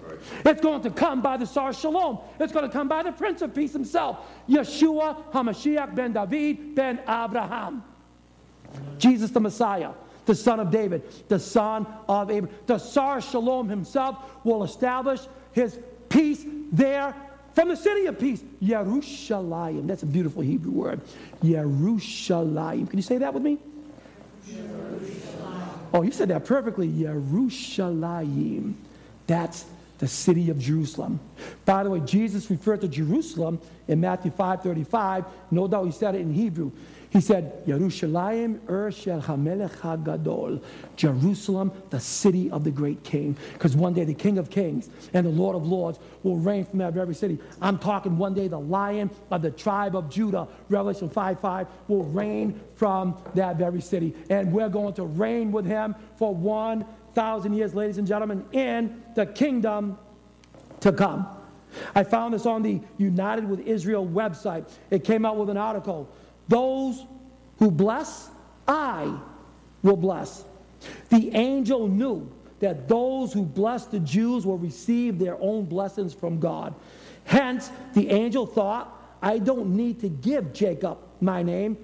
Right. 0.02 0.18
It's 0.44 0.60
going 0.60 0.82
to 0.82 0.90
come 0.90 1.22
by 1.22 1.36
the 1.36 1.46
Sar 1.46 1.72
Shalom. 1.72 2.18
It's 2.40 2.52
going 2.52 2.66
to 2.66 2.72
come 2.72 2.88
by 2.88 3.02
the 3.02 3.12
Prince 3.12 3.42
of 3.42 3.54
Peace 3.54 3.72
himself, 3.72 4.18
Yeshua 4.48 5.32
HaMashiach 5.32 5.94
ben 5.94 6.12
David 6.12 6.74
ben 6.74 6.98
Abraham. 7.08 7.84
Jesus 8.98 9.30
the 9.30 9.40
Messiah, 9.40 9.92
the 10.26 10.34
son 10.34 10.60
of 10.60 10.70
David, 10.70 11.28
the 11.28 11.38
son 11.38 11.86
of 12.08 12.30
Abraham. 12.30 12.58
The 12.66 12.78
Sar 12.78 13.20
Shalom 13.20 13.68
himself 13.68 14.18
will 14.44 14.64
establish 14.64 15.20
his 15.52 15.78
peace 16.08 16.44
there 16.72 17.14
from 17.54 17.68
the 17.68 17.76
city 17.76 18.06
of 18.06 18.18
peace, 18.18 18.42
Yerushalayim. 18.62 19.86
That's 19.86 20.02
a 20.02 20.06
beautiful 20.06 20.42
Hebrew 20.42 20.72
word. 20.72 21.00
Yerushalayim. 21.42 22.88
Can 22.88 22.98
you 22.98 23.02
say 23.02 23.18
that 23.18 23.32
with 23.32 23.42
me? 23.42 23.58
Oh, 25.92 26.02
you 26.02 26.10
said 26.10 26.28
that 26.28 26.44
perfectly. 26.44 26.88
Yerushalayim. 26.88 28.74
That's 29.26 29.64
the 29.98 30.08
city 30.08 30.50
of 30.50 30.58
Jerusalem. 30.58 31.20
By 31.64 31.84
the 31.84 31.90
way, 31.90 32.00
Jesus 32.00 32.50
referred 32.50 32.80
to 32.80 32.88
Jerusalem 32.88 33.60
in 33.86 34.00
Matthew 34.00 34.32
5:35. 34.32 35.24
No 35.50 35.68
doubt 35.68 35.84
he 35.84 35.92
said 35.92 36.16
it 36.16 36.22
in 36.22 36.34
Hebrew. 36.34 36.72
He 37.14 37.20
said, 37.20 37.64
Yerushalayim 37.64 38.68
ur 38.68 38.90
shel 38.90 39.22
hamelech. 39.22 40.60
Jerusalem, 40.96 41.70
the 41.90 42.00
city 42.00 42.50
of 42.50 42.64
the 42.64 42.72
great 42.72 43.04
king. 43.04 43.36
Because 43.52 43.76
one 43.76 43.94
day 43.94 44.02
the 44.02 44.12
king 44.12 44.36
of 44.36 44.50
kings 44.50 44.90
and 45.12 45.24
the 45.24 45.30
lord 45.30 45.54
of 45.54 45.64
lords 45.64 46.00
will 46.24 46.38
reign 46.38 46.64
from 46.64 46.80
that 46.80 46.92
very 46.92 47.14
city. 47.14 47.38
I'm 47.62 47.78
talking 47.78 48.18
one 48.18 48.34
day 48.34 48.48
the 48.48 48.58
lion 48.58 49.12
of 49.30 49.42
the 49.42 49.52
tribe 49.52 49.94
of 49.94 50.10
Judah, 50.10 50.48
Revelation 50.68 51.08
5 51.08 51.38
5, 51.38 51.68
will 51.86 52.02
reign 52.02 52.60
from 52.74 53.16
that 53.36 53.58
very 53.58 53.80
city. 53.80 54.12
And 54.28 54.52
we're 54.52 54.68
going 54.68 54.94
to 54.94 55.04
reign 55.04 55.52
with 55.52 55.66
him 55.66 55.94
for 56.16 56.34
1,000 56.34 57.54
years, 57.54 57.76
ladies 57.76 57.98
and 57.98 58.08
gentlemen, 58.08 58.44
in 58.50 59.04
the 59.14 59.26
kingdom 59.26 59.98
to 60.80 60.90
come. 60.90 61.28
I 61.94 62.02
found 62.02 62.34
this 62.34 62.44
on 62.44 62.62
the 62.62 62.80
United 62.98 63.48
with 63.48 63.60
Israel 63.60 64.04
website. 64.04 64.68
It 64.90 65.04
came 65.04 65.24
out 65.24 65.36
with 65.36 65.48
an 65.48 65.56
article 65.56 66.08
those 66.48 67.04
who 67.58 67.70
bless, 67.70 68.30
I 68.66 69.16
will 69.82 69.96
bless. 69.96 70.44
The 71.08 71.34
angel 71.34 71.88
knew 71.88 72.30
that 72.60 72.88
those 72.88 73.32
who 73.32 73.42
bless 73.42 73.86
the 73.86 74.00
Jews 74.00 74.46
will 74.46 74.58
receive 74.58 75.18
their 75.18 75.36
own 75.40 75.64
blessings 75.64 76.14
from 76.14 76.40
God. 76.40 76.74
Hence, 77.24 77.70
the 77.94 78.10
angel 78.10 78.46
thought, 78.46 78.90
I 79.22 79.38
don't 79.38 79.76
need 79.76 80.00
to 80.00 80.08
give 80.08 80.52
Jacob 80.52 80.98
my 81.20 81.42
name. 81.42 81.76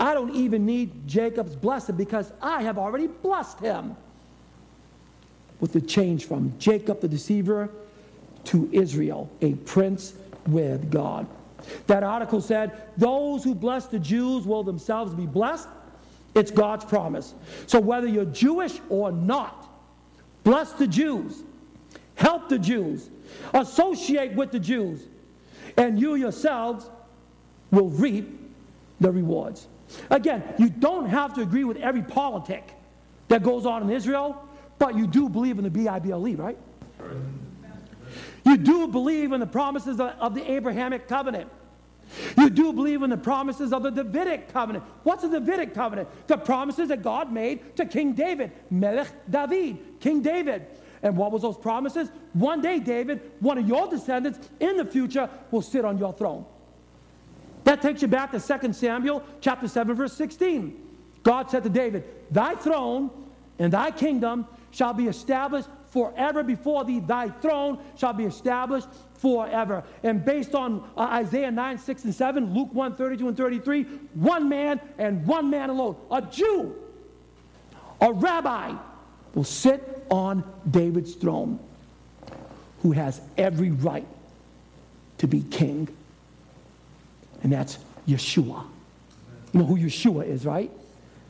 I 0.00 0.14
don't 0.14 0.34
even 0.34 0.64
need 0.64 1.06
Jacob's 1.06 1.56
blessing 1.56 1.96
because 1.96 2.32
I 2.40 2.62
have 2.62 2.78
already 2.78 3.08
blessed 3.08 3.60
him. 3.60 3.96
With 5.60 5.72
the 5.72 5.80
change 5.80 6.26
from 6.26 6.52
Jacob 6.58 7.00
the 7.00 7.08
deceiver 7.08 7.68
to 8.44 8.68
Israel, 8.72 9.28
a 9.40 9.54
prince 9.54 10.14
with 10.46 10.90
God. 10.90 11.26
That 11.86 12.02
article 12.02 12.40
said, 12.40 12.72
Those 12.96 13.44
who 13.44 13.54
bless 13.54 13.86
the 13.86 13.98
Jews 13.98 14.46
will 14.46 14.62
themselves 14.62 15.14
be 15.14 15.26
blessed. 15.26 15.68
It's 16.34 16.50
God's 16.50 16.84
promise. 16.84 17.34
So 17.66 17.80
whether 17.80 18.06
you're 18.06 18.24
Jewish 18.26 18.78
or 18.88 19.10
not, 19.10 19.68
bless 20.44 20.72
the 20.72 20.86
Jews, 20.86 21.42
help 22.14 22.48
the 22.48 22.58
Jews, 22.58 23.10
associate 23.54 24.34
with 24.34 24.52
the 24.52 24.60
Jews, 24.60 25.02
and 25.76 25.98
you 25.98 26.14
yourselves 26.14 26.88
will 27.70 27.90
reap 27.90 28.38
the 29.00 29.10
rewards. 29.10 29.66
Again, 30.10 30.42
you 30.58 30.68
don't 30.68 31.06
have 31.06 31.34
to 31.34 31.40
agree 31.40 31.64
with 31.64 31.78
every 31.78 32.02
politic 32.02 32.72
that 33.28 33.42
goes 33.42 33.66
on 33.66 33.82
in 33.82 33.90
Israel, 33.90 34.48
but 34.78 34.96
you 34.96 35.06
do 35.06 35.28
believe 35.28 35.58
in 35.58 35.64
the 35.64 35.70
B 35.70 35.88
I 35.88 35.98
B 35.98 36.10
L 36.10 36.26
E, 36.26 36.34
right? 36.34 36.58
You 38.48 38.56
do 38.56 38.88
believe 38.88 39.32
in 39.32 39.40
the 39.40 39.46
promises 39.46 40.00
of 40.00 40.34
the 40.34 40.50
Abrahamic 40.50 41.06
covenant. 41.06 41.50
You 42.38 42.48
do 42.48 42.72
believe 42.72 43.02
in 43.02 43.10
the 43.10 43.18
promises 43.18 43.74
of 43.74 43.82
the 43.82 43.90
Davidic 43.90 44.50
covenant. 44.54 44.84
What's 45.02 45.20
the 45.20 45.28
Davidic 45.28 45.74
covenant? 45.74 46.08
The 46.28 46.38
promises 46.38 46.88
that 46.88 47.02
God 47.02 47.30
made 47.30 47.76
to 47.76 47.84
King 47.84 48.14
David, 48.14 48.52
Melech 48.70 49.08
David, 49.28 50.00
King 50.00 50.22
David. 50.22 50.64
And 51.02 51.14
what 51.14 51.30
was 51.30 51.42
those 51.42 51.58
promises? 51.58 52.08
One 52.32 52.62
day, 52.62 52.80
David, 52.80 53.20
one 53.40 53.58
of 53.58 53.68
your 53.68 53.86
descendants 53.86 54.48
in 54.60 54.78
the 54.78 54.84
future 54.86 55.28
will 55.50 55.60
sit 55.60 55.84
on 55.84 55.98
your 55.98 56.14
throne. 56.14 56.46
That 57.64 57.82
takes 57.82 58.00
you 58.00 58.08
back 58.08 58.32
to 58.32 58.40
2 58.40 58.72
Samuel 58.72 59.22
chapter 59.42 59.68
7, 59.68 59.94
verse 59.94 60.14
16. 60.14 60.86
God 61.22 61.50
said 61.50 61.64
to 61.64 61.68
David, 61.68 62.04
Thy 62.30 62.54
throne 62.54 63.10
and 63.58 63.70
thy 63.70 63.90
kingdom 63.90 64.46
shall 64.70 64.94
be 64.94 65.06
established 65.06 65.68
forever 65.90 66.42
before 66.42 66.84
thee. 66.84 67.00
Thy 67.00 67.28
throne 67.28 67.78
shall 67.96 68.12
be 68.12 68.24
established 68.24 68.88
forever. 69.14 69.84
And 70.02 70.24
based 70.24 70.54
on 70.54 70.88
uh, 70.96 71.02
Isaiah 71.02 71.50
9, 71.50 71.78
6, 71.78 72.04
and 72.04 72.14
7, 72.14 72.54
Luke 72.54 72.72
1, 72.72 72.96
32 72.96 73.28
and 73.28 73.36
33, 73.36 73.82
one 74.14 74.48
man 74.48 74.80
and 74.98 75.26
one 75.26 75.50
man 75.50 75.70
alone, 75.70 75.96
a 76.10 76.22
Jew, 76.22 76.74
a 78.00 78.12
rabbi, 78.12 78.74
will 79.34 79.44
sit 79.44 80.06
on 80.10 80.44
David's 80.70 81.14
throne 81.14 81.58
who 82.82 82.92
has 82.92 83.20
every 83.36 83.70
right 83.70 84.06
to 85.18 85.26
be 85.26 85.42
king. 85.42 85.88
And 87.42 87.52
that's 87.52 87.78
Yeshua. 88.06 88.64
You 89.52 89.60
know 89.60 89.66
who 89.66 89.76
Yeshua 89.76 90.26
is, 90.26 90.46
right? 90.46 90.70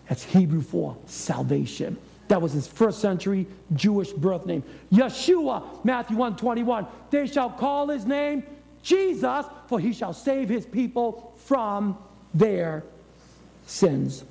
That's 0.08 0.24
Hebrew 0.24 0.62
for 0.62 0.96
salvation. 1.06 1.96
That 2.28 2.42
was 2.42 2.52
his 2.52 2.66
first 2.66 3.00
century 3.00 3.46
Jewish 3.74 4.12
birth 4.12 4.46
name. 4.46 4.62
Yeshua, 4.92 5.84
Matthew 5.84 6.16
1 6.16 6.36
21. 6.36 6.86
They 7.10 7.26
shall 7.26 7.50
call 7.50 7.88
his 7.88 8.04
name 8.04 8.44
Jesus, 8.82 9.46
for 9.66 9.80
he 9.80 9.92
shall 9.92 10.12
save 10.12 10.48
his 10.48 10.66
people 10.66 11.34
from 11.44 11.98
their 12.34 12.84
sins. 13.66 14.24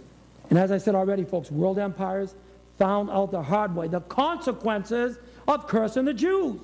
And 0.49 0.57
as 0.57 0.71
I 0.71 0.77
said 0.77 0.95
already, 0.95 1.23
folks, 1.23 1.51
world 1.51 1.79
empires 1.79 2.33
found 2.77 3.09
out 3.09 3.31
the 3.31 3.41
hard 3.41 3.75
way 3.75 3.87
the 3.87 4.01
consequences 4.01 5.17
of 5.47 5.67
cursing 5.67 6.05
the 6.05 6.13
Jews 6.13 6.59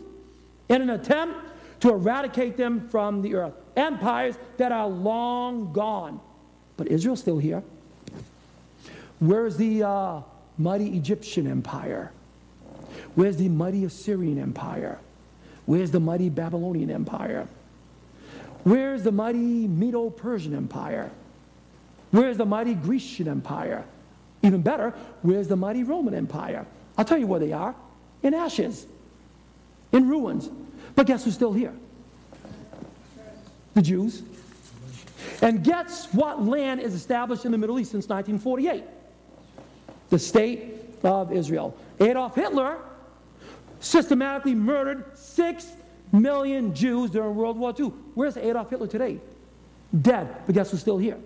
in 0.69 0.81
an 0.81 0.91
attempt 0.91 1.39
to 1.81 1.89
eradicate 1.89 2.55
them 2.55 2.87
from 2.89 3.21
the 3.21 3.35
earth. 3.35 3.53
Empires 3.75 4.37
that 4.57 4.71
are 4.71 4.87
long 4.87 5.73
gone. 5.73 6.19
But 6.77 6.87
Israel's 6.87 7.19
still 7.19 7.39
here. 7.39 7.63
Where's 9.19 9.57
the 9.57 9.83
uh, 9.83 10.21
mighty 10.57 10.95
Egyptian 10.95 11.47
empire? 11.47 12.11
Where's 13.15 13.37
the 13.37 13.49
mighty 13.49 13.85
Assyrian 13.85 14.39
empire? 14.39 14.99
Where's 15.65 15.91
the 15.91 15.99
mighty 15.99 16.29
Babylonian 16.29 16.91
empire? 16.91 17.47
Where's 18.63 19.03
the 19.03 19.11
mighty 19.11 19.67
Medo 19.67 20.09
Persian 20.09 20.55
empire? 20.55 21.11
Where's 22.11 22.37
the 22.37 22.45
mighty 22.45 22.75
Grecian 22.75 23.27
empire? 23.27 23.83
Even 24.41 24.61
better, 24.61 24.93
where's 25.21 25.47
the 25.47 25.55
mighty 25.55 25.83
Roman 25.83 26.13
empire? 26.13 26.65
I'll 26.97 27.05
tell 27.05 27.17
you 27.17 27.27
where 27.27 27.39
they 27.39 27.53
are 27.53 27.75
in 28.21 28.33
ashes, 28.33 28.85
in 29.91 30.07
ruins. 30.07 30.49
But 30.95 31.07
guess 31.07 31.25
who's 31.25 31.33
still 31.33 31.53
here? 31.53 31.73
The 33.73 33.81
Jews. 33.81 34.21
And 35.41 35.63
guess 35.63 36.13
what 36.13 36.43
land 36.43 36.81
is 36.81 36.93
established 36.93 37.45
in 37.45 37.51
the 37.51 37.57
Middle 37.57 37.79
East 37.79 37.91
since 37.91 38.07
1948? 38.07 38.83
The 40.13 40.19
state 40.19 40.75
of 41.03 41.31
Israel. 41.31 41.75
Adolf 41.99 42.35
Hitler 42.35 42.77
systematically 43.79 44.53
murdered 44.53 45.17
six 45.17 45.71
million 46.11 46.75
Jews 46.75 47.09
during 47.09 47.35
World 47.35 47.57
War 47.57 47.73
II. 47.77 47.87
Where's 48.13 48.37
Adolf 48.37 48.69
Hitler 48.69 48.85
today? 48.85 49.17
Dead, 50.03 50.27
but 50.45 50.53
guess 50.53 50.69
who's 50.69 50.81
still 50.81 50.99
here? 50.99 51.17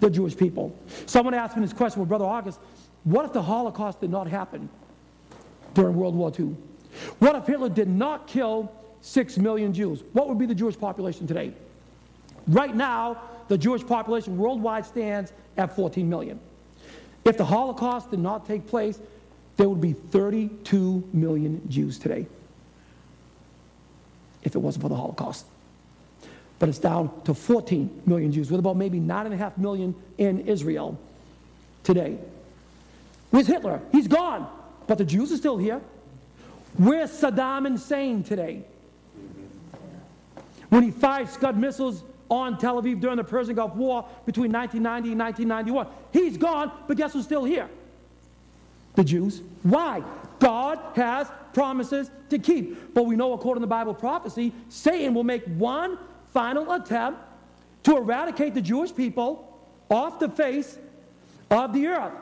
The 0.00 0.08
Jewish 0.08 0.34
people. 0.34 0.74
Someone 1.04 1.34
asked 1.34 1.56
me 1.56 1.62
this 1.62 1.74
question, 1.74 2.00
well, 2.00 2.06
Brother 2.06 2.24
August, 2.24 2.58
what 3.04 3.26
if 3.26 3.34
the 3.34 3.42
Holocaust 3.42 4.00
did 4.00 4.10
not 4.10 4.26
happen 4.26 4.70
during 5.74 5.94
World 5.94 6.14
War 6.14 6.32
II? 6.36 6.56
What 7.18 7.36
if 7.36 7.46
Hitler 7.46 7.68
did 7.68 7.88
not 7.88 8.26
kill 8.26 8.72
six 9.02 9.36
million 9.36 9.74
Jews? 9.74 10.02
What 10.14 10.26
would 10.26 10.38
be 10.38 10.46
the 10.46 10.54
Jewish 10.54 10.78
population 10.78 11.26
today? 11.26 11.52
Right 12.48 12.74
now, 12.74 13.20
the 13.48 13.58
Jewish 13.58 13.86
population 13.86 14.38
worldwide 14.38 14.86
stands 14.86 15.34
at 15.58 15.76
14 15.76 16.08
million. 16.08 16.40
If 17.24 17.36
the 17.36 17.44
Holocaust 17.44 18.10
did 18.10 18.20
not 18.20 18.46
take 18.46 18.66
place, 18.66 18.98
there 19.56 19.68
would 19.68 19.80
be 19.80 19.92
32 19.92 21.08
million 21.12 21.68
Jews 21.68 21.98
today. 21.98 22.26
If 24.42 24.54
it 24.54 24.58
wasn't 24.58 24.82
for 24.82 24.88
the 24.88 24.96
Holocaust. 24.96 25.44
But 26.58 26.68
it's 26.68 26.78
down 26.78 27.10
to 27.24 27.34
14 27.34 28.02
million 28.06 28.32
Jews, 28.32 28.50
with 28.50 28.60
about 28.60 28.76
maybe 28.76 29.00
9.5 29.00 29.58
million 29.58 29.94
in 30.18 30.40
Israel 30.46 30.98
today. 31.84 32.18
Where's 33.30 33.46
Hitler? 33.46 33.80
He's 33.92 34.08
gone. 34.08 34.50
But 34.86 34.98
the 34.98 35.04
Jews 35.04 35.32
are 35.32 35.36
still 35.36 35.56
here. 35.56 35.80
Where's 36.76 37.10
Saddam 37.10 37.68
Hussein 37.68 38.22
today? 38.22 38.62
When 40.68 40.82
he 40.82 40.90
fired 40.90 41.28
Scud 41.28 41.56
missiles 41.56 42.02
on 42.30 42.56
Tel 42.56 42.80
Aviv 42.80 43.00
during 43.00 43.16
the 43.16 43.24
Persian 43.24 43.56
Gulf 43.56 43.74
War 43.74 44.08
between 44.24 44.52
1990 44.52 45.10
and 45.12 45.20
1991. 45.20 45.86
He's 46.12 46.38
gone, 46.38 46.72
but 46.86 46.96
guess 46.96 47.12
who's 47.12 47.24
still 47.24 47.44
here? 47.44 47.68
The 48.94 49.04
Jews. 49.04 49.42
Why? 49.62 50.02
God 50.38 50.78
has 50.94 51.30
promises 51.52 52.10
to 52.30 52.38
keep. 52.38 52.94
But 52.94 53.04
we 53.04 53.16
know, 53.16 53.32
according 53.32 53.60
to 53.62 53.66
Bible 53.66 53.94
prophecy, 53.94 54.52
Satan 54.68 55.12
will 55.12 55.24
make 55.24 55.44
one 55.44 55.98
final 56.32 56.72
attempt 56.72 57.20
to 57.82 57.96
eradicate 57.96 58.54
the 58.54 58.60
Jewish 58.60 58.94
people 58.94 59.58
off 59.90 60.18
the 60.18 60.28
face 60.28 60.78
of 61.50 61.72
the 61.72 61.88
earth. 61.88 62.12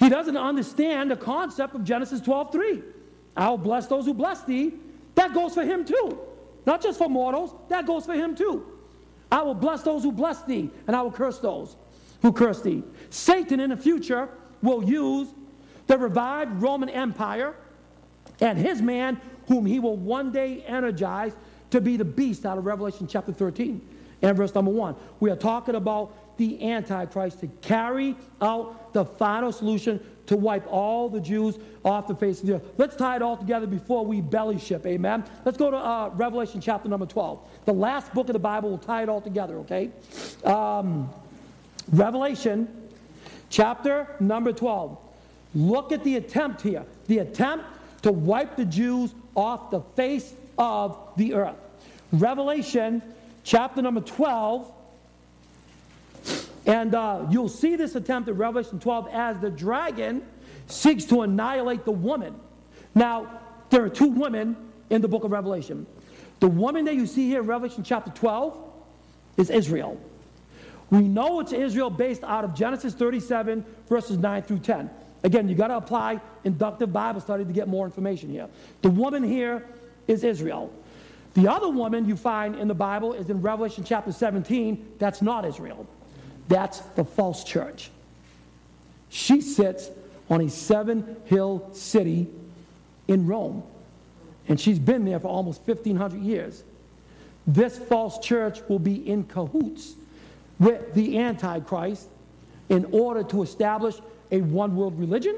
He 0.00 0.08
doesn't 0.08 0.36
understand 0.36 1.10
the 1.10 1.16
concept 1.16 1.74
of 1.74 1.84
Genesis 1.84 2.20
12:3. 2.20 2.82
I'll 3.36 3.58
bless 3.58 3.86
those 3.86 4.06
who 4.06 4.14
bless 4.14 4.42
thee. 4.42 4.74
That 5.14 5.34
goes 5.34 5.54
for 5.54 5.62
him 5.62 5.84
too. 5.84 6.18
Not 6.64 6.82
just 6.82 6.98
for 6.98 7.08
mortals, 7.08 7.54
that 7.68 7.86
goes 7.86 8.06
for 8.06 8.14
him 8.14 8.34
too. 8.34 8.71
I 9.32 9.40
will 9.40 9.54
bless 9.54 9.82
those 9.82 10.02
who 10.02 10.12
bless 10.12 10.42
thee, 10.42 10.70
and 10.86 10.94
I 10.94 11.00
will 11.00 11.10
curse 11.10 11.38
those 11.38 11.74
who 12.20 12.32
curse 12.32 12.60
thee. 12.60 12.84
Satan 13.08 13.60
in 13.60 13.70
the 13.70 13.76
future 13.76 14.28
will 14.62 14.84
use 14.84 15.28
the 15.86 15.96
revived 15.96 16.60
Roman 16.60 16.90
Empire 16.90 17.54
and 18.40 18.58
his 18.58 18.82
man, 18.82 19.18
whom 19.48 19.64
he 19.64 19.80
will 19.80 19.96
one 19.96 20.32
day 20.32 20.62
energize 20.66 21.32
to 21.70 21.80
be 21.80 21.96
the 21.96 22.04
beast 22.04 22.44
out 22.44 22.58
of 22.58 22.66
Revelation 22.66 23.06
chapter 23.06 23.32
13 23.32 23.80
and 24.20 24.36
verse 24.36 24.54
number 24.54 24.70
1. 24.70 24.94
We 25.20 25.30
are 25.30 25.36
talking 25.36 25.76
about 25.76 26.36
the 26.36 26.70
Antichrist 26.70 27.40
to 27.40 27.46
carry 27.62 28.14
out 28.42 28.92
the 28.92 29.04
final 29.04 29.50
solution 29.50 29.98
to 30.26 30.36
wipe 30.36 30.66
all 30.70 31.08
the 31.08 31.20
Jews 31.20 31.58
off 31.84 32.06
the 32.06 32.14
face 32.14 32.40
of 32.40 32.46
the 32.46 32.54
earth. 32.54 32.62
Let's 32.78 32.96
tie 32.96 33.16
it 33.16 33.22
all 33.22 33.36
together 33.36 33.66
before 33.66 34.04
we 34.04 34.20
belly 34.20 34.58
ship, 34.58 34.86
amen? 34.86 35.24
Let's 35.44 35.58
go 35.58 35.70
to 35.70 35.76
uh, 35.76 36.10
Revelation 36.14 36.60
chapter 36.60 36.88
number 36.88 37.06
12. 37.06 37.40
The 37.64 37.72
last 37.72 38.12
book 38.14 38.28
of 38.28 38.32
the 38.32 38.38
Bible 38.38 38.70
will 38.70 38.78
tie 38.78 39.02
it 39.02 39.08
all 39.08 39.20
together, 39.20 39.56
okay? 39.58 39.90
Um, 40.44 41.10
Revelation 41.92 42.68
chapter 43.50 44.06
number 44.20 44.52
12. 44.52 44.98
Look 45.54 45.92
at 45.92 46.02
the 46.04 46.16
attempt 46.16 46.62
here. 46.62 46.84
The 47.08 47.18
attempt 47.18 47.66
to 48.02 48.12
wipe 48.12 48.56
the 48.56 48.64
Jews 48.64 49.14
off 49.34 49.70
the 49.70 49.80
face 49.80 50.34
of 50.58 50.98
the 51.16 51.34
earth. 51.34 51.56
Revelation 52.12 53.02
chapter 53.44 53.82
number 53.82 54.00
12 54.00 54.72
and 56.66 56.94
uh, 56.94 57.26
you'll 57.30 57.48
see 57.48 57.76
this 57.76 57.94
attempt 57.94 58.28
at 58.28 58.36
Revelation 58.36 58.78
12 58.78 59.08
as 59.08 59.38
the 59.38 59.50
dragon 59.50 60.22
seeks 60.66 61.04
to 61.06 61.22
annihilate 61.22 61.84
the 61.84 61.92
woman. 61.92 62.34
Now, 62.94 63.40
there 63.70 63.84
are 63.84 63.88
two 63.88 64.08
women 64.08 64.56
in 64.90 65.02
the 65.02 65.08
book 65.08 65.24
of 65.24 65.32
Revelation. 65.32 65.86
The 66.40 66.48
woman 66.48 66.84
that 66.84 66.94
you 66.94 67.06
see 67.06 67.28
here 67.28 67.40
in 67.40 67.46
Revelation 67.46 67.82
chapter 67.82 68.10
12 68.10 68.58
is 69.38 69.50
Israel. 69.50 70.00
We 70.90 71.00
know 71.00 71.40
it's 71.40 71.52
Israel 71.52 71.88
based 71.88 72.22
out 72.22 72.44
of 72.44 72.54
Genesis 72.54 72.94
37, 72.94 73.64
verses 73.88 74.18
9 74.18 74.42
through 74.42 74.58
10. 74.58 74.90
Again, 75.24 75.48
you 75.48 75.54
got 75.54 75.68
to 75.68 75.76
apply 75.76 76.20
inductive 76.44 76.92
Bible 76.92 77.20
study 77.20 77.44
to 77.44 77.52
get 77.52 77.68
more 77.68 77.86
information 77.86 78.28
here. 78.28 78.48
The 78.82 78.90
woman 78.90 79.22
here 79.22 79.64
is 80.06 80.24
Israel. 80.24 80.72
The 81.34 81.48
other 81.48 81.70
woman 81.70 82.06
you 82.06 82.16
find 82.16 82.56
in 82.56 82.68
the 82.68 82.74
Bible 82.74 83.14
is 83.14 83.30
in 83.30 83.40
Revelation 83.40 83.84
chapter 83.84 84.12
17. 84.12 84.96
That's 84.98 85.22
not 85.22 85.46
Israel. 85.46 85.86
That's 86.48 86.80
the 86.80 87.04
false 87.04 87.44
church. 87.44 87.90
She 89.08 89.40
sits 89.40 89.90
on 90.30 90.40
a 90.40 90.48
seven 90.48 91.16
hill 91.26 91.68
city 91.72 92.28
in 93.08 93.26
Rome, 93.26 93.62
and 94.48 94.58
she's 94.58 94.78
been 94.78 95.04
there 95.04 95.20
for 95.20 95.28
almost 95.28 95.66
1,500 95.66 96.20
years. 96.20 96.62
This 97.46 97.76
false 97.76 98.18
church 98.18 98.60
will 98.68 98.78
be 98.78 99.08
in 99.08 99.24
cahoots 99.24 99.94
with 100.58 100.94
the 100.94 101.18
Antichrist 101.18 102.08
in 102.68 102.86
order 102.92 103.22
to 103.24 103.42
establish 103.42 103.96
a 104.30 104.40
one 104.40 104.76
world 104.76 104.98
religion 104.98 105.36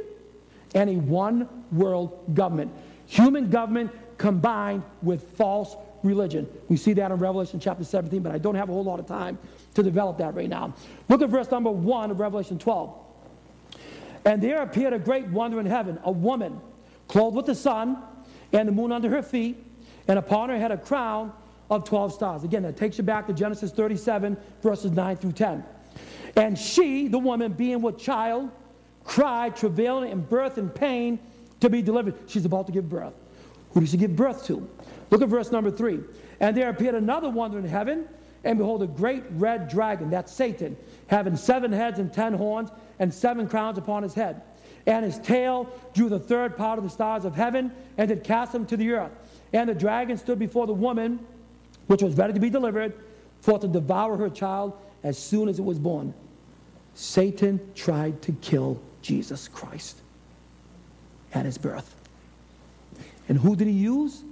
and 0.74 0.90
a 0.90 0.96
one 0.96 1.48
world 1.72 2.34
government. 2.34 2.70
Human 3.06 3.50
government 3.50 3.90
combined 4.18 4.82
with 5.02 5.22
false 5.36 5.76
religion. 6.02 6.46
We 6.68 6.76
see 6.76 6.92
that 6.92 7.10
in 7.10 7.18
Revelation 7.18 7.58
chapter 7.58 7.84
17, 7.84 8.22
but 8.22 8.32
I 8.32 8.38
don't 8.38 8.54
have 8.54 8.68
a 8.68 8.72
whole 8.72 8.84
lot 8.84 9.00
of 9.00 9.06
time 9.06 9.38
to 9.74 9.82
develop 9.82 10.18
that 10.18 10.34
right 10.34 10.48
now. 10.48 10.74
Look 11.08 11.22
at 11.22 11.28
verse 11.28 11.50
number 11.50 11.70
1 11.70 12.10
of 12.10 12.20
Revelation 12.20 12.58
12. 12.58 12.94
And 14.24 14.42
there 14.42 14.62
appeared 14.62 14.92
a 14.92 14.98
great 14.98 15.26
wonder 15.26 15.60
in 15.60 15.66
heaven, 15.66 15.98
a 16.04 16.10
woman 16.10 16.60
clothed 17.08 17.36
with 17.36 17.46
the 17.46 17.54
sun 17.54 17.98
and 18.52 18.68
the 18.68 18.72
moon 18.72 18.92
under 18.92 19.10
her 19.10 19.22
feet, 19.22 19.62
and 20.08 20.18
upon 20.18 20.48
her 20.48 20.58
head 20.58 20.70
a 20.70 20.78
crown 20.78 21.32
of 21.70 21.84
12 21.84 22.12
stars. 22.12 22.44
Again, 22.44 22.62
that 22.62 22.76
takes 22.76 22.98
you 22.98 23.04
back 23.04 23.26
to 23.26 23.32
Genesis 23.32 23.72
37, 23.72 24.36
verses 24.62 24.92
9 24.92 25.16
through 25.16 25.32
10. 25.32 25.64
And 26.36 26.58
she, 26.58 27.08
the 27.08 27.18
woman, 27.18 27.52
being 27.52 27.82
with 27.82 27.98
child, 27.98 28.50
cried, 29.04 29.56
travailing 29.56 30.10
in 30.10 30.20
birth 30.20 30.58
and 30.58 30.74
pain 30.74 31.18
to 31.60 31.68
be 31.68 31.82
delivered. 31.82 32.14
She's 32.26 32.44
about 32.44 32.66
to 32.66 32.72
give 32.72 32.88
birth. 32.88 33.14
Who 33.72 33.80
does 33.80 33.90
she 33.90 33.96
give 33.96 34.16
birth 34.16 34.46
to? 34.46 34.68
Look 35.10 35.22
at 35.22 35.28
verse 35.28 35.50
number 35.50 35.70
3. 35.70 36.00
And 36.40 36.56
there 36.56 36.68
appeared 36.70 36.94
another 36.94 37.28
wonder 37.28 37.58
in 37.58 37.66
heaven, 37.66 38.08
and 38.44 38.58
behold, 38.58 38.82
a 38.82 38.86
great 38.86 39.24
red 39.30 39.68
dragon, 39.68 40.10
that's 40.10 40.32
Satan, 40.32 40.76
having 41.06 41.36
seven 41.36 41.72
heads 41.72 41.98
and 41.98 42.12
ten 42.12 42.34
horns, 42.34 42.70
and 42.98 43.12
seven 43.12 43.48
crowns 43.48 43.78
upon 43.78 44.02
his 44.02 44.14
head. 44.14 44.42
And 44.86 45.04
his 45.04 45.18
tail 45.18 45.68
drew 45.94 46.08
the 46.08 46.18
third 46.18 46.56
part 46.56 46.78
of 46.78 46.84
the 46.84 46.90
stars 46.90 47.24
of 47.24 47.34
heaven, 47.34 47.72
and 47.96 48.08
did 48.08 48.22
cast 48.22 48.52
them 48.52 48.66
to 48.66 48.76
the 48.76 48.92
earth. 48.92 49.12
And 49.52 49.68
the 49.68 49.74
dragon 49.74 50.18
stood 50.18 50.38
before 50.38 50.66
the 50.66 50.74
woman, 50.74 51.18
which 51.86 52.02
was 52.02 52.16
ready 52.16 52.34
to 52.34 52.40
be 52.40 52.50
delivered, 52.50 52.92
for 53.40 53.58
to 53.58 53.68
devour 53.68 54.16
her 54.16 54.30
child 54.30 54.76
as 55.02 55.18
soon 55.18 55.48
as 55.48 55.58
it 55.58 55.64
was 55.64 55.78
born. 55.78 56.12
Satan 56.94 57.60
tried 57.74 58.20
to 58.22 58.32
kill 58.32 58.80
Jesus 59.02 59.48
Christ 59.48 59.96
at 61.32 61.44
his 61.44 61.58
birth. 61.58 61.94
And 63.28 63.38
who 63.38 63.56
did 63.56 63.66
he 63.66 63.72
use? 63.72 64.22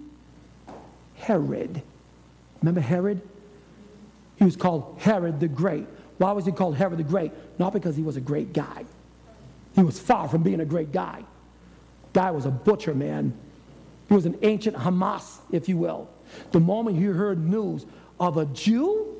Herod. 1.16 1.82
Remember 2.60 2.80
Herod? 2.80 3.20
He 4.42 4.46
was 4.46 4.56
called 4.56 4.96
Herod 4.98 5.38
the 5.38 5.46
Great. 5.46 5.86
Why 6.18 6.32
was 6.32 6.44
he 6.44 6.50
called 6.50 6.76
Herod 6.76 6.98
the 6.98 7.04
Great? 7.04 7.30
Not 7.60 7.72
because 7.72 7.94
he 7.94 8.02
was 8.02 8.16
a 8.16 8.20
great 8.20 8.52
guy. 8.52 8.84
He 9.76 9.84
was 9.84 10.00
far 10.00 10.28
from 10.28 10.42
being 10.42 10.58
a 10.58 10.64
great 10.64 10.90
guy. 10.90 11.22
Guy 12.12 12.32
was 12.32 12.44
a 12.44 12.50
butcher, 12.50 12.92
man. 12.92 13.32
He 14.08 14.14
was 14.14 14.26
an 14.26 14.36
ancient 14.42 14.76
Hamas, 14.76 15.38
if 15.52 15.68
you 15.68 15.76
will. 15.76 16.10
The 16.50 16.58
moment 16.58 16.98
he 16.98 17.04
heard 17.04 17.38
news 17.38 17.86
of 18.18 18.36
a 18.36 18.46
Jew 18.46 19.14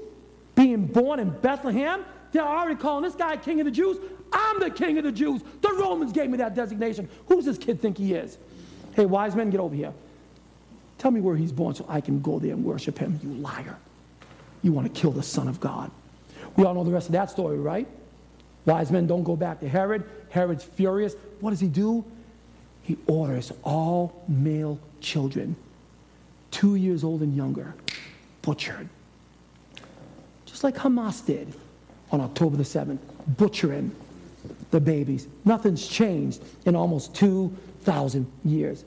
being 0.56 0.86
born 0.86 1.20
in 1.20 1.30
Bethlehem, 1.30 2.04
they're 2.32 2.42
already 2.42 2.74
calling 2.74 3.04
this 3.04 3.14
guy 3.14 3.36
king 3.36 3.60
of 3.60 3.66
the 3.66 3.70
Jews. 3.70 3.98
I'm 4.32 4.58
the 4.58 4.70
king 4.70 4.98
of 4.98 5.04
the 5.04 5.12
Jews. 5.12 5.40
The 5.60 5.72
Romans 5.74 6.12
gave 6.12 6.30
me 6.30 6.38
that 6.38 6.56
designation. 6.56 7.08
Who's 7.28 7.44
this 7.44 7.58
kid 7.58 7.80
think 7.80 7.96
he 7.96 8.14
is? 8.14 8.38
Hey, 8.96 9.06
wise 9.06 9.36
men, 9.36 9.50
get 9.50 9.60
over 9.60 9.76
here. 9.76 9.92
Tell 10.98 11.12
me 11.12 11.20
where 11.20 11.36
he's 11.36 11.52
born 11.52 11.76
so 11.76 11.86
I 11.88 12.00
can 12.00 12.20
go 12.20 12.40
there 12.40 12.54
and 12.54 12.64
worship 12.64 12.98
him. 12.98 13.20
You 13.22 13.34
liar. 13.34 13.76
You 14.62 14.72
want 14.72 14.92
to 14.92 15.00
kill 15.00 15.10
the 15.10 15.22
Son 15.22 15.48
of 15.48 15.60
God. 15.60 15.90
We 16.56 16.64
all 16.64 16.74
know 16.74 16.84
the 16.84 16.90
rest 16.90 17.08
of 17.08 17.12
that 17.12 17.30
story, 17.30 17.58
right? 17.58 17.86
Wise 18.64 18.90
men 18.90 19.06
don't 19.06 19.24
go 19.24 19.36
back 19.36 19.60
to 19.60 19.68
Herod. 19.68 20.04
Herod's 20.30 20.64
furious. 20.64 21.14
What 21.40 21.50
does 21.50 21.60
he 21.60 21.68
do? 21.68 22.04
He 22.82 22.96
orders 23.06 23.52
all 23.64 24.22
male 24.28 24.78
children, 25.00 25.56
two 26.50 26.76
years 26.76 27.04
old 27.04 27.22
and 27.22 27.36
younger, 27.36 27.74
butchered. 28.42 28.88
Just 30.46 30.64
like 30.64 30.74
Hamas 30.76 31.24
did 31.24 31.52
on 32.10 32.20
October 32.20 32.56
the 32.56 32.62
7th, 32.62 32.98
butchering 33.36 33.94
the 34.70 34.80
babies. 34.80 35.28
Nothing's 35.44 35.86
changed 35.86 36.42
in 36.66 36.74
almost 36.76 37.14
2,000 37.14 38.30
years. 38.44 38.84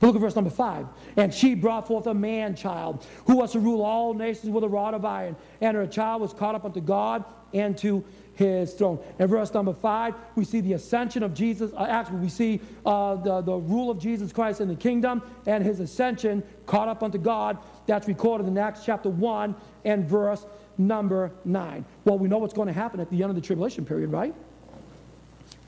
Look 0.00 0.14
at 0.14 0.20
verse 0.20 0.36
number 0.36 0.50
5. 0.50 0.86
And 1.16 1.34
she 1.34 1.54
brought 1.54 1.86
forth 1.86 2.06
a 2.06 2.14
man 2.14 2.54
child 2.54 3.04
who 3.26 3.36
was 3.36 3.52
to 3.52 3.58
rule 3.58 3.82
all 3.82 4.14
nations 4.14 4.50
with 4.50 4.64
a 4.64 4.68
rod 4.68 4.94
of 4.94 5.04
iron. 5.04 5.36
And 5.60 5.76
her 5.76 5.86
child 5.86 6.22
was 6.22 6.32
caught 6.32 6.54
up 6.54 6.64
unto 6.64 6.80
God 6.80 7.24
and 7.52 7.76
to 7.78 8.04
his 8.34 8.74
throne. 8.74 9.00
In 9.18 9.26
verse 9.26 9.52
number 9.52 9.72
5, 9.72 10.14
we 10.36 10.44
see 10.44 10.60
the 10.60 10.74
ascension 10.74 11.24
of 11.24 11.34
Jesus. 11.34 11.72
Uh, 11.72 11.86
actually, 11.88 12.18
we 12.18 12.28
see 12.28 12.60
uh, 12.86 13.16
the, 13.16 13.40
the 13.40 13.54
rule 13.54 13.90
of 13.90 13.98
Jesus 13.98 14.32
Christ 14.32 14.60
in 14.60 14.68
the 14.68 14.76
kingdom 14.76 15.22
and 15.46 15.64
his 15.64 15.80
ascension 15.80 16.44
caught 16.66 16.88
up 16.88 17.02
unto 17.02 17.18
God. 17.18 17.58
That's 17.86 18.06
recorded 18.06 18.46
in 18.46 18.56
Acts 18.56 18.84
chapter 18.84 19.08
1 19.08 19.56
and 19.84 20.08
verse 20.08 20.46
number 20.76 21.32
9. 21.44 21.84
Well, 22.04 22.18
we 22.18 22.28
know 22.28 22.38
what's 22.38 22.54
going 22.54 22.68
to 22.68 22.72
happen 22.72 23.00
at 23.00 23.10
the 23.10 23.22
end 23.22 23.30
of 23.30 23.34
the 23.34 23.42
tribulation 23.42 23.84
period, 23.84 24.12
right? 24.12 24.34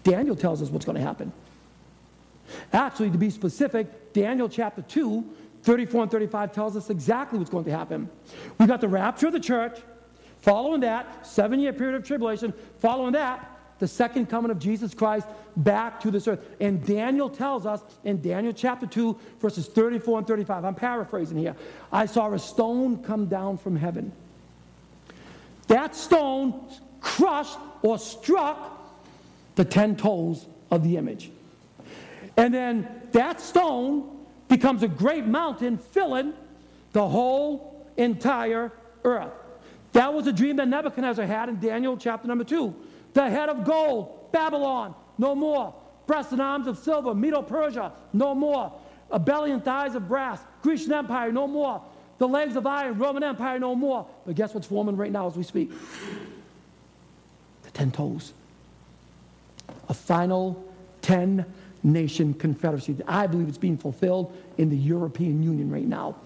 Daniel 0.04 0.36
tells 0.36 0.62
us 0.62 0.70
what's 0.70 0.84
going 0.84 0.96
to 0.96 1.02
happen. 1.02 1.32
Actually, 2.72 3.10
to 3.10 3.18
be 3.18 3.30
specific, 3.30 4.12
Daniel 4.12 4.48
chapter 4.48 4.82
2, 4.82 5.24
34 5.62 6.02
and 6.02 6.10
35 6.10 6.52
tells 6.52 6.76
us 6.76 6.90
exactly 6.90 7.38
what's 7.38 7.50
going 7.50 7.64
to 7.64 7.70
happen. 7.70 8.08
We 8.58 8.66
got 8.66 8.80
the 8.80 8.88
rapture 8.88 9.28
of 9.28 9.32
the 9.32 9.40
church. 9.40 9.80
Following 10.42 10.80
that, 10.80 11.26
seven 11.26 11.60
year 11.60 11.72
period 11.72 11.96
of 11.96 12.06
tribulation. 12.06 12.54
Following 12.78 13.12
that, 13.12 13.58
the 13.78 13.88
second 13.88 14.26
coming 14.26 14.50
of 14.50 14.58
Jesus 14.58 14.94
Christ 14.94 15.26
back 15.56 16.00
to 16.00 16.10
this 16.10 16.28
earth. 16.28 16.46
And 16.60 16.84
Daniel 16.84 17.28
tells 17.28 17.66
us 17.66 17.82
in 18.04 18.22
Daniel 18.22 18.52
chapter 18.52 18.86
2, 18.86 19.18
verses 19.40 19.66
34 19.66 20.18
and 20.18 20.26
35, 20.26 20.64
I'm 20.64 20.74
paraphrasing 20.74 21.38
here. 21.38 21.56
I 21.92 22.06
saw 22.06 22.32
a 22.32 22.38
stone 22.38 23.02
come 23.02 23.26
down 23.26 23.58
from 23.58 23.76
heaven 23.76 24.12
that 25.70 25.94
stone 25.94 26.68
crushed 27.00 27.56
or 27.82 27.96
struck 27.96 28.76
the 29.54 29.64
10 29.64 29.94
toes 29.96 30.46
of 30.68 30.82
the 30.82 30.96
image. 30.96 31.30
And 32.36 32.52
then 32.52 32.88
that 33.12 33.40
stone 33.40 34.24
becomes 34.48 34.82
a 34.82 34.88
great 34.88 35.26
mountain 35.26 35.78
filling 35.78 36.32
the 36.92 37.06
whole 37.06 37.86
entire 37.96 38.72
earth. 39.04 39.32
That 39.92 40.12
was 40.14 40.26
a 40.26 40.32
dream 40.32 40.56
that 40.56 40.68
Nebuchadnezzar 40.68 41.26
had 41.26 41.48
in 41.48 41.60
Daniel 41.60 41.96
chapter 41.96 42.28
number 42.28 42.44
2. 42.44 42.74
The 43.12 43.28
head 43.28 43.48
of 43.48 43.64
gold, 43.64 44.32
Babylon, 44.32 44.94
no 45.18 45.34
more. 45.34 45.74
Breast 46.06 46.32
and 46.32 46.40
arms 46.40 46.66
of 46.66 46.78
silver, 46.78 47.14
Medo 47.14 47.42
Persia, 47.42 47.92
no 48.12 48.34
more. 48.34 48.72
A 49.10 49.18
belly 49.18 49.50
and 49.50 49.64
thighs 49.64 49.94
of 49.94 50.08
brass, 50.08 50.40
Grecian 50.62 50.92
Empire, 50.92 51.32
no 51.32 51.46
more 51.46 51.82
the 52.20 52.28
legs 52.28 52.54
of 52.54 52.66
iron, 52.66 52.98
Roman 52.98 53.22
Empire 53.22 53.58
no 53.58 53.74
more. 53.74 54.06
But 54.26 54.34
guess 54.34 54.52
what's 54.52 54.66
forming 54.66 54.94
right 54.96 55.10
now 55.10 55.26
as 55.26 55.36
we 55.36 55.42
speak? 55.42 55.70
The 57.62 57.70
10 57.70 57.92
toes. 57.92 58.34
A 59.88 59.94
final 59.94 60.62
10 61.00 61.46
nation 61.82 62.34
confederacy. 62.34 62.96
I 63.06 63.26
believe 63.26 63.48
it's 63.48 63.58
being 63.58 63.78
fulfilled 63.78 64.36
in 64.58 64.70
the 64.70 64.76
European 64.76 65.42
Union 65.42 65.70
right 65.70 65.86
now 65.86 66.16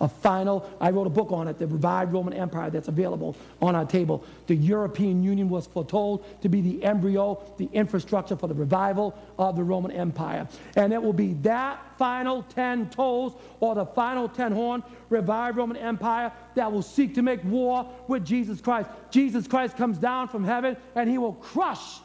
a 0.00 0.08
final, 0.08 0.68
I 0.80 0.90
wrote 0.90 1.06
a 1.06 1.10
book 1.10 1.30
on 1.32 1.48
it, 1.48 1.58
the 1.58 1.66
revived 1.66 2.12
Roman 2.12 2.34
Empire 2.34 2.70
that's 2.70 2.88
available 2.88 3.36
on 3.62 3.74
our 3.74 3.84
table. 3.84 4.24
The 4.46 4.54
European 4.54 5.22
Union 5.22 5.48
was 5.48 5.66
foretold 5.66 6.24
to 6.42 6.48
be 6.48 6.60
the 6.60 6.84
embryo, 6.84 7.40
the 7.58 7.68
infrastructure 7.72 8.36
for 8.36 8.48
the 8.48 8.54
revival 8.54 9.16
of 9.38 9.56
the 9.56 9.62
Roman 9.62 9.92
Empire. 9.92 10.48
And 10.76 10.92
it 10.92 11.02
will 11.02 11.12
be 11.12 11.34
that 11.42 11.80
final 11.96 12.42
10 12.42 12.90
toes 12.90 13.32
or 13.60 13.74
the 13.74 13.86
final 13.86 14.28
10 14.28 14.52
horn 14.52 14.82
revived 15.10 15.56
Roman 15.56 15.76
Empire 15.76 16.32
that 16.54 16.70
will 16.70 16.82
seek 16.82 17.14
to 17.14 17.22
make 17.22 17.42
war 17.44 17.88
with 18.08 18.24
Jesus 18.24 18.60
Christ. 18.60 18.90
Jesus 19.10 19.46
Christ 19.46 19.76
comes 19.76 19.98
down 19.98 20.28
from 20.28 20.44
heaven 20.44 20.76
and 20.94 21.08
he 21.08 21.18
will 21.18 21.34
crush 21.34 22.00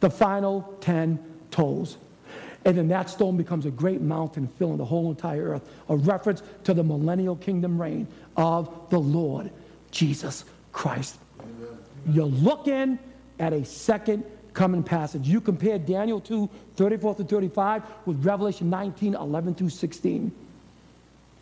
the 0.00 0.10
final 0.10 0.76
10 0.80 1.31
toes. 1.52 1.96
And 2.64 2.76
then 2.76 2.88
that 2.88 3.10
stone 3.10 3.36
becomes 3.36 3.66
a 3.66 3.70
great 3.70 4.00
mountain 4.00 4.46
filling 4.46 4.78
the 4.78 4.84
whole 4.84 5.10
entire 5.10 5.50
earth, 5.50 5.68
a 5.88 5.96
reference 5.96 6.42
to 6.64 6.74
the 6.74 6.82
millennial 6.82 7.36
kingdom 7.36 7.80
reign 7.80 8.06
of 8.36 8.90
the 8.90 8.98
Lord 8.98 9.50
Jesus 9.90 10.44
Christ. 10.72 11.18
Amen. 11.40 11.78
You're 12.08 12.26
looking 12.26 12.98
at 13.38 13.52
a 13.52 13.64
second 13.64 14.24
coming 14.54 14.82
passage. 14.82 15.26
You 15.26 15.40
compare 15.40 15.78
Daniel 15.78 16.20
2, 16.20 16.48
34 16.76 17.16
to 17.16 17.24
35 17.24 17.82
with 18.06 18.24
Revelation 18.24 18.70
19, 18.70 19.14
11 19.14 19.54
through 19.54 19.70
16. 19.70 20.32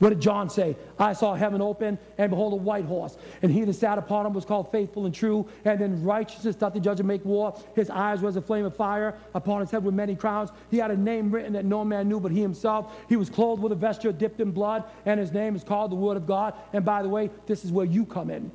What 0.00 0.08
did 0.08 0.20
John 0.20 0.48
say? 0.48 0.76
I 0.98 1.12
saw 1.12 1.34
heaven 1.34 1.60
open, 1.60 1.98
and 2.16 2.30
behold, 2.30 2.54
a 2.54 2.56
white 2.56 2.86
horse. 2.86 3.18
And 3.42 3.52
he 3.52 3.64
that 3.64 3.74
sat 3.74 3.98
upon 3.98 4.24
him 4.24 4.32
was 4.32 4.46
called 4.46 4.72
faithful 4.72 5.04
and 5.04 5.14
true. 5.14 5.46
And 5.66 5.78
in 5.82 6.02
righteousness 6.02 6.56
doth 6.56 6.72
the 6.72 6.80
judge 6.80 7.02
make 7.02 7.22
war. 7.22 7.54
His 7.74 7.90
eyes 7.90 8.22
was 8.22 8.34
a 8.36 8.40
flame 8.40 8.64
of 8.64 8.74
fire. 8.74 9.14
Upon 9.34 9.60
his 9.60 9.70
head 9.70 9.84
were 9.84 9.92
many 9.92 10.16
crowns. 10.16 10.50
He 10.70 10.78
had 10.78 10.90
a 10.90 10.96
name 10.96 11.30
written 11.30 11.52
that 11.52 11.66
no 11.66 11.84
man 11.84 12.08
knew 12.08 12.18
but 12.18 12.32
he 12.32 12.40
himself. 12.40 12.96
He 13.10 13.16
was 13.16 13.28
clothed 13.28 13.62
with 13.62 13.72
a 13.72 13.76
vesture 13.76 14.10
dipped 14.10 14.40
in 14.40 14.52
blood, 14.52 14.84
and 15.04 15.20
his 15.20 15.32
name 15.32 15.54
is 15.54 15.62
called 15.62 15.92
the 15.92 15.96
Word 15.96 16.16
of 16.16 16.26
God. 16.26 16.54
And 16.72 16.82
by 16.82 17.02
the 17.02 17.08
way, 17.10 17.28
this 17.46 17.66
is 17.66 17.70
where 17.70 17.86
you 17.86 18.06
come 18.06 18.30
in, 18.30 18.50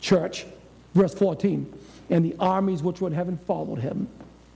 church. 0.00 0.46
Verse 0.94 1.14
14. 1.14 1.72
And 2.10 2.24
the 2.24 2.34
armies 2.40 2.82
which 2.82 3.00
were 3.00 3.06
in 3.06 3.14
heaven 3.14 3.38
followed 3.46 3.78
him. 3.78 4.08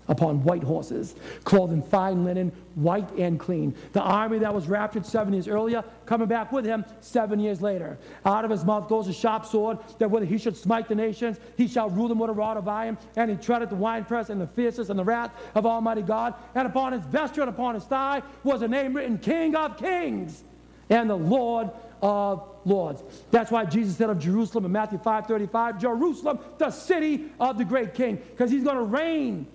Upon 0.09 0.43
white 0.45 0.63
horses, 0.63 1.15
clothed 1.45 1.73
in 1.73 1.83
fine 1.83 2.25
linen, 2.25 2.53
white 2.75 3.11
and 3.17 3.41
clean. 3.41 3.75
The 3.93 4.01
army 4.01 4.39
that 4.39 4.55
was 4.55 4.69
raptured 4.69 5.07
seven 5.07 5.33
years 5.33 5.49
earlier, 5.49 5.83
coming 6.05 6.29
back 6.29 6.53
with 6.53 6.65
him 6.65 6.85
seven 7.01 7.41
years 7.41 7.63
later. 7.63 7.99
Out 8.25 8.45
of 8.45 8.51
his 8.51 8.65
mouth 8.65 8.89
goes 8.89 9.09
a 9.09 9.13
sharp 9.13 9.47
sword, 9.47 9.79
that 9.99 10.11
whether 10.11 10.27
he 10.27 10.39
should 10.39 10.57
smite 10.57 10.89
the 10.89 10.95
nations, 10.95 11.39
he 11.57 11.67
shall 11.69 11.91
rule 11.91 12.09
them 12.09 12.19
with 12.19 12.31
a 12.31 12.35
rod 12.35 12.57
of 12.57 12.69
iron, 12.69 12.99
and 13.17 13.31
he 13.31 13.37
treadeth 13.37 13.71
the 13.71 13.77
winepress 13.77 14.31
and 14.31 14.41
the 14.41 14.47
fierceness 14.47 14.91
and 14.91 14.99
the 14.99 15.05
wrath 15.05 15.33
of 15.55 15.67
Almighty 15.67 16.03
God. 16.03 16.35
And 16.55 16.67
upon 16.67 16.93
his 16.93 17.05
vesture 17.07 17.43
and 17.43 17.51
upon 17.51 17.75
his 17.75 17.85
thigh 17.85 18.23
was 18.45 18.63
a 18.63 18.69
name 18.69 18.95
written, 18.95 19.19
King 19.19 19.57
of 19.57 19.77
Kings 19.77 20.45
and 20.89 21.11
the 21.11 21.17
Lord 21.17 21.71
of 22.03 22.49
lords. 22.65 23.03
That's 23.31 23.51
why 23.51 23.65
Jesus 23.65 23.97
said 23.97 24.11
of 24.11 24.19
Jerusalem 24.19 24.65
in 24.67 24.73
Matthew 24.73 24.99
5:35, 24.99 25.81
Jerusalem, 25.81 26.39
the 26.59 26.71
city 26.71 27.33
of 27.41 27.59
the 27.59 27.65
great 27.65 27.95
king, 27.95 28.17
because 28.17 28.51
he's 28.51 28.65
going 28.65 28.77
to 28.77 28.83
reign 28.83 29.47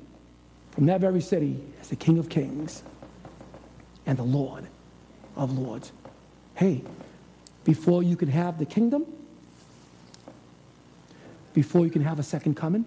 from 0.72 0.86
that 0.86 1.02
very 1.02 1.22
city 1.22 1.62
as 1.80 1.90
the 1.90 1.96
King 1.96 2.18
of 2.18 2.30
Kings 2.30 2.84
and 4.06 4.18
the 4.18 4.24
Lord 4.24 4.66
of 5.36 5.58
Lords. 5.58 5.92
Hey, 6.56 6.84
before 7.64 8.04
you 8.04 8.16
can 8.16 8.30
have 8.30 8.58
the 8.58 8.66
kingdom, 8.66 9.06
before 11.54 11.86
you 11.86 11.92
can 11.92 12.02
have 12.02 12.20
a 12.20 12.24
second 12.24 12.56
coming, 12.56 12.86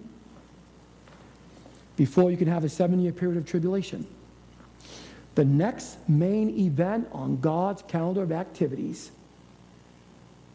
before 1.95 2.31
you 2.31 2.37
can 2.37 2.47
have 2.47 2.63
a 2.63 2.69
seven 2.69 2.99
year 2.99 3.11
period 3.11 3.37
of 3.37 3.45
tribulation, 3.45 4.05
the 5.35 5.45
next 5.45 5.97
main 6.09 6.49
event 6.57 7.07
on 7.11 7.39
God's 7.39 7.81
calendar 7.83 8.23
of 8.23 8.31
activities, 8.31 9.11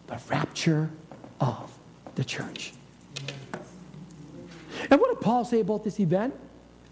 the 0.07 0.19
rapture 0.29 0.91
of 1.41 1.73
the 2.15 2.25
church. 2.25 2.73
And 4.91 5.01
what 5.01 5.11
did 5.11 5.21
Paul 5.21 5.45
say 5.45 5.61
about 5.61 5.85
this 5.85 6.01
event? 6.01 6.35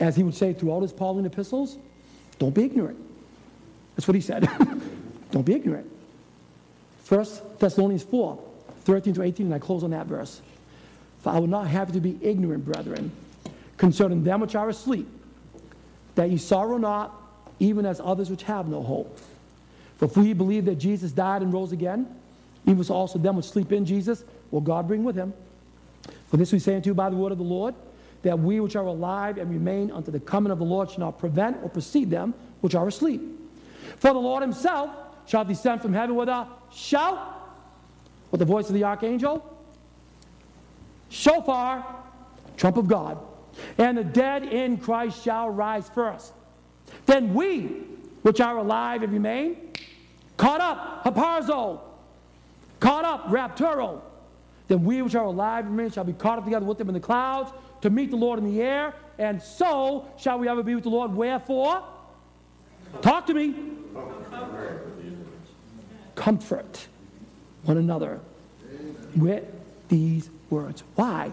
As 0.01 0.17
he 0.17 0.23
would 0.23 0.35
say 0.35 0.53
throughout 0.53 0.83
his 0.83 0.93
Pauline 0.93 1.27
epistles, 1.27 1.77
don't 2.39 2.55
be 2.55 2.65
ignorant. 2.65 2.99
That's 3.97 4.07
what 4.07 4.15
he 4.15 4.21
said. 4.21 4.49
don't 5.31 5.45
be 5.45 5.55
ignorant. 5.55 5.91
1 7.09 7.27
Thessalonians 7.59 8.05
4, 8.05 8.39
13 8.85 9.15
to 9.15 9.23
18, 9.23 9.47
and 9.47 9.55
I 9.55 9.59
close 9.59 9.83
on 9.83 9.91
that 9.91 10.07
verse. 10.07 10.41
For 11.23 11.31
I 11.31 11.39
would 11.39 11.51
not 11.51 11.67
have 11.67 11.89
you 11.89 11.95
to 11.95 12.01
be 12.01 12.19
ignorant, 12.23 12.65
brethren, 12.65 13.11
concerning 13.77 14.23
them 14.23 14.41
which 14.41 14.55
are 14.55 14.69
asleep, 14.69 15.09
that 16.15 16.31
ye 16.31 16.37
sorrow 16.37 16.79
not, 16.79 17.15
even 17.59 17.87
as 17.87 18.01
others 18.01 18.31
which 18.31 18.45
have 18.45 18.69
no 18.69 18.83
hope. 18.83 19.19
For 19.97 20.05
if 20.05 20.17
we 20.17 20.33
believe 20.33 20.67
that 20.67 20.77
Jesus 20.77 21.11
died 21.11 21.43
and 21.43 21.53
rose 21.53 21.73
again, 21.73 22.07
even 22.67 22.85
so 22.85 22.95
also 22.95 23.19
them 23.19 23.37
which 23.37 23.47
sleep 23.47 23.73
in 23.73 23.85
Jesus 23.85 24.23
will 24.51 24.61
God 24.61 24.87
bring 24.87 25.03
with 25.03 25.17
him. 25.17 25.33
For 26.29 26.37
this 26.37 26.53
we 26.53 26.59
say 26.59 26.77
unto 26.77 26.91
you 26.91 26.95
by 26.95 27.11
the 27.11 27.17
word 27.17 27.33
of 27.33 27.39
the 27.39 27.45
Lord, 27.45 27.75
that 28.23 28.39
we 28.39 28.61
which 28.61 28.77
are 28.77 28.85
alive 28.85 29.39
and 29.39 29.51
remain 29.51 29.91
unto 29.91 30.11
the 30.11 30.21
coming 30.21 30.51
of 30.51 30.59
the 30.59 30.65
Lord 30.65 30.91
shall 30.91 31.01
not 31.01 31.19
prevent 31.19 31.59
or 31.63 31.69
precede 31.69 32.11
them 32.11 32.35
which 32.61 32.75
are 32.75 32.89
asleep. 32.89 33.23
For 33.97 34.13
the 34.13 34.19
Lord 34.19 34.43
himself 34.43 34.91
shall 35.27 35.45
descend 35.45 35.83
from 35.83 35.93
heaven 35.93 36.17
with 36.17 36.29
a 36.29 36.47
shout, 36.73 37.19
with 38.31 38.41
the 38.41 38.45
voice 38.45 38.69
of 38.69 38.75
the 38.75 38.85
archangel, 38.85 39.45
shofar, 41.09 41.85
trump 42.57 42.77
of 42.77 42.89
God, 42.89 43.19
and 43.79 43.99
the 43.99 44.05
dead 44.05 44.45
in 44.45 44.77
Christ 44.77 45.23
shall 45.23 45.51
rise 45.51 45.89
first. 45.89 46.33
Then 47.07 47.35
we, 47.35 47.85
which 48.23 48.41
are 48.41 48.59
alive 48.59 49.03
and 49.03 49.13
remain, 49.13 49.57
caught 50.37 50.61
up, 50.61 51.05
harpazo, 51.05 51.81
caught 52.81 53.05
up, 53.05 53.29
rapturo. 53.29 54.01
Then 54.69 54.85
we 54.85 55.03
which 55.03 55.15
are 55.15 55.25
alive 55.25 55.65
and 55.65 55.77
remain 55.77 55.91
shall 55.91 56.05
be 56.05 56.13
caught 56.13 56.39
up 56.39 56.45
together 56.45 56.67
with 56.67 56.79
them 56.79 56.89
in 56.89 56.95
the 56.95 57.01
clouds 57.01 57.51
to 57.81 57.91
meet 57.91 58.11
the 58.11 58.17
Lord 58.17 58.39
in 58.39 58.45
the 58.45 58.63
air, 58.63 58.95
and 59.19 59.43
so 59.43 60.07
shall 60.19 60.39
we 60.39 60.49
ever 60.49 60.63
be 60.63 60.75
with 60.75 60.85
the 60.85 60.91
Lord. 60.91 61.15
Wherefore? 61.15 61.83
Talk 63.03 63.27
to 63.27 63.35
me. 63.35 63.55
Comfort 66.15 66.87
one 67.65 67.77
another 67.77 68.21
with 69.17 69.45
these 69.89 70.29
words. 70.51 70.83
Why? 70.95 71.33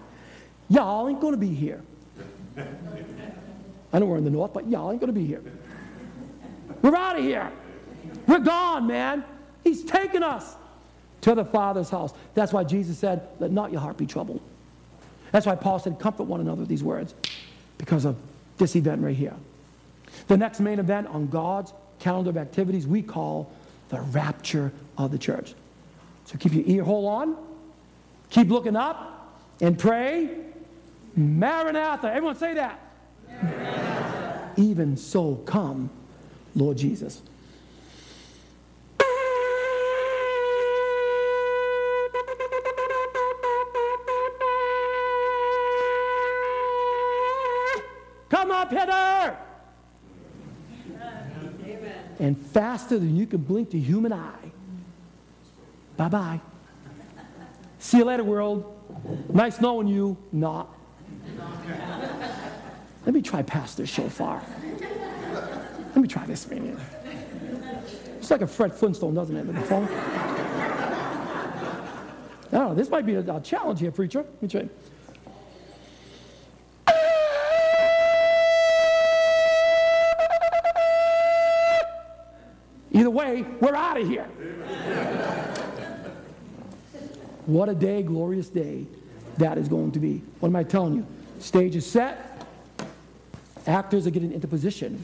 Y'all 0.69 1.07
ain't 1.07 1.21
going 1.21 1.33
to 1.33 1.39
be 1.39 1.53
here. 1.53 1.81
I 3.91 3.99
know 3.99 4.05
we're 4.05 4.17
in 4.17 4.23
the 4.23 4.29
north, 4.29 4.53
but 4.53 4.67
y'all 4.67 4.91
ain't 4.91 4.99
going 4.99 5.13
to 5.13 5.19
be 5.19 5.25
here. 5.25 5.41
We're 6.81 6.95
out 6.95 7.17
of 7.17 7.23
here. 7.23 7.51
We're 8.27 8.39
gone, 8.39 8.88
man. 8.88 9.23
He's 9.63 9.83
taken 9.83 10.23
us 10.23 10.55
to 11.26 11.34
the 11.34 11.43
Father's 11.43 11.89
house. 11.89 12.13
That's 12.36 12.53
why 12.53 12.63
Jesus 12.63 12.99
said, 12.99 13.28
Let 13.39 13.51
not 13.51 13.71
your 13.71 13.82
heart 13.82 13.97
be 13.97 14.05
troubled. 14.05 14.41
That's 15.32 15.47
why 15.47 15.55
Paul 15.55 15.80
said, 15.80 15.97
comfort 15.99 16.26
one 16.26 16.39
another 16.39 16.59
with 16.59 16.69
these 16.69 16.84
words, 16.84 17.15
because 17.80 18.05
of 18.05 18.15
this 18.59 18.76
event 18.76 19.01
right 19.01 19.15
here. 19.15 19.34
The 20.28 20.38
next 20.38 20.59
main 20.59 20.78
event 20.78 21.07
on 21.07 21.26
God's 21.28 21.73
calendar 21.97 22.30
of 22.30 22.38
activities 22.38 22.86
we 22.86 23.01
call 23.01 23.51
the 23.89 24.01
rapture 24.01 24.71
of 24.99 25.11
the 25.11 25.17
church. 25.17 25.55
So 26.26 26.38
keep 26.38 26.53
your 26.53 26.63
ear 26.67 26.84
hole 26.84 27.07
on, 27.07 27.36
keep 28.30 28.49
looking 28.49 28.76
up, 28.76 29.36
and 29.61 29.80
pray. 29.80 30.30
Maranatha. 31.15 32.07
Everyone 32.07 32.36
say 32.36 32.53
that. 32.53 32.80
Maranatha. 33.41 34.53
Even 34.57 34.95
so, 34.95 35.36
come, 35.47 35.89
Lord 36.55 36.78
Jesus. 36.78 37.23
And 52.20 52.38
faster 52.38 52.97
than 52.97 53.16
you 53.16 53.28
can 53.28 53.41
blink 53.41 53.72
the 53.72 53.80
human 53.80 54.13
eye. 54.13 54.51
Bye 55.97 56.09
bye. 56.09 56.41
See 57.80 57.97
you 57.97 58.05
later, 58.05 58.24
world. 58.24 58.72
Nice 59.34 59.59
knowing 59.61 59.88
you. 59.88 60.18
Not. 60.32 60.70
Let 63.05 63.13
me 63.13 63.22
try 63.22 63.43
Pastor 63.43 63.86
Shofar. 63.86 64.41
Let 65.95 65.97
me 65.97 66.07
try 66.07 66.26
this 66.26 66.49
man. 66.49 66.80
It's 68.18 68.32
like 68.32 68.41
a 68.41 68.47
Fred 68.47 68.74
Flintstone, 68.74 69.13
doesn't 69.13 69.36
it, 69.36 69.45
the 69.53 69.61
phone? 69.61 69.88
I 72.47 72.57
don't 72.57 72.70
know. 72.70 72.74
This 72.76 72.89
might 72.89 73.05
be 73.05 73.16
a, 73.16 73.20
a 73.20 73.39
challenge 73.41 73.80
here, 73.80 73.91
preacher. 73.91 74.24
Let 74.24 74.41
me 74.41 74.47
try. 74.47 74.68
Either 82.95 83.09
way, 83.09 83.45
we're 83.59 83.75
out 83.75 83.99
of 83.99 84.07
here. 84.07 84.23
what 87.45 87.67
a 87.67 87.75
day, 87.75 88.01
glorious 88.01 88.47
day 88.47 88.85
that 89.37 89.57
is 89.57 89.67
going 89.67 89.91
to 89.91 89.99
be. 89.99 90.21
What 90.39 90.47
am 90.47 90.55
I 90.55 90.63
telling 90.63 90.95
you? 90.95 91.05
Stage 91.39 91.75
is 91.75 91.85
set. 91.85 92.47
Actors 93.67 94.07
are 94.07 94.11
getting 94.11 94.31
into 94.31 94.47
position. 94.47 95.03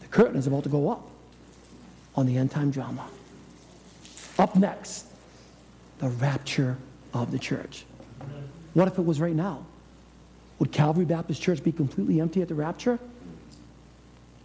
The 0.00 0.08
curtain 0.08 0.36
is 0.36 0.48
about 0.48 0.64
to 0.64 0.68
go 0.68 0.90
up 0.90 1.08
on 2.16 2.26
the 2.26 2.36
end 2.36 2.50
time 2.50 2.72
drama. 2.72 3.06
Up 4.36 4.56
next, 4.56 5.06
the 6.00 6.08
rapture 6.08 6.76
of 7.14 7.30
the 7.30 7.38
church. 7.38 7.86
What 8.74 8.88
if 8.88 8.98
it 8.98 9.06
was 9.06 9.20
right 9.20 9.34
now? 9.34 9.64
Would 10.58 10.72
Calvary 10.72 11.04
Baptist 11.04 11.40
Church 11.40 11.62
be 11.62 11.70
completely 11.70 12.20
empty 12.20 12.42
at 12.42 12.48
the 12.48 12.54
rapture? 12.56 12.98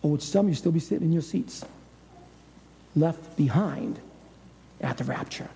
Or 0.02 0.12
would 0.12 0.22
some 0.22 0.46
of 0.46 0.50
you 0.50 0.56
still 0.56 0.72
be 0.72 0.80
sitting 0.80 1.08
in 1.08 1.14
your 1.14 1.22
seats, 1.22 1.64
left 2.96 3.38
behind 3.38 4.00
at 4.82 4.98
the 4.98 5.04
rapture? 5.04 5.50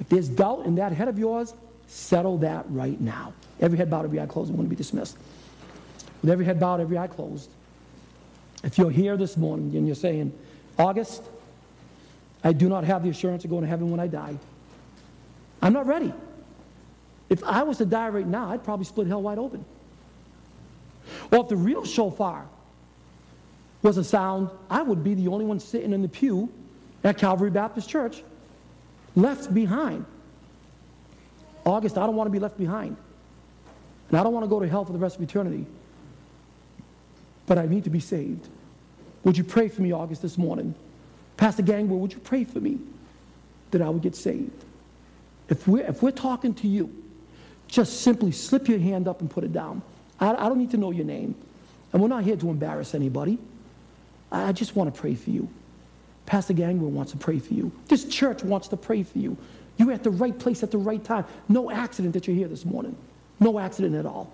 If 0.00 0.08
there's 0.08 0.28
doubt 0.28 0.66
in 0.66 0.74
that 0.76 0.92
head 0.92 1.08
of 1.08 1.18
yours, 1.18 1.54
settle 1.86 2.38
that 2.38 2.64
right 2.68 3.00
now. 3.00 3.32
Every 3.60 3.76
head 3.78 3.90
bowed, 3.90 4.04
every 4.04 4.20
eye 4.20 4.26
closed, 4.26 4.48
and 4.48 4.58
want 4.58 4.66
to 4.66 4.70
be 4.70 4.76
dismissed. 4.76 5.16
With 6.22 6.30
every 6.30 6.44
head 6.44 6.58
bowed, 6.58 6.80
every 6.80 6.98
eye 6.98 7.06
closed. 7.06 7.50
If 8.62 8.78
you're 8.78 8.90
here 8.90 9.16
this 9.16 9.36
morning 9.36 9.74
and 9.76 9.86
you're 9.86 9.96
saying, 9.96 10.32
August, 10.78 11.22
I 12.42 12.52
do 12.52 12.68
not 12.68 12.84
have 12.84 13.02
the 13.02 13.10
assurance 13.10 13.44
of 13.44 13.50
going 13.50 13.62
to 13.62 13.68
heaven 13.68 13.90
when 13.90 14.00
I 14.00 14.06
die. 14.06 14.36
I'm 15.62 15.72
not 15.72 15.86
ready. 15.86 16.12
If 17.28 17.44
I 17.44 17.62
was 17.62 17.78
to 17.78 17.84
die 17.84 18.08
right 18.08 18.26
now, 18.26 18.50
I'd 18.50 18.64
probably 18.64 18.86
split 18.86 19.06
hell 19.06 19.22
wide 19.22 19.38
open. 19.38 19.64
Or 21.30 21.40
if 21.40 21.48
the 21.48 21.56
real 21.56 21.84
shofar 21.84 22.46
was 23.82 23.96
a 23.96 24.04
sound, 24.04 24.50
I 24.68 24.82
would 24.82 25.02
be 25.02 25.14
the 25.14 25.28
only 25.28 25.44
one 25.44 25.60
sitting 25.60 25.92
in 25.92 26.02
the 26.02 26.08
pew 26.08 26.50
at 27.02 27.16
Calvary 27.18 27.50
Baptist 27.50 27.88
Church, 27.88 28.22
left 29.16 29.52
behind. 29.54 30.04
August, 31.64 31.96
I 31.96 32.06
don't 32.06 32.16
want 32.16 32.26
to 32.26 32.32
be 32.32 32.38
left 32.38 32.58
behind. 32.58 32.96
And 34.08 34.18
I 34.18 34.22
don't 34.22 34.32
want 34.32 34.44
to 34.44 34.48
go 34.48 34.60
to 34.60 34.68
hell 34.68 34.84
for 34.84 34.92
the 34.92 34.98
rest 34.98 35.16
of 35.16 35.22
eternity. 35.22 35.66
But 37.46 37.58
I 37.58 37.66
need 37.66 37.84
to 37.84 37.90
be 37.90 38.00
saved. 38.00 38.48
Would 39.24 39.36
you 39.36 39.44
pray 39.44 39.68
for 39.68 39.82
me, 39.82 39.92
August, 39.92 40.22
this 40.22 40.36
morning? 40.36 40.74
Pastor 41.36 41.62
Gangwell, 41.62 42.00
would 42.00 42.12
you 42.12 42.18
pray 42.18 42.44
for 42.44 42.60
me 42.60 42.78
that 43.70 43.80
I 43.80 43.88
would 43.88 44.02
get 44.02 44.14
saved? 44.14 44.64
If 45.48 45.66
we're, 45.66 45.86
if 45.86 46.02
we're 46.02 46.10
talking 46.10 46.54
to 46.54 46.68
you, 46.68 46.92
just 47.66 48.02
simply 48.02 48.32
slip 48.32 48.68
your 48.68 48.78
hand 48.78 49.08
up 49.08 49.20
and 49.20 49.30
put 49.30 49.44
it 49.44 49.52
down. 49.52 49.82
I, 50.18 50.30
I 50.30 50.48
don't 50.48 50.58
need 50.58 50.70
to 50.72 50.76
know 50.76 50.90
your 50.90 51.04
name. 51.04 51.34
And 51.92 52.02
we're 52.02 52.08
not 52.08 52.24
here 52.24 52.36
to 52.36 52.50
embarrass 52.50 52.94
anybody. 52.94 53.38
I, 54.32 54.52
just 54.52 54.76
want 54.76 54.94
to 54.94 55.00
pray 55.00 55.14
for 55.14 55.30
you. 55.30 55.48
Pastor 56.26 56.52
Gangwell 56.52 56.90
wants 56.90 57.12
to 57.12 57.18
pray 57.18 57.38
for 57.38 57.54
you. 57.54 57.72
This 57.88 58.04
church 58.04 58.44
wants 58.44 58.68
to 58.68 58.76
pray 58.76 59.02
for 59.02 59.18
you. 59.18 59.36
You're 59.76 59.92
at 59.92 60.04
the 60.04 60.10
right 60.10 60.38
place 60.38 60.62
at 60.62 60.70
the 60.70 60.78
right 60.78 61.02
time. 61.02 61.24
No 61.48 61.70
accident 61.70 62.14
that 62.14 62.26
you're 62.26 62.36
here 62.36 62.48
this 62.48 62.64
morning. 62.64 62.96
No 63.40 63.58
accident 63.58 63.94
at 63.96 64.06
all. 64.06 64.32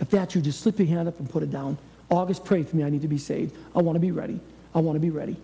If 0.00 0.10
that's 0.10 0.34
you, 0.34 0.42
just 0.42 0.60
slip 0.60 0.78
your 0.78 0.88
hand 0.88 1.08
up 1.08 1.18
and 1.20 1.30
put 1.30 1.42
it 1.42 1.50
down. 1.50 1.78
August, 2.10 2.44
pray 2.44 2.64
for 2.64 2.76
me. 2.76 2.84
I 2.84 2.90
need 2.90 3.02
to 3.02 3.08
be 3.08 3.18
saved. 3.18 3.56
I 3.74 3.80
want 3.80 3.96
to 3.96 4.00
be 4.00 4.10
ready. 4.10 4.40
I 4.74 4.80
want 4.80 4.96
to 4.96 5.00
be 5.00 5.10
ready. 5.10 5.36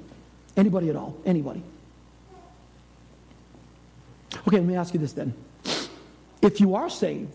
Anybody 0.56 0.90
at 0.90 0.96
all? 0.96 1.16
Anybody? 1.24 1.62
Okay, 4.46 4.56
let 4.56 4.64
me 4.64 4.76
ask 4.76 4.92
you 4.92 5.00
this 5.00 5.12
then. 5.12 5.32
If 6.42 6.60
you 6.60 6.74
are 6.74 6.90
saved, 6.90 7.32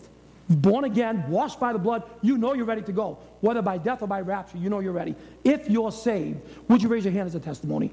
born 0.48 0.84
again, 0.84 1.28
washed 1.28 1.58
by 1.58 1.72
the 1.72 1.78
blood, 1.78 2.02
you 2.22 2.38
know 2.38 2.52
you're 2.54 2.64
ready 2.64 2.82
to 2.82 2.92
go. 2.92 3.18
Whether 3.40 3.62
by 3.62 3.78
death 3.78 4.02
or 4.02 4.06
by 4.06 4.20
rapture, 4.20 4.58
you 4.58 4.68
know 4.68 4.80
you're 4.80 4.92
ready. 4.92 5.14
If 5.42 5.70
you're 5.70 5.92
saved, 5.92 6.42
would 6.68 6.82
you 6.82 6.88
raise 6.88 7.04
your 7.04 7.12
hand 7.12 7.26
as 7.26 7.34
a 7.34 7.40
testimony? 7.40 7.90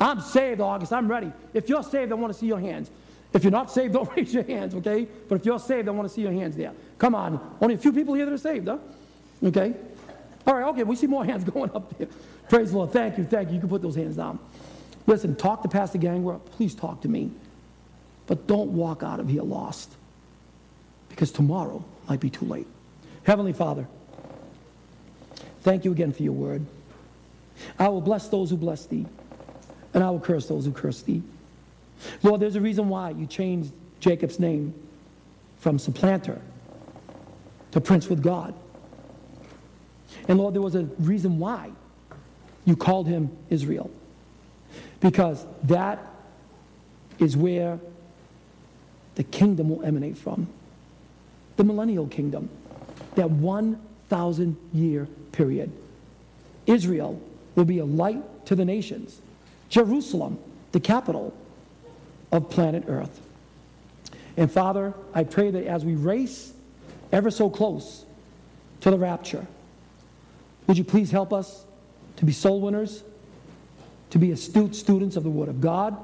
I'm 0.00 0.20
saved, 0.20 0.60
August. 0.60 0.92
I'm 0.92 1.08
ready. 1.08 1.32
If 1.52 1.68
you're 1.68 1.82
saved, 1.82 2.12
I 2.12 2.14
want 2.14 2.32
to 2.32 2.38
see 2.38 2.46
your 2.46 2.60
hands. 2.60 2.90
If 3.32 3.42
you're 3.42 3.50
not 3.50 3.70
saved, 3.70 3.92
don't 3.94 4.14
raise 4.16 4.32
your 4.34 4.44
hands, 4.44 4.74
okay? 4.74 5.06
But 5.28 5.36
if 5.36 5.46
you're 5.46 5.58
saved, 5.58 5.88
I 5.88 5.92
want 5.92 6.08
to 6.08 6.14
see 6.14 6.22
your 6.22 6.32
hands 6.32 6.56
there. 6.56 6.72
Come 6.98 7.14
on. 7.14 7.56
Only 7.60 7.74
a 7.74 7.78
few 7.78 7.92
people 7.92 8.14
here 8.14 8.26
that 8.26 8.32
are 8.32 8.38
saved, 8.38 8.68
huh? 8.68 8.78
Okay? 9.42 9.74
All 10.46 10.54
right, 10.54 10.68
okay, 10.68 10.82
we 10.82 10.96
see 10.96 11.06
more 11.06 11.24
hands 11.24 11.44
going 11.50 11.70
up 11.74 11.96
there. 11.98 12.08
Praise 12.48 12.70
the 12.70 12.78
Lord. 12.78 12.92
Thank 12.92 13.18
you, 13.18 13.24
thank 13.24 13.48
you. 13.48 13.54
You 13.54 13.60
can 13.60 13.68
put 13.68 13.82
those 13.82 13.96
hands 13.96 14.16
down. 14.16 14.38
Listen, 15.06 15.36
talk 15.36 15.62
to 15.62 15.68
Pastor 15.68 15.98
Gangwer. 15.98 16.40
Please 16.52 16.74
talk 16.74 17.00
to 17.02 17.08
me. 17.08 17.30
But 18.26 18.46
don't 18.46 18.70
walk 18.70 19.02
out 19.02 19.20
of 19.20 19.28
here 19.28 19.42
lost 19.42 19.92
because 21.10 21.30
tomorrow 21.30 21.84
might 22.08 22.20
be 22.20 22.30
too 22.30 22.44
late. 22.44 22.66
Heavenly 23.24 23.52
Father, 23.52 23.86
thank 25.62 25.84
you 25.84 25.92
again 25.92 26.12
for 26.12 26.22
your 26.22 26.32
word. 26.32 26.64
I 27.78 27.88
will 27.88 28.00
bless 28.00 28.28
those 28.28 28.50
who 28.50 28.56
bless 28.56 28.86
thee, 28.86 29.06
and 29.94 30.02
I 30.02 30.10
will 30.10 30.20
curse 30.20 30.46
those 30.46 30.64
who 30.66 30.72
curse 30.72 31.02
thee. 31.02 31.22
Lord, 32.22 32.40
there's 32.40 32.56
a 32.56 32.60
reason 32.60 32.88
why 32.88 33.10
you 33.10 33.26
changed 33.26 33.72
Jacob's 34.00 34.38
name 34.38 34.74
from 35.60 35.78
supplanter 35.78 36.40
to 37.70 37.80
prince 37.80 38.08
with 38.08 38.22
God. 38.22 38.54
And 40.28 40.38
Lord, 40.38 40.54
there 40.54 40.62
was 40.62 40.74
a 40.74 40.84
reason 40.98 41.38
why 41.38 41.70
you 42.64 42.76
called 42.76 43.06
him 43.06 43.36
Israel. 43.50 43.90
Because 45.00 45.44
that 45.64 46.04
is 47.18 47.36
where 47.36 47.78
the 49.14 49.24
kingdom 49.24 49.70
will 49.70 49.82
emanate 49.84 50.16
from. 50.16 50.48
The 51.56 51.64
millennial 51.64 52.06
kingdom, 52.06 52.48
that 53.14 53.30
1,000 53.30 54.56
year 54.72 55.06
period. 55.32 55.72
Israel 56.66 57.20
will 57.54 57.64
be 57.64 57.78
a 57.78 57.84
light 57.84 58.46
to 58.46 58.54
the 58.54 58.64
nations. 58.64 59.20
Jerusalem, 59.68 60.38
the 60.72 60.80
capital 60.80 61.34
of 62.32 62.50
planet 62.50 62.84
Earth. 62.88 63.20
And 64.36 64.50
Father, 64.50 64.94
I 65.12 65.24
pray 65.24 65.50
that 65.50 65.66
as 65.66 65.84
we 65.84 65.94
race 65.94 66.52
ever 67.12 67.30
so 67.30 67.48
close 67.48 68.04
to 68.80 68.90
the 68.90 68.98
rapture, 68.98 69.46
would 70.66 70.76
you 70.76 70.84
please 70.84 71.10
help 71.10 71.32
us 71.32 71.64
to 72.16 72.24
be 72.24 72.32
soul 72.32 72.60
winners, 72.60 73.02
to 74.10 74.18
be 74.18 74.32
astute 74.32 74.74
students 74.74 75.16
of 75.16 75.22
the 75.22 75.30
Word 75.30 75.48
of 75.48 75.60
God, 75.60 75.96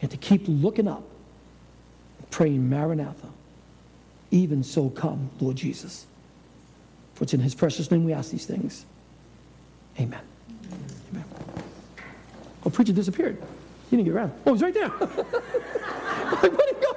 and 0.00 0.10
to 0.10 0.16
keep 0.16 0.44
looking 0.46 0.88
up, 0.88 1.02
praying, 2.30 2.68
Maranatha, 2.68 3.28
even 4.30 4.62
so 4.62 4.90
come, 4.90 5.30
Lord 5.40 5.56
Jesus. 5.56 6.06
For 7.14 7.24
it's 7.24 7.34
in 7.34 7.40
His 7.40 7.54
precious 7.54 7.90
name 7.90 8.04
we 8.04 8.12
ask 8.12 8.30
these 8.30 8.46
things. 8.46 8.84
Amen. 9.98 10.20
Amen. 11.10 11.24
Oh, 12.64 12.70
preacher 12.70 12.92
disappeared. 12.92 13.42
He 13.90 13.96
didn't 13.96 14.06
get 14.06 14.14
around. 14.14 14.32
Oh, 14.46 14.52
he's 14.52 14.62
right 14.62 14.74
there. 14.74 14.88
like, 14.90 16.52
Where'd 16.52 16.68
he 16.68 16.76
go? 16.80 16.94